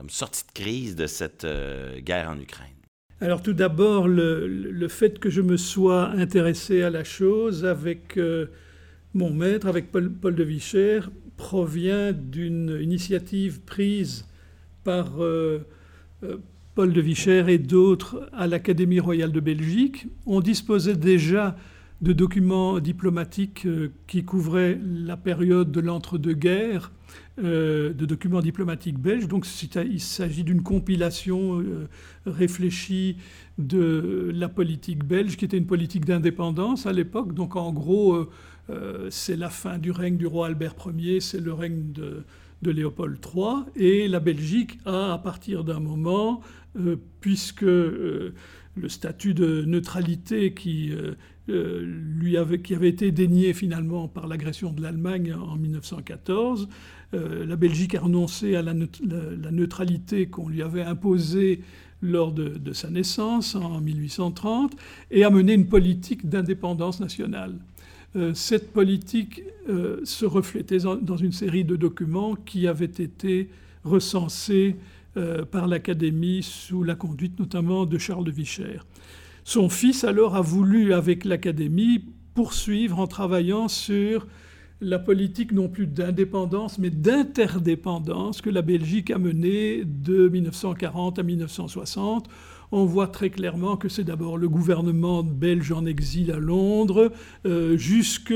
comme 0.00 0.08
sortie 0.08 0.44
de 0.46 0.52
crise 0.58 0.96
de 0.96 1.06
cette 1.06 1.44
euh, 1.44 2.00
guerre 2.00 2.30
en 2.30 2.40
Ukraine? 2.40 2.68
Alors 3.20 3.42
tout 3.42 3.52
d'abord, 3.52 4.08
le, 4.08 4.88
fait 4.88 5.18
que 5.18 5.28
je 5.28 5.42
me 5.42 5.58
sois 5.58 6.06
intéressé 6.12 6.80
à 6.80 6.88
la 6.88 7.04
chose 7.04 7.66
avec 7.66 8.16
euh, 8.16 8.46
mon 9.12 9.28
maître, 9.28 9.66
avec 9.66 9.92
Paul, 9.92 10.34
de 10.34 10.42
Vicher, 10.42 11.00
provient 11.36 12.12
d'une 12.12 12.78
initiative 12.80 13.60
prise 13.60 14.26
par 14.84 15.22
euh, 15.22 15.66
Paul 16.74 16.94
de 16.94 17.00
Vicher 17.02 17.44
et 17.48 17.58
d'autres 17.58 18.26
à 18.32 18.46
l'Académie 18.46 19.00
royale 19.00 19.32
de 19.32 19.40
Belgique. 19.40 20.06
On 20.24 20.40
disposait 20.40 20.96
déjà 20.96 21.58
de 22.00 22.12
documents 22.12 22.78
diplomatiques 22.80 23.66
qui 24.06 24.24
couvraient 24.24 24.78
la 24.82 25.16
période 25.16 25.70
de 25.70 25.80
l'entre-deux-guerres 25.80 26.92
euh, 27.42 27.94
de 27.94 28.04
documents 28.04 28.42
diplomatiques 28.42 28.98
belges. 28.98 29.26
Donc 29.26 29.46
il 29.76 30.00
s'agit 30.00 30.44
d'une 30.44 30.62
compilation 30.62 31.60
euh, 31.60 31.88
réfléchie 32.26 33.16
de 33.56 34.30
la 34.34 34.48
politique 34.48 35.04
belge, 35.04 35.36
qui 35.36 35.46
était 35.46 35.56
une 35.56 35.66
politique 35.66 36.04
d'indépendance 36.04 36.86
à 36.86 36.92
l'époque. 36.92 37.32
Donc 37.32 37.56
en 37.56 37.72
gros, 37.72 38.28
euh, 38.68 39.08
c'est 39.10 39.36
la 39.36 39.48
fin 39.48 39.78
du 39.78 39.90
règne 39.90 40.18
du 40.18 40.26
roi 40.26 40.48
Albert 40.48 40.74
Ier, 40.94 41.20
c'est 41.20 41.40
le 41.40 41.54
règne 41.54 41.92
de, 41.92 42.24
de, 42.60 42.70
Léopold 42.70 43.18
III. 43.24 43.64
Et 43.76 44.06
la 44.08 44.20
Belgique 44.20 44.78
a, 44.84 45.14
à 45.14 45.18
partir 45.18 45.64
d'un 45.64 45.80
moment, 45.80 46.42
puisque 47.20 47.62
le 47.62 48.34
statut 48.88 49.32
de 49.32 49.64
neutralité 49.64 50.52
qui 50.52 50.92
lui 51.50 52.36
avait, 52.36 52.60
qui 52.60 52.74
avait 52.74 52.88
été 52.88 53.12
dénié 53.12 53.52
finalement 53.52 54.08
par 54.08 54.26
l'agression 54.26 54.72
de 54.72 54.82
l'Allemagne 54.82 55.34
en 55.34 55.56
1914, 55.56 56.68
euh, 57.12 57.44
la 57.44 57.56
Belgique 57.56 57.94
a 57.94 58.00
renoncé 58.00 58.56
à 58.56 58.62
la, 58.62 58.74
neutralité 58.74 60.26
qu'on 60.26 60.48
lui 60.48 60.62
avait 60.62 60.82
imposée 60.82 61.60
lors 62.02 62.32
de, 62.32 62.72
sa 62.72 62.88
naissance 62.88 63.54
en 63.54 63.80
1830 63.80 64.72
et 65.10 65.24
a 65.24 65.30
mené 65.30 65.54
une 65.54 65.66
politique 65.66 66.28
d'indépendance 66.28 66.98
nationale. 67.00 67.54
cette 68.32 68.72
politique 68.72 69.42
se 69.68 70.24
reflétait 70.24 70.78
dans 70.78 71.18
une 71.18 71.32
série 71.32 71.62
de 71.62 71.76
documents 71.76 72.36
qui 72.36 72.66
avaient 72.66 72.86
été 72.86 73.50
recensés 73.84 74.76
par 75.50 75.68
l'Académie 75.68 76.42
sous 76.42 76.82
la 76.84 76.94
conduite 76.94 77.38
notamment 77.38 77.84
de 77.84 77.98
Charles 77.98 78.24
de 78.24 78.30
Vicher. 78.30 78.80
Son 79.50 79.68
fils 79.68 80.04
alors 80.04 80.36
a 80.36 80.42
voulu, 80.42 80.94
avec 80.94 81.24
l'Académie, 81.24 82.04
poursuivre 82.34 83.00
en 83.00 83.08
travaillant 83.08 83.66
sur 83.66 84.28
la 84.80 85.00
politique 85.00 85.50
non 85.50 85.68
plus 85.68 85.88
d'indépendance, 85.88 86.78
mais 86.78 86.90
d'interdépendance 86.90 88.42
que 88.42 88.50
la 88.50 88.62
Belgique 88.62 89.10
a 89.10 89.18
menée 89.18 89.82
de 89.84 90.28
1940 90.28 91.18
à 91.18 91.24
1960. 91.24 92.28
On 92.70 92.84
voit 92.84 93.08
très 93.08 93.30
clairement 93.30 93.76
que 93.76 93.88
c'est 93.88 94.04
d'abord 94.04 94.38
le 94.38 94.48
gouvernement 94.48 95.24
belge 95.24 95.72
en 95.72 95.84
exil 95.84 96.30
à 96.30 96.38
Londres, 96.38 97.10
euh, 97.44 97.76
jusque 97.76 98.32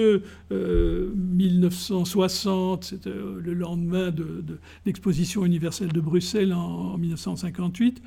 1960, 0.51 2.83
c'était 2.83 3.11
euh, 3.11 3.41
le 3.41 3.55
lendemain 3.55 4.11
de, 4.11 4.43
l'exposition 4.85 5.47
universelle 5.47 5.93
de 5.93 6.01
Bruxelles 6.01 6.53
en 6.53 6.99
1958. 6.99 8.03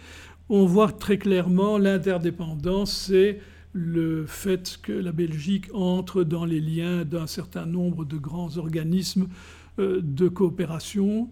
On 0.50 0.66
voit 0.66 0.94
très 0.94 1.18
clairement 1.18 1.78
l'interdépendance, 1.78 2.94
c'est 2.94 3.40
le 3.74 4.26
fait 4.26 4.80
que 4.82 4.94
la 4.94 5.12
Belgique 5.12 5.66
entre 5.74 6.24
dans 6.24 6.46
les 6.46 6.62
liens 6.62 7.04
d'un 7.04 7.28
certain 7.28 7.66
nombre 7.66 8.06
de 8.06 8.18
grands 8.18 8.58
organismes 8.58 9.28
euh, 9.78 10.00
de 10.02 10.30
coopération. 10.30 11.30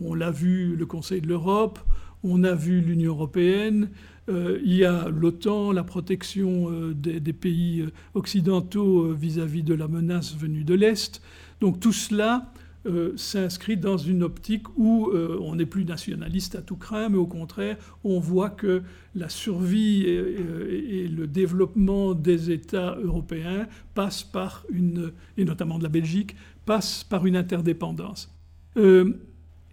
On 0.00 0.14
l'a 0.14 0.32
vu 0.32 0.74
le 0.74 0.84
Conseil 0.84 1.20
de 1.20 1.28
l'Europe, 1.28 1.78
on 2.24 2.42
a 2.42 2.54
vu 2.54 2.80
l'Union 2.80 3.12
européenne, 3.12 3.90
euh, 4.28 4.58
il 4.64 4.74
y 4.74 4.84
a 4.84 5.08
l'OTAN, 5.08 5.70
la 5.70 5.84
protection 5.84 6.72
euh, 6.72 6.92
des, 6.92 7.32
pays 7.32 7.86
occidentaux 8.14 9.12
vis-à-vis 9.12 9.62
-vis 9.62 9.64
de 9.64 9.74
la 9.74 9.86
menace 9.86 10.36
venue 10.36 10.64
de 10.64 10.74
l'Est. 10.74 11.22
Donc 11.60 11.78
tout 11.78 11.92
cela 11.92 12.52
euh, 12.86 13.12
s'inscrit 13.16 13.78
dans 13.78 13.96
une 13.96 14.22
optique 14.22 14.66
où 14.76 15.08
euh, 15.08 15.38
on 15.40 15.56
n'est 15.56 15.64
plus 15.64 15.86
nationaliste 15.86 16.54
à 16.54 16.60
tout 16.60 16.76
craint, 16.76 17.08
mais 17.08 17.16
au 17.16 17.26
contraire, 17.26 17.78
on 18.04 18.20
voit 18.20 18.50
que 18.50 18.82
la 19.14 19.30
survie 19.30 20.02
et, 20.02 21.08
le 21.08 21.26
développement 21.26 22.12
des 22.14 22.50
États 22.50 22.96
européens 23.02 23.66
passe 23.94 24.22
par 24.22 24.66
une, 24.70 25.12
et 25.38 25.44
notamment 25.44 25.78
de 25.78 25.84
la 25.84 25.88
Belgique, 25.88 26.36
passe 26.66 27.04
par 27.04 27.24
une 27.24 27.36
interdépendance. 27.36 28.30
Euh, 28.76 29.14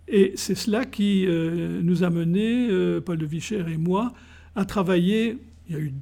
et 0.08 0.32
c'est 0.36 0.56
cela 0.56 0.86
qui 0.86 1.26
nous 1.28 2.04
a 2.04 2.10
menés, 2.10 2.70
Paul 3.06 3.18
de 3.18 3.26
Vicher 3.26 3.64
et 3.68 3.78
moi, 3.78 4.14
à 4.56 4.66
travailler. 4.66 5.38
Il 5.68 5.76
y 5.76 5.78
a 5.78 5.82
eu 5.82 5.94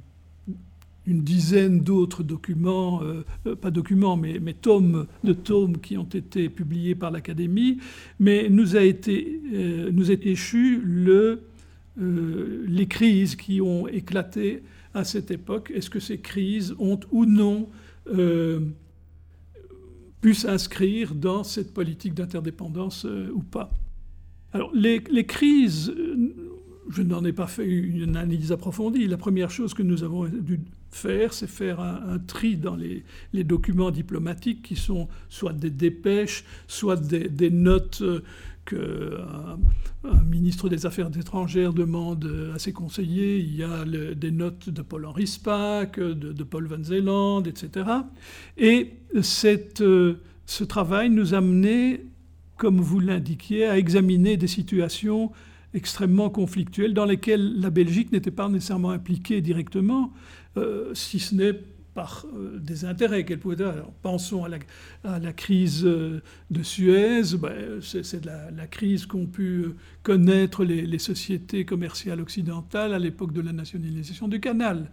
une 1.10 1.22
dizaine 1.22 1.80
d'autres 1.80 2.22
documents, 2.22 3.02
euh, 3.02 3.24
euh, 3.46 3.56
pas 3.56 3.70
documents, 3.70 4.16
mais, 4.16 4.38
mais, 4.40 4.54
tomes 4.54 5.06
de 5.24 5.32
tomes 5.32 5.78
qui 5.78 5.98
ont 5.98 6.04
été 6.04 6.48
publiés 6.48 6.94
par 6.94 7.10
l'Académie, 7.10 7.78
mais 8.20 8.48
nous 8.48 8.76
a 8.76 8.82
été, 8.82 9.40
euh, 9.52 9.90
nous 9.92 10.10
est 10.12 10.24
échu 10.24 10.80
le, 10.84 11.42
les 11.96 12.86
crises 12.86 13.34
qui 13.34 13.60
ont 13.60 13.88
éclaté 13.88 14.62
à 14.94 15.04
cette 15.04 15.30
époque. 15.30 15.72
Est-ce 15.74 15.90
que 15.90 16.00
ces 16.00 16.18
crises 16.18 16.74
ont 16.78 17.00
ou 17.10 17.26
non 17.26 17.68
pu 20.22 20.34
s'inscrire 20.34 21.14
dans 21.14 21.44
cette 21.44 21.74
politique 21.74 22.14
d'interdépendance 22.14 23.06
ou 23.34 23.40
pas? 23.40 23.70
Alors, 24.52 24.70
les, 24.72 25.02
les 25.10 25.26
crises 25.26 25.92
je 26.88 27.02
n'en 27.02 27.24
ai 27.24 27.32
pas 27.32 27.46
fait 27.46 27.66
une 27.66 28.16
analyse 28.16 28.50
approfondie. 28.50 29.06
La 29.06 29.16
première 29.16 29.50
chose 29.50 29.74
que 29.74 29.82
nous 29.82 30.02
avons 30.02 30.26
dû 30.26 30.60
faire, 30.90 31.32
c'est 31.32 31.46
faire 31.46 31.80
un, 31.80 32.18
tri 32.18 32.56
dans 32.56 32.76
les, 32.76 33.04
documents 33.44 33.90
diplomatiques 33.90 34.62
qui 34.62 34.76
sont 34.76 35.08
soit 35.28 35.52
des 35.52 35.70
dépêches, 35.70 36.44
soit 36.66 36.96
des, 36.96 37.50
notes 37.50 38.02
euh, 38.02 38.22
qu'un 38.64 39.58
un 40.04 40.22
ministre 40.24 40.68
des 40.68 40.86
Affaires 40.86 41.10
étrangères 41.16 41.72
demande 41.72 42.52
à 42.54 42.58
ses 42.58 42.72
conseillers. 42.72 43.38
Il 43.38 43.54
y 43.54 43.62
a 43.62 43.84
des 43.84 44.30
notes 44.30 44.68
de 44.68 44.82
Paul-Henri 44.82 45.26
Spaak, 45.26 45.98
de, 46.00 46.42
Paul 46.44 46.66
Van 46.66 46.82
Zeeland, 46.82 47.42
etc. 47.44 47.86
Et 48.56 48.92
cette, 49.22 49.80
euh, 49.80 50.20
ce 50.46 50.64
travail 50.64 51.10
nous 51.10 51.34
a 51.34 51.40
mené, 51.40 52.04
comme 52.56 52.80
vous 52.80 53.00
l'indiquiez, 53.00 53.66
à 53.66 53.78
examiner 53.78 54.36
des 54.36 54.48
situations 54.48 55.30
extrêmement 55.74 56.30
conflictuelles 56.30 56.94
dans 56.94 57.04
lesquelles 57.04 57.60
la 57.60 57.70
Belgique 57.70 58.12
n'était 58.12 58.30
pas 58.30 58.48
nécessairement 58.48 58.90
impliquée 58.90 59.40
directement, 59.40 60.12
euh, 60.60 60.94
si 60.94 61.18
ce 61.18 61.34
n'est 61.34 61.54
par 61.94 62.24
euh, 62.36 62.58
des 62.60 62.84
intérêts 62.84 63.24
qu'elle 63.24 63.40
pouvait 63.40 63.64
avoir. 63.64 63.90
pensons 64.02 64.44
à 64.44 64.48
la, 65.18 65.32
crise 65.32 65.84
euh, 65.84 66.20
de 66.50 66.62
Suez, 66.62 67.36
ben, 67.36 67.80
c'est 67.82 68.24
la, 68.24 68.66
crise 68.68 69.06
qu'ont 69.06 69.26
pu 69.26 69.66
connaître 70.04 70.64
les, 70.64 70.98
sociétés 70.98 71.64
commerciales 71.64 72.20
occidentales 72.20 72.94
à 72.94 72.98
l'époque 73.00 73.32
de 73.32 73.40
la 73.40 73.52
nationalisation 73.52 74.28
du 74.28 74.38
canal. 74.38 74.88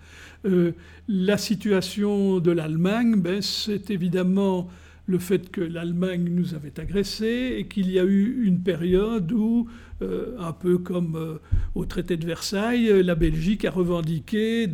la 1.08 1.38
situation 1.38 2.40
de 2.40 2.52
l'Allemagne, 2.52 3.22
ben, 3.22 3.42
c'est 3.44 3.92
évidemment 3.92 4.68
le 5.08 5.20
fait 5.20 5.50
que 5.50 5.62
l'Allemagne 5.62 6.28
nous 6.30 6.54
avait 6.54 6.80
agressés 6.80 7.56
et 7.58 7.68
qu'il 7.68 7.90
y 7.90 7.98
a 7.98 8.04
eu 8.04 8.44
une 8.44 8.62
période 8.62 9.32
où, 9.32 9.68
euh, 10.02 10.36
un 10.38 10.52
peu 10.52 10.78
comme 10.78 11.16
euh, 11.16 11.38
au 11.76 11.86
traité 11.86 12.18
de 12.18 12.26
Versailles, 12.26 13.04
la 13.04 13.16
Belgique 13.16 13.64
a 13.64 13.72
revendiqué 13.72 14.68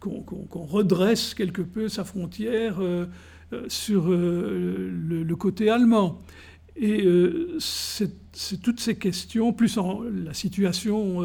qu'on 0.00 0.64
redresse 0.64 1.34
quelque 1.34 1.60
peu 1.60 1.88
sa 1.88 2.04
frontière 2.04 2.76
euh, 2.80 3.06
sur 3.68 4.08
le, 4.08 5.34
côté 5.36 5.68
allemand. 5.68 6.18
Et 6.74 7.06
c'est 7.58 8.62
toutes 8.62 8.80
ces 8.80 8.96
questions, 8.96 9.52
plus 9.52 9.78
la 10.24 10.32
situation 10.32 11.20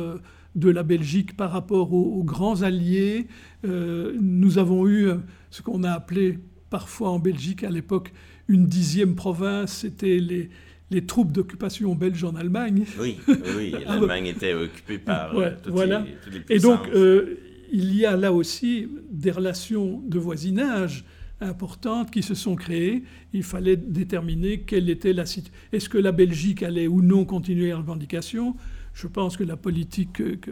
de 0.55 0.69
la 0.69 0.84
Belgique 0.84 1.38
par 1.38 1.51
rapport 1.51 1.93
aux 1.93 2.25
grands 2.25 2.63
alliés, 2.63 3.28
nous 3.63 4.57
avons 4.57 4.89
eu 4.89 5.07
ce 5.51 5.61
qu'on 5.61 5.84
a 5.84 5.91
appelé 5.91 6.39
parfois 6.70 7.09
en 7.09 7.20
Belgique 7.20 7.63
à 7.63 7.70
l'époque 7.70 8.11
une 8.47 8.65
dixième 8.65 9.15
province, 9.15 9.80
c'était 9.80 10.20
les, 10.20 10.49
les 10.89 11.05
troupes 11.05 11.32
d'occupation 11.32 11.93
belges 11.95 12.24
en 12.24 12.36
Allemagne. 12.36 12.86
Oui, 12.99 13.18
oui, 13.57 13.76
l'Allemagne 13.86 14.28
était 14.28 14.53
occupée 14.53 14.97
par 14.97 15.38
euh, 15.38 15.51
toutes, 15.61 15.74
voilà. 15.74 16.05
les, 16.32 16.55
Et 16.55 16.59
donc, 16.59 16.88
euh, 16.88 17.36
il 17.72 17.93
y 17.95 18.05
a 18.05 18.15
là 18.15 18.32
aussi 18.32 18.88
des 19.11 19.32
relations 19.32 20.01
de 20.07 20.20
voisinage 20.20 21.03
importantes 21.41 22.09
qui 22.09 22.24
se 22.24 22.34
sont 22.34 22.55
créées. 22.55 23.03
Il 23.34 23.43
fallait 23.43 23.76
déterminer 23.76 24.61
quelle 24.61 24.89
était 24.89 25.13
la 25.13 25.26
situation. 25.26 25.53
Est-ce 25.74 25.89
que 25.89 25.97
la 25.97 26.11
Belgique 26.11 26.63
allait 26.63 26.88
ou 26.88 27.01
non 27.01 27.26
continuer 27.26 27.70
la 27.70 27.78
revendication 27.78 28.55
Je 28.93 29.07
pense 29.07 29.36
que 29.36 29.43
la 29.43 29.57
politique 29.57 30.13
que, 30.13 30.49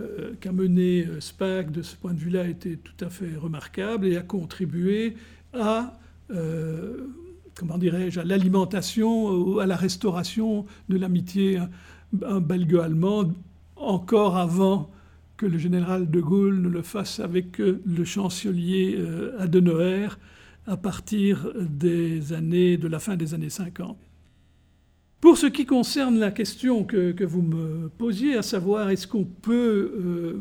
euh, 0.00 0.34
qu'a 0.38 0.52
menée 0.52 1.06
SPAC 1.18 1.72
de 1.72 1.82
ce 1.82 1.96
point 1.96 2.12
de 2.12 2.20
vue-là 2.20 2.46
était 2.46 2.76
tout 2.76 3.04
à 3.04 3.08
fait 3.08 3.36
remarquable 3.36 4.06
et 4.06 4.16
a 4.16 4.22
contribué 4.22 5.14
à, 5.52 5.98
euh, 6.30 7.08
comment 7.54 7.78
dirais-je, 7.78 8.20
à 8.20 8.24
l'alimentation, 8.24 9.58
à 9.58 9.66
la 9.66 9.76
restauration 9.76 10.66
de 10.88 10.96
l'amitié 10.96 11.60
belgo-allemande, 12.12 13.34
encore 13.76 14.36
avant 14.36 14.90
que 15.36 15.46
le 15.46 15.58
général 15.58 16.10
de 16.10 16.20
Gaulle 16.20 16.60
ne 16.60 16.68
le 16.68 16.82
fasse 16.82 17.18
avec 17.18 17.58
le 17.58 18.04
chancelier 18.04 18.96
euh, 18.98 19.36
Adenauer 19.40 20.08
à 20.66 20.76
partir 20.76 21.52
des 21.58 22.32
années, 22.32 22.76
de 22.76 22.86
la 22.86 23.00
fin 23.00 23.16
des 23.16 23.34
années 23.34 23.50
50. 23.50 23.96
Pour 25.20 25.38
ce 25.38 25.46
qui 25.46 25.66
concerne 25.66 26.18
la 26.18 26.30
question 26.30 26.84
que, 26.84 27.24
vous 27.24 27.42
me 27.42 27.88
posiez, 27.88 28.36
à 28.36 28.42
savoir 28.42 28.90
est-ce 28.90 29.06
qu'on 29.06 29.24
peut 29.24 29.94
euh, 29.96 30.40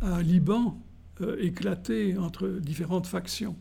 à 0.00 0.16
un 0.16 0.22
Liban 0.22 0.80
éclaté 1.40 2.16
entre 2.16 2.46
différentes 2.46 3.06
factions. 3.08 3.56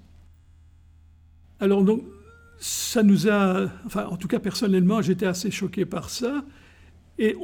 Alors 1.59 1.83
donc, 1.83 2.03
ça 2.59 3.03
nous 3.03 3.29
a, 3.29 3.69
enfin 3.85 4.05
en 4.05 4.17
tout 4.17 4.27
cas 4.27 4.39
personnellement, 4.39 5.01
j'étais 5.01 5.25
assez 5.25 5.51
choqué 5.51 5.85
par 5.85 6.09
ça, 6.09 6.45
et 7.19 7.35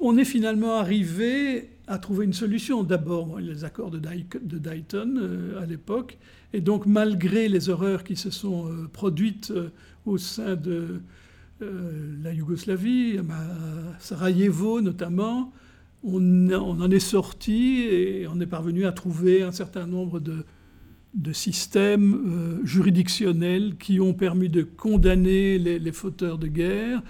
on, 0.00 0.16
est 0.16 0.24
finalement 0.24 0.76
arrivé 0.76 1.70
à 1.86 1.98
trouver 1.98 2.24
une 2.24 2.32
solution. 2.32 2.82
D'abord, 2.82 3.38
les 3.40 3.64
accords 3.64 3.90
de, 3.90 3.98
Dayton 3.98 5.20
à 5.60 5.66
l'époque, 5.66 6.18
et 6.52 6.60
donc 6.60 6.86
malgré 6.86 7.48
les 7.48 7.68
horreurs 7.68 8.04
qui 8.04 8.16
se 8.16 8.30
sont 8.30 8.70
produites 8.92 9.52
au 10.06 10.16
sein 10.16 10.56
de 10.56 11.02
euh, 11.60 12.14
la 12.22 12.32
Yougoslavie, 12.32 13.18
à 13.18 13.98
Sarajevo 13.98 14.80
notamment, 14.80 15.52
on, 16.04 16.50
en 16.52 16.90
est 16.90 17.00
sorti 17.00 17.80
et 17.80 18.28
on 18.28 18.40
est 18.40 18.46
parvenu 18.46 18.86
à 18.86 18.92
trouver 18.92 19.42
un 19.42 19.50
certain 19.50 19.86
nombre 19.86 20.20
de, 20.20 20.44
systèmes 21.32 22.14
euh, 22.14 22.64
juridictionnels 22.64 23.76
qui 23.78 24.00
ont 24.00 24.14
permis 24.14 24.48
de 24.48 24.62
condamner 24.62 25.58
les, 25.58 25.92
fauteurs 25.92 26.38
de 26.38 26.46
guerre 26.46 27.02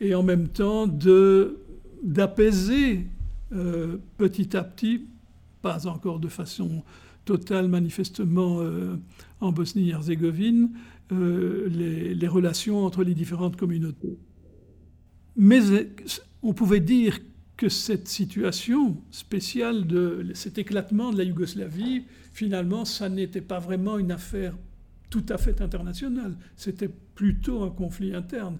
et 0.00 0.14
en 0.14 0.22
même 0.22 0.48
temps 0.48 0.86
d'apaiser 2.02 3.06
euh, 3.52 3.96
petit 4.18 4.56
à 4.56 4.62
petit, 4.64 5.02
pas 5.62 5.86
encore 5.86 6.20
de 6.20 6.28
façon 6.28 6.82
totale 7.24 7.66
manifestement 7.66 8.60
en 9.40 9.50
Bosnie-Herzégovine, 9.50 10.70
euh, 11.12 11.68
les, 11.68 12.26
relations 12.26 12.84
entre 12.84 13.04
les 13.04 13.14
différentes 13.14 13.56
communautés. 13.56 14.18
Mais 15.36 15.60
on 16.42 16.52
pouvait 16.52 16.80
dire 16.80 17.20
que 17.56 17.68
cette 17.68 18.08
situation 18.08 18.96
spéciale 19.10 19.86
de 19.86 20.26
cet 20.34 20.58
éclatement 20.58 21.12
de 21.12 21.18
la 21.18 21.24
Yougoslavie, 21.24 22.04
finalement, 22.32 22.84
ça 22.84 23.08
n'était 23.08 23.40
pas 23.40 23.58
vraiment 23.58 23.98
une 23.98 24.12
affaire 24.12 24.54
tout 25.08 25.24
à 25.28 25.38
fait 25.38 25.62
internationale. 25.62 26.36
C'était 26.56 26.90
plutôt 27.14 27.62
un 27.62 27.70
conflit 27.70 28.14
interne. 28.14 28.58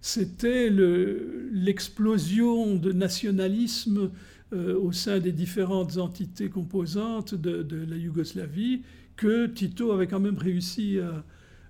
C'était 0.00 0.70
l'explosion 0.70 2.76
de 2.76 2.92
nationalisme 2.92 4.12
euh, 4.54 4.78
au 4.78 4.92
sein 4.92 5.18
des 5.18 5.32
différentes 5.32 5.98
entités 5.98 6.48
composantes 6.48 7.34
de, 7.34 7.62
de, 7.62 7.84
la 7.84 7.96
Yougoslavie 7.96 8.82
que 9.16 9.46
Tito 9.46 9.92
avait 9.92 10.06
quand 10.06 10.20
même 10.20 10.38
réussi 10.38 11.00
à, 11.00 11.24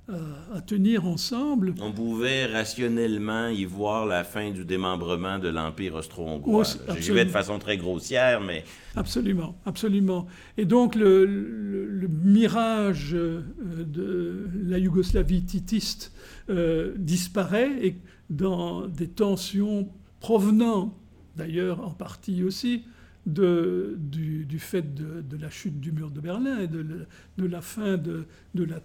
à, 0.09 0.61
tenir 0.63 1.07
ensemble. 1.07 1.75
On 1.81 1.93
pouvait 1.93 2.47
rationnellement 2.47 3.49
y 3.49 3.65
voir 3.65 4.07
la 4.07 4.25
fin 4.25 4.51
du 4.51 4.65
démembrement 4.65 5.39
de 5.39 5.49
l'Empire 5.49 5.95
austro-hongrois. 5.95 6.65
J'y 6.99 7.11
vais 7.11 7.25
de 7.25 7.31
façon 7.31 7.59
très 7.59 7.77
grossière, 7.77 8.41
mais... 8.41 8.65
Absolument, 8.97 9.57
absolument. 9.67 10.27
Et 10.57 10.65
donc 10.65 10.95
le, 10.95 12.09
mirage 12.25 13.15
euh, 13.15 13.43
de 13.59 14.49
la 14.67 14.79
Yougoslavie 14.79 15.43
titiste 15.43 16.13
euh, 16.51 16.95
disparaît 16.97 17.73
et 17.83 17.97
dans 18.31 18.87
des 18.87 19.09
tensions 19.09 19.89
provenant, 20.21 20.97
d'ailleurs 21.37 21.87
en 21.87 21.91
partie 21.91 22.43
aussi, 22.43 22.85
de, 23.27 23.97
du, 23.99 24.59
fait 24.59 24.95
de, 24.95 25.37
la 25.37 25.51
chute 25.51 25.79
du 25.81 25.93
mur 25.93 26.11
de 26.11 26.21
Berlin 26.21 26.61
et 26.61 26.67
de, 26.67 27.07
de 27.37 27.47
la 27.47 27.61
fin 27.61 27.97
de, 27.99 28.25
la 28.55 28.81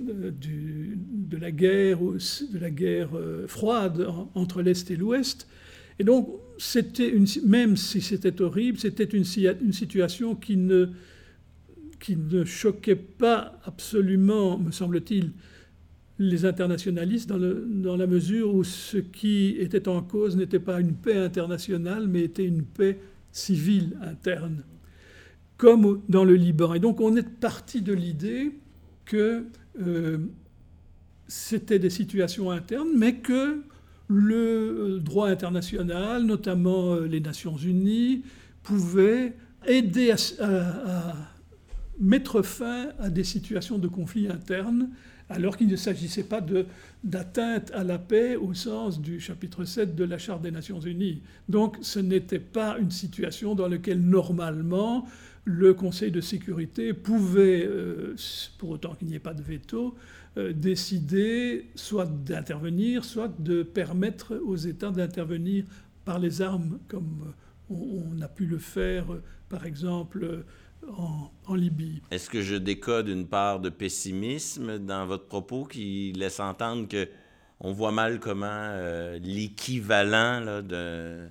de 0.00 1.36
la 1.36 1.50
guerre, 1.50 1.98
de 2.00 2.58
la 2.58 2.70
guerre 2.70 3.10
euh, 3.14 3.46
froide 3.46 4.06
entre 4.34 4.62
l'Est 4.62 4.90
et 4.90 4.96
l'Ouest. 4.96 5.46
Et 5.98 6.04
donc, 6.04 6.28
c'était 6.58 7.08
une, 7.08 7.26
même 7.44 7.76
si 7.76 8.00
c'était 8.00 8.40
horrible, 8.42 8.78
c'était 8.78 9.04
une, 9.04 9.24
situation 9.24 10.34
qui 10.34 10.56
ne, 10.56 10.90
qui 12.00 12.16
ne 12.16 12.44
choquait 12.44 12.96
pas 12.96 13.60
absolument, 13.64 14.58
me 14.58 14.70
semble-t-il, 14.70 15.32
les 16.18 16.44
internationalistes 16.44 17.28
dans, 17.28 17.96
la 17.96 18.06
mesure 18.06 18.54
où 18.54 18.62
ce 18.62 18.98
qui 18.98 19.56
était 19.58 19.88
en 19.88 20.00
cause 20.02 20.36
n'était 20.36 20.60
pas 20.60 20.80
une 20.80 20.94
paix 20.94 21.16
internationale, 21.16 22.06
mais 22.06 22.22
était 22.22 22.46
une 22.46 22.62
paix 22.62 23.00
civile 23.32 23.96
interne, 24.00 24.62
comme 25.56 26.02
dans 26.08 26.24
le 26.24 26.36
Liban. 26.36 26.74
Et 26.74 26.78
donc 26.78 27.00
on 27.00 27.16
est 27.16 27.28
parti 27.28 27.82
de 27.82 27.92
l'idée 27.92 28.52
que 29.04 29.16
euh, 29.16 29.42
c'était 31.26 31.78
des 31.78 31.90
situations 31.90 32.50
internes, 32.50 32.90
mais 32.96 33.16
que 33.16 33.62
le 34.08 34.36
euh, 34.36 34.98
droit 34.98 35.28
international, 35.28 36.24
notamment 36.24 36.94
euh, 36.94 37.06
les 37.06 37.20
Nations 37.20 37.56
Unies, 37.56 38.22
pouvait 38.62 39.34
aider 39.66 40.12
à, 40.12 41.14
mettre 42.00 42.42
fin 42.42 42.88
à 42.98 43.10
des 43.10 43.24
situations 43.24 43.78
de 43.78 43.88
conflit 43.88 44.28
interne, 44.28 44.90
alors 45.28 45.56
qu'il 45.56 45.68
ne 45.68 45.76
s'agissait 45.76 46.24
pas 46.24 46.44
d'atteinte 47.02 47.70
à 47.72 47.82
la 47.82 47.98
paix 47.98 48.36
au 48.36 48.52
sens 48.52 49.00
du 49.00 49.20
chapitre 49.20 49.64
7 49.64 49.94
de 49.94 50.04
la 50.04 50.18
Charte 50.18 50.42
des 50.42 50.50
Nations 50.50 50.80
Unies. 50.80 51.22
Donc 51.48 51.76
ce 51.80 51.98
n'était 51.98 52.38
pas 52.38 52.78
une 52.78 52.90
situation 52.90 53.54
dans 53.54 53.68
laquelle 53.68 54.00
normalement 54.00 55.06
le 55.44 55.74
Conseil 55.74 56.10
de 56.10 56.20
sécurité 56.20 56.92
pouvait, 56.92 57.66
euh, 57.66 58.16
pour 58.58 58.70
autant 58.70 58.94
qu'il 58.94 59.08
n'y 59.08 59.14
ait 59.14 59.18
pas 59.20 59.34
de 59.34 59.42
veto, 59.42 59.94
euh, 60.36 60.52
décider 60.52 61.66
soit 61.74 62.06
d'intervenir, 62.06 63.04
soit 63.04 63.32
de 63.38 63.62
permettre 63.62 64.36
aux 64.44 64.56
États 64.56 64.90
d'intervenir 64.90 65.64
par 66.04 66.18
les 66.18 66.42
armes, 66.42 66.78
comme 66.88 67.32
on, 67.70 68.20
a 68.20 68.28
pu 68.28 68.46
le 68.46 68.58
faire, 68.58 69.06
par 69.48 69.64
exemple, 69.64 70.44
en, 70.96 71.54
Libye. 71.54 72.02
Est-ce 72.10 72.30
que 72.30 72.42
je 72.42 72.56
décode 72.56 73.08
une 73.08 73.26
part 73.26 73.60
de 73.60 73.68
pessimisme 73.68 74.78
dans 74.78 75.06
votre 75.06 75.26
propos 75.26 75.64
qui 75.64 76.12
laisse 76.16 76.40
entendre 76.40 76.88
que 76.88 77.08
on 77.60 77.72
voit 77.72 77.92
mal 77.92 78.18
comment 78.18 78.46
euh, 78.48 79.18
l'équivalent 79.22 80.62
de 80.62 81.28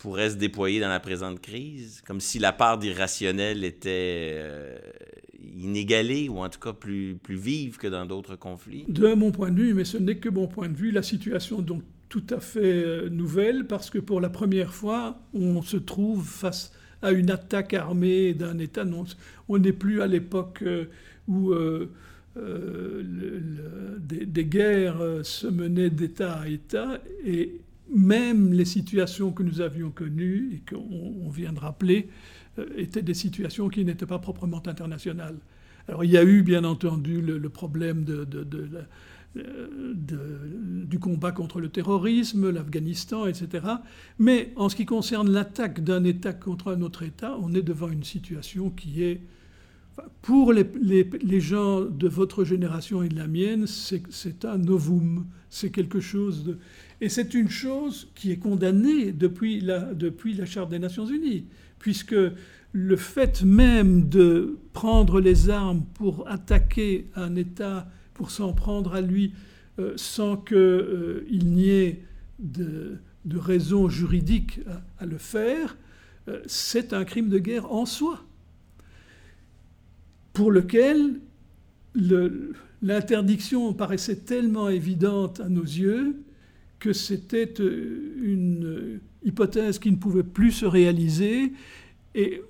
pourrait 0.00 0.30
se 0.30 0.36
déployer 0.36 0.80
dans 0.80 0.88
la 0.88 0.98
présente 0.98 1.40
crise, 1.40 2.02
comme 2.06 2.20
si 2.20 2.38
la 2.38 2.52
part 2.52 2.78
d'irrationnel 2.78 3.64
était 3.64 4.32
euh, 4.34 4.78
inégalée 5.38 6.28
ou 6.28 6.38
en 6.38 6.48
tout 6.48 6.58
cas 6.58 6.72
plus, 6.72 7.16
plus 7.22 7.36
vive 7.36 7.76
que 7.76 7.86
dans 7.86 8.06
d'autres 8.06 8.34
conflits? 8.34 8.86
De 8.88 9.12
mon 9.12 9.30
point 9.30 9.50
de 9.50 9.60
vue, 9.60 9.74
mais 9.74 9.84
ce 9.84 9.98
n'est 9.98 10.16
que 10.16 10.30
mon 10.30 10.48
point 10.48 10.68
de 10.68 10.76
vue, 10.76 10.90
la 10.90 11.02
situation 11.02 11.60
est 11.60 11.64
donc 11.64 11.82
tout 12.08 12.24
à 12.30 12.40
fait 12.40 12.82
euh, 12.82 13.08
nouvelle 13.10 13.66
parce 13.66 13.90
que 13.90 13.98
pour 13.98 14.20
la 14.20 14.30
première 14.30 14.72
fois, 14.72 15.20
on 15.34 15.60
se 15.60 15.76
trouve 15.76 16.26
face 16.26 16.72
à 17.02 17.12
une 17.12 17.30
attaque 17.30 17.74
armée 17.74 18.34
d'un 18.34 18.58
État. 18.58 18.84
On 19.48 19.58
n'est 19.58 19.72
plus 19.72 20.02
à 20.02 20.06
l'époque 20.06 20.62
euh, 20.62 20.86
où 21.28 21.54
des, 23.98 24.26
des, 24.26 24.44
guerres 24.44 25.02
se 25.22 25.46
menaient 25.46 25.90
d'État 25.90 26.40
à 26.40 26.48
État 26.48 26.98
et 27.24 27.60
même 27.94 28.52
les 28.52 28.64
situations 28.64 29.32
que 29.32 29.42
nous 29.42 29.60
avions 29.60 29.90
connues 29.90 30.50
et 30.54 30.74
qu'on 30.74 31.28
vient 31.28 31.52
de 31.52 31.58
rappeler 31.58 32.08
euh, 32.58 32.66
étaient 32.76 33.02
des 33.02 33.14
situations 33.14 33.68
qui 33.68 33.84
n'étaient 33.84 34.06
pas 34.06 34.18
proprement 34.18 34.62
internationales. 34.66 35.36
Alors 35.88 36.04
il 36.04 36.10
y 36.10 36.18
a 36.18 36.24
eu 36.24 36.42
bien 36.42 36.64
entendu 36.64 37.20
le, 37.20 37.48
problème 37.48 38.04
de, 38.04 38.24
euh, 39.36 39.68
du 40.86 40.98
combat 40.98 41.30
contre 41.30 41.60
le 41.60 41.68
terrorisme, 41.68 42.50
l'Afghanistan, 42.50 43.26
etc. 43.26 43.64
Mais 44.18 44.52
en 44.56 44.68
ce 44.68 44.74
qui 44.74 44.86
concerne 44.86 45.30
l'attaque 45.30 45.84
d'un 45.84 46.02
État 46.02 46.32
contre 46.32 46.72
un 46.72 46.82
autre 46.82 47.04
État, 47.04 47.38
on 47.40 47.54
est 47.54 47.62
devant 47.62 47.88
une 47.88 48.02
situation 48.02 48.70
qui 48.70 49.04
est, 49.04 49.20
pour 50.22 50.52
les, 50.52 50.68
les 50.82 51.40
gens 51.40 51.82
de 51.82 52.08
votre 52.08 52.42
génération 52.42 53.02
et 53.02 53.08
de 53.08 53.16
la 53.16 53.28
mienne, 53.28 53.66
c'est 53.66 54.44
un 54.44 54.58
novum, 54.58 55.26
c'est 55.48 55.70
quelque 55.70 56.00
chose 56.00 56.44
de... 56.44 56.58
Et 57.00 57.08
c'est 57.08 57.32
une 57.34 57.48
chose 57.48 58.08
qui 58.14 58.32
est 58.32 58.38
condamnée 58.38 59.12
depuis 59.12 59.60
la, 59.60 59.94
depuis 59.94 60.34
la 60.34 60.44
Charte 60.44 60.70
des 60.70 60.78
Nations 60.78 61.06
Unies, 61.06 61.46
puisque 61.78 62.16
le 62.72 62.96
fait 62.96 63.42
même 63.42 64.08
de 64.08 64.58
prendre 64.72 65.20
les 65.20 65.50
armes 65.50 65.84
pour 65.94 66.28
attaquer 66.28 67.06
un 67.16 67.36
État, 67.36 67.88
pour 68.20 68.30
s'en 68.30 68.52
prendre 68.52 68.92
à 68.92 69.00
lui, 69.00 69.32
euh, 69.78 69.94
sans 69.96 70.36
qu'il 70.36 70.58
euh, 70.58 71.24
n'y 71.30 71.70
ait 71.70 72.02
de, 72.38 72.98
raison 73.34 73.88
juridique 73.88 74.60
à, 74.98 75.06
le 75.06 75.16
faire, 75.16 75.78
euh, 76.28 76.42
c'est 76.44 76.92
un 76.92 77.06
crime 77.06 77.30
de 77.30 77.38
guerre 77.38 77.72
en 77.72 77.86
soi, 77.86 78.22
pour 80.34 80.50
lequel 80.50 81.14
l'interdiction 82.82 83.72
paraissait 83.72 84.16
tellement 84.16 84.68
évidente 84.68 85.40
à 85.40 85.48
nos 85.48 85.62
yeux 85.62 86.16
que 86.78 86.92
c'était 86.92 87.54
une 87.54 89.00
hypothèse 89.24 89.78
qui 89.78 89.90
ne 89.90 89.96
pouvait 89.96 90.24
plus 90.24 90.52
se 90.52 90.66
réaliser. 90.66 91.54
Et 92.14 92.42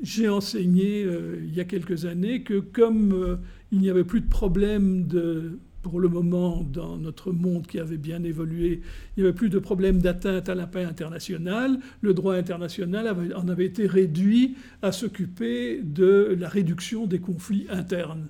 j'ai 0.00 0.30
enseigné 0.30 1.02
il 1.02 1.54
y 1.54 1.60
a 1.60 1.64
quelques 1.64 2.06
années 2.06 2.42
que 2.42 2.58
comme 2.58 3.38
il 3.72 3.78
n'y 3.78 3.90
avait 3.90 4.04
plus 4.04 4.20
de 4.20 4.28
problème 4.28 5.06
de 5.06 5.58
pour 5.82 6.00
le 6.00 6.08
moment, 6.08 6.62
dans 6.62 6.98
notre 6.98 7.32
monde 7.32 7.66
qui 7.66 7.78
avait 7.78 7.96
bien 7.96 8.22
évolué, 8.22 8.82
il 9.16 9.22
n'y 9.22 9.28
avait 9.28 9.36
plus 9.36 9.48
de 9.48 9.58
problème 9.58 10.00
d'atteinte 10.00 10.48
à 10.48 10.54
la 10.54 10.66
paix 10.66 10.84
internationale. 10.84 11.78
Le 12.02 12.12
droit 12.12 12.34
international 12.34 13.32
en 13.34 13.48
avait 13.48 13.64
été 13.64 13.86
réduit 13.86 14.56
à 14.82 14.92
s'occuper 14.92 15.80
de 15.82 16.36
la 16.38 16.48
réduction 16.48 17.06
des 17.06 17.18
conflits 17.18 17.66
internes. 17.70 18.28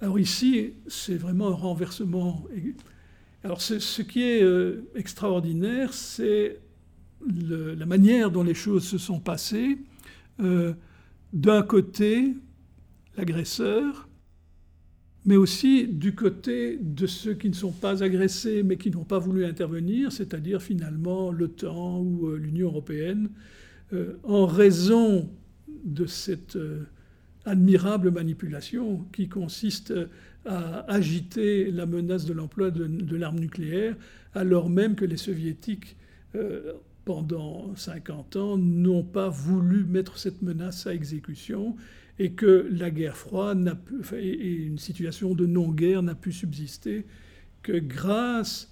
Alors 0.00 0.18
ici, 0.18 0.72
c'est 0.86 1.16
vraiment 1.16 1.48
un 1.48 1.54
renversement. 1.54 2.44
Alors 3.42 3.60
ce 3.60 4.02
qui 4.02 4.22
est 4.22 4.42
euh, 4.42 4.88
extraordinaire, 4.94 5.92
c'est 5.92 6.60
la 7.26 7.86
manière 7.86 8.30
dont 8.30 8.42
les 8.42 8.54
choses 8.54 8.84
se 8.84 8.98
sont 8.98 9.20
passées. 9.20 9.78
Euh, 10.40 10.72
d'un 11.32 11.62
côté, 11.62 12.34
l'agresseur, 13.16 14.08
mais 15.24 15.36
aussi 15.36 15.86
du 15.86 16.14
côté 16.14 16.78
de 16.80 17.06
ceux 17.06 17.34
qui 17.34 17.48
ne 17.48 17.54
sont 17.54 17.72
pas 17.72 18.02
agressés 18.02 18.62
mais 18.62 18.76
qui 18.76 18.90
n'ont 18.90 19.04
pas 19.04 19.18
voulu 19.18 19.44
intervenir, 19.44 20.12
c'est-à-dire 20.12 20.62
finalement 20.62 21.32
l'OTAN 21.32 22.00
ou 22.00 22.28
euh, 22.28 22.36
l'Union 22.36 22.68
européenne, 22.68 23.30
euh, 23.92 24.14
en 24.22 24.46
raison 24.46 25.30
de 25.84 26.06
cette 26.06 26.56
euh, 26.56 26.82
admirable 27.46 28.10
manipulation 28.10 29.04
qui 29.12 29.28
consiste 29.28 29.92
à 30.46 30.80
agiter 30.92 31.70
la 31.70 31.86
menace 31.86 32.26
de 32.26 32.34
l'emploi 32.34 32.70
de, 32.70 33.16
l'arme 33.16 33.38
nucléaire, 33.38 33.96
alors 34.34 34.68
même 34.68 34.94
que 34.94 35.04
les 35.04 35.16
soviétiques, 35.16 35.96
pendant 37.04 37.74
50 37.76 38.36
ans, 38.36 38.56
n'ont 38.56 39.02
pas 39.02 39.28
voulu 39.28 39.84
mettre 39.84 40.18
cette 40.18 40.42
menace 40.42 40.86
à 40.86 40.94
exécution 40.94 41.76
et 42.18 42.32
que 42.32 42.68
la 42.70 42.90
guerre 42.90 43.16
froide 43.16 43.76
et 44.16 44.52
une 44.52 44.78
situation 44.78 45.34
de 45.34 45.46
non-guerre 45.46 46.02
n'a 46.02 46.14
pu 46.14 46.32
subsister 46.32 47.04
que 47.62 47.72
grâce 47.78 48.70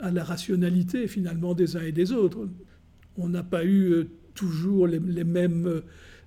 à 0.00 0.10
la 0.10 0.24
rationalité 0.24 1.06
finalement 1.06 1.54
des 1.54 1.76
uns 1.76 1.82
et 1.82 1.92
des 1.92 2.12
autres. 2.12 2.48
On 3.16 3.28
n'a 3.28 3.42
pas 3.42 3.64
eu 3.64 3.92
euh, 3.92 4.08
toujours 4.34 4.86
les, 4.86 5.24
mêmes 5.24 5.66
euh, 5.66 5.80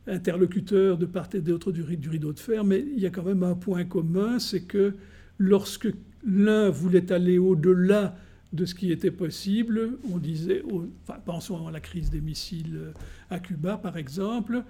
interlocuteurs 0.07 0.97
de 0.97 1.05
part 1.05 1.29
et 1.33 1.41
d'autre 1.41 1.71
du, 1.71 1.81
rideau 1.81 2.33
de 2.33 2.39
fer, 2.39 2.63
mais 2.63 2.79
il 2.79 2.99
y 2.99 3.05
a 3.05 3.09
quand 3.09 3.23
même 3.23 3.43
un 3.43 3.55
point 3.55 3.85
commun, 3.85 4.39
c'est 4.39 4.61
que 4.61 4.93
lorsque 5.37 5.87
l'un 6.25 6.69
voulait 6.69 7.11
aller 7.11 7.37
au-delà 7.37 8.15
de 8.51 8.65
ce 8.65 8.75
qui 8.75 8.91
était 8.91 9.11
possible, 9.11 9.97
on 10.11 10.19
disait, 10.19 10.63
enfin, 11.03 11.19
pensons 11.25 11.67
à 11.67 11.71
la 11.71 11.79
crise 11.79 12.11
des 12.11 12.21
missiles 12.21 12.75
euh, 12.75 12.91
à 13.29 13.39
Cuba 13.39 13.77
par 13.77 13.97
exemple, 13.97 14.63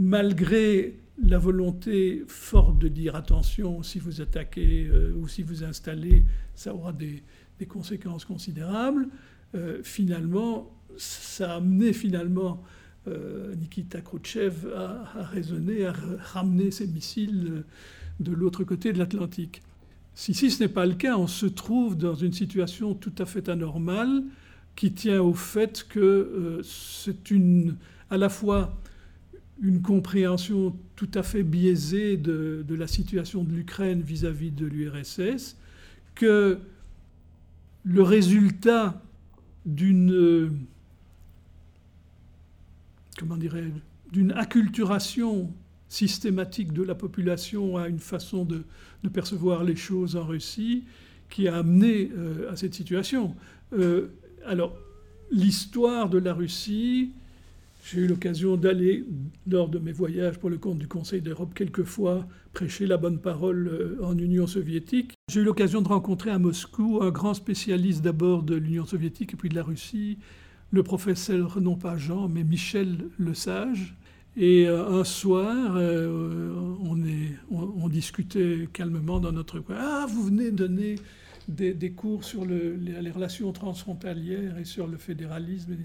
malgré 0.00 0.96
la 1.22 1.38
volonté 1.38 2.24
forte 2.26 2.78
de 2.78 2.88
dire 2.88 3.14
attention, 3.14 3.82
si 3.82 3.98
vous 3.98 4.22
attaquez 4.22 4.88
euh, 4.90 5.12
ou 5.14 5.28
si 5.28 5.42
vous 5.42 5.62
installez, 5.62 6.24
ça 6.54 6.74
aura 6.74 6.92
des, 6.92 7.22
conséquences 7.68 8.24
considérables, 8.24 9.06
euh, 9.54 9.80
finalement, 9.82 10.74
ça 10.96 11.52
a 11.52 11.56
amené 11.56 11.92
finalement 11.92 12.62
euh, 13.06 13.54
Nikita 13.54 14.00
Khrouchtchev 14.00 14.66
à, 14.74 15.04
à, 15.18 15.24
raisonner, 15.24 15.84
à 15.84 15.92
ramener 16.32 16.70
ses 16.70 16.86
missiles 16.86 17.64
de 18.18 18.32
l'autre 18.32 18.64
côté 18.64 18.94
de 18.94 18.98
l'Atlantique. 18.98 19.60
Si, 20.14 20.32
si 20.32 20.50
ce 20.50 20.62
n'est 20.62 20.70
pas 20.70 20.86
le 20.86 20.94
cas, 20.94 21.18
on 21.18 21.26
se 21.26 21.44
trouve 21.44 21.98
dans 21.98 22.14
une 22.14 22.32
situation 22.32 22.94
tout 22.94 23.12
à 23.18 23.26
fait 23.26 23.50
anormale 23.50 24.22
qui 24.74 24.94
tient 24.94 25.20
au 25.20 25.34
fait 25.34 25.86
que 25.86 26.60
c'est 26.64 27.30
une, 27.30 27.76
à 28.08 28.16
la 28.16 28.30
fois 28.30 28.80
une 29.62 29.82
compréhension 29.82 30.76
tout 30.96 31.10
à 31.14 31.22
fait 31.22 31.42
biaisée 31.42 32.16
de, 32.16 32.64
la 32.68 32.86
situation 32.86 33.44
de 33.44 33.52
l'Ukraine 33.52 34.00
vis-à-vis 34.00 34.50
de 34.50 34.66
l'URSS, 34.66 35.56
que 36.14 36.58
le 37.84 38.02
résultat 38.02 39.02
d'une 39.66 40.58
comment 43.18 43.36
dirais 43.36 43.64
d'une 44.12 44.32
acculturation 44.32 45.52
systématique 45.88 46.72
de 46.72 46.82
la 46.82 46.94
population 46.94 47.76
à 47.76 47.88
une 47.88 47.98
façon 47.98 48.44
de, 48.44 48.64
percevoir 49.12 49.62
les 49.62 49.76
choses 49.76 50.16
en 50.16 50.24
Russie 50.24 50.84
qui 51.28 51.48
a 51.48 51.58
amené 51.58 52.10
euh, 52.16 52.50
à 52.50 52.56
cette 52.56 52.74
situation. 52.74 53.36
Euh, 53.72 54.08
alors, 54.46 54.76
l'histoire 55.30 56.08
de 56.08 56.18
la 56.18 56.34
Russie, 56.34 57.12
j'ai 57.84 58.00
eu 58.00 58.06
l'occasion 58.06 58.56
d'aller, 58.56 59.04
lors 59.46 59.68
de 59.68 59.78
mes 59.78 59.92
voyages 59.92 60.38
pour 60.38 60.50
le 60.50 60.58
compte 60.58 60.78
du 60.78 60.88
Conseil 60.88 61.22
d'Europe, 61.22 61.54
quelquefois 61.54 62.26
prêcher 62.52 62.86
la 62.86 62.96
bonne 62.96 63.18
parole 63.18 63.68
euh, 63.68 64.04
en 64.04 64.16
Union 64.18 64.46
soviétique. 64.46 65.14
J'ai 65.30 65.40
eu 65.40 65.44
l'occasion 65.44 65.80
de 65.82 65.88
rencontrer 65.88 66.30
à 66.30 66.38
Moscou 66.38 67.00
un 67.02 67.10
grand 67.10 67.34
spécialiste 67.34 68.02
d'abord 68.02 68.42
de 68.42 68.54
l'Union 68.54 68.84
soviétique 68.84 69.34
et 69.34 69.36
puis 69.36 69.48
de 69.48 69.54
la 69.54 69.62
Russie, 69.62 70.18
le 70.72 70.82
professeur, 70.82 71.60
non 71.60 71.76
pas 71.76 71.96
Jean, 71.96 72.28
mais 72.28 72.44
Michel 72.44 73.08
Lesage. 73.18 73.96
Et 74.36 74.68
euh, 74.68 75.00
un 75.00 75.04
soir, 75.04 75.74
euh, 75.76 76.52
on, 77.50 77.88
discutait 77.88 78.68
calmement 78.72 79.18
dans 79.18 79.32
notre 79.32 79.58
coin. 79.58 79.76
Ah, 79.78 80.06
vous 80.08 80.22
venez 80.24 80.52
donner 80.52 80.96
des, 81.48 81.90
cours 81.90 82.22
sur 82.22 82.44
les, 82.44 83.10
relations 83.10 83.52
transfrontalières 83.52 84.56
et 84.58 84.64
sur 84.64 84.86
le 84.86 84.96
fédéralisme. 84.96 85.76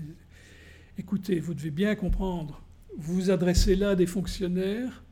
Écoutez, 0.97 1.41
vous 1.41 1.53
devez 1.53 1.71
bien 1.71 1.95
comprendre, 1.95 2.61
vous 2.97 3.15
vous 3.15 3.29
adressez 3.29 3.75
là 3.75 3.89
à 3.89 3.95
des 3.95 4.05
fonctionnaires, 4.05 5.03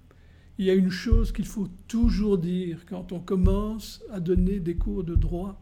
il 0.57 0.65
y 0.65 0.69
a 0.69 0.73
une 0.75 0.89
chose 0.89 1.33
qu'il 1.33 1.45
faut 1.45 1.67
toujours 1.87 2.37
dire 2.37 2.85
quand 2.85 3.11
on 3.11 3.19
commence 3.19 4.01
à 4.09 4.21
donner 4.21 4.61
des 4.61 4.75
cours 4.75 5.03
de 5.03 5.15
droit 5.15 5.61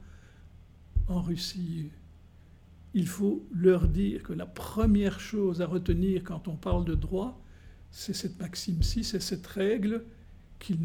en 1.07 1.21
Russie. 1.21 1.89
Il 2.93 3.07
faut 3.07 3.43
leur 3.51 3.87
dire 3.87 4.21
que 4.21 4.33
la 4.33 4.45
première 4.45 5.19
chose 5.19 5.61
à 5.61 5.65
retenir 5.65 6.23
quand 6.23 6.47
on 6.47 6.55
parle 6.55 6.85
de 6.85 6.93
droit, 6.93 7.41
c'est 7.89 8.13
cette 8.13 8.39
maxime-ci, 8.39 9.03
c'est 9.03 9.21
cette 9.21 9.47
règle 9.47 10.03
qu'ils 10.59 10.77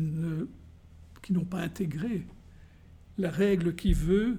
n'ont 1.30 1.45
pas 1.45 1.61
intégrée. 1.61 2.26
La 3.18 3.30
règle 3.30 3.74
qui 3.74 3.93
veut 3.93 4.39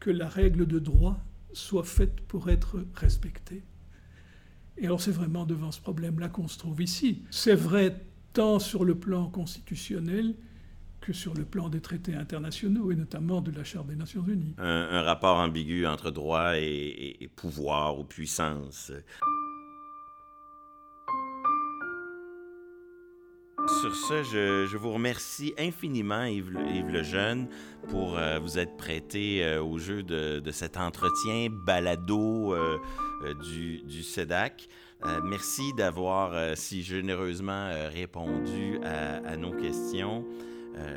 que 0.00 0.10
la 0.10 0.28
règle 0.28 0.66
de 0.66 0.78
droit 0.78 1.18
soit 1.52 1.84
faite 1.84 2.20
pour 2.22 2.48
être 2.48 2.82
respectée. 2.94 3.62
Et 4.78 4.86
alors 4.86 5.00
c'est 5.00 5.12
vraiment 5.12 5.44
devant 5.44 5.70
ce 5.70 5.80
problème-là 5.80 6.28
qu'on 6.28 6.48
se 6.48 6.58
trouve 6.58 6.80
ici. 6.82 7.22
C'est 7.30 7.54
vrai 7.54 7.96
tant 8.32 8.58
sur 8.58 8.84
le 8.84 8.94
plan 8.94 9.28
constitutionnel 9.28 10.34
que 11.00 11.12
sur 11.12 11.34
le 11.34 11.44
plan 11.44 11.68
des 11.68 11.80
traités 11.80 12.14
internationaux 12.14 12.92
et 12.92 12.94
notamment 12.94 13.40
de 13.40 13.50
la 13.50 13.64
Charte 13.64 13.88
des 13.88 13.96
Nations 13.96 14.24
Unies. 14.26 14.54
Un, 14.58 15.02
rapport 15.02 15.36
ambigu 15.38 15.86
entre 15.86 16.10
droit 16.10 16.56
et 16.56 17.28
pouvoir 17.34 17.98
ou 17.98 18.04
puissance. 18.04 18.92
Sur 23.82 23.96
ce, 23.96 24.22
je, 24.22 24.76
vous 24.76 24.92
remercie 24.92 25.54
infiniment, 25.58 26.22
Yves, 26.22 26.52
Lejeune, 26.52 27.48
pour 27.88 28.16
euh, 28.16 28.38
vous 28.38 28.56
être 28.56 28.76
prêté 28.76 29.44
euh, 29.44 29.60
au 29.60 29.76
jeu 29.78 30.04
de, 30.04 30.40
cet 30.52 30.76
entretien 30.76 31.48
balado 31.50 32.54
euh, 32.54 32.78
du, 33.42 33.82
du 33.82 34.04
SEDAC. 34.04 34.68
merci 35.24 35.72
d'avoir 35.76 36.56
si 36.56 36.84
généreusement 36.84 37.70
répondu 37.92 38.78
à, 38.84 39.36
nos 39.36 39.50
questions. 39.50 40.24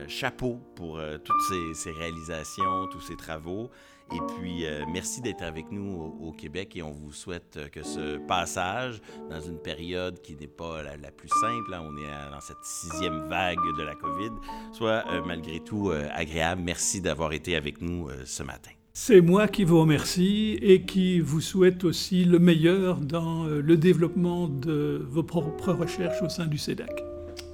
Chapeau 0.07 0.59
pour 0.75 0.99
toutes 1.23 1.41
ces, 1.49 1.73
ces, 1.73 1.91
réalisations, 1.91 2.87
tous 2.87 3.01
ces 3.01 3.15
travaux. 3.15 3.69
Et 4.13 4.19
puis, 4.37 4.65
euh, 4.65 4.83
merci 4.91 5.21
d'être 5.21 5.41
avec 5.41 5.71
nous 5.71 6.15
au, 6.21 6.31
Québec 6.31 6.75
et 6.75 6.83
on 6.83 6.91
vous 6.91 7.11
souhaite 7.11 7.57
que 7.71 7.81
ce 7.81 8.17
passage 8.27 9.01
dans 9.29 9.41
une 9.41 9.57
période 9.57 10.21
qui 10.21 10.35
n'est 10.35 10.47
pas 10.47 10.83
la, 10.83 11.11
plus 11.11 11.29
simple, 11.29 11.73
hein, 11.73 11.81
on 11.83 11.97
est 11.97 12.31
dans 12.31 12.41
cette 12.41 12.63
sixième 12.63 13.27
vague 13.29 13.57
de 13.77 13.83
la 13.83 13.95
COVID, 13.95 14.31
soit 14.73 15.03
euh, 15.11 15.21
malgré 15.25 15.59
tout 15.59 15.89
euh, 15.89 16.07
agréable. 16.13 16.61
Merci 16.63 17.01
d'avoir 17.01 17.33
été 17.33 17.55
avec 17.55 17.81
nous 17.81 18.09
ce 18.25 18.43
matin. 18.43 18.71
C'est 18.93 19.21
moi 19.21 19.47
qui 19.47 19.63
vous 19.63 19.79
remercie 19.81 20.57
et 20.61 20.83
qui 20.83 21.19
vous 21.19 21.41
souhaite 21.41 21.83
aussi 21.83 22.25
le 22.25 22.39
meilleur 22.39 22.97
dans 22.99 23.45
le 23.45 23.77
développement 23.77 24.47
de 24.47 25.05
vos 25.09 25.23
propres 25.23 25.73
recherches 25.73 26.21
au 26.21 26.29
sein 26.29 26.45
du 26.45 26.57
CEDAC. 26.57 27.03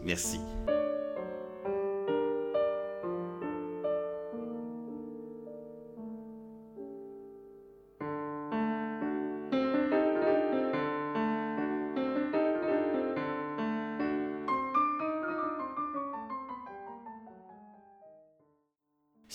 Merci. 0.03 0.39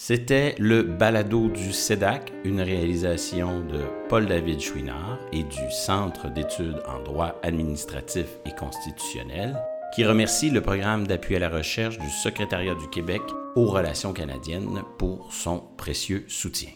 C'était 0.08 0.54
le 0.60 0.84
balado 0.84 1.48
du 1.48 1.72
CEDAC, 1.72 2.32
une 2.44 2.60
réalisation 2.60 3.58
de 3.58 3.80
Paul-David 4.08 4.60
Chouinard 4.60 5.18
et 5.32 5.42
du 5.42 5.72
Centre 5.72 6.30
d'études 6.30 6.80
en 6.86 7.02
droit 7.02 7.34
administratif 7.42 8.26
et 8.44 8.52
constitutionnel, 8.52 9.60
qui 9.96 10.04
remercie 10.04 10.50
le 10.50 10.60
programme 10.60 11.08
d'appui 11.08 11.34
à 11.34 11.40
la 11.40 11.48
recherche 11.48 11.98
du 11.98 12.08
Secrétariat 12.08 12.76
du 12.76 12.88
Québec 12.88 13.20
aux 13.56 13.66
relations 13.66 14.12
canadiennes 14.12 14.84
pour 14.96 15.32
son 15.32 15.64
précieux 15.76 16.24
soutien. 16.28 16.70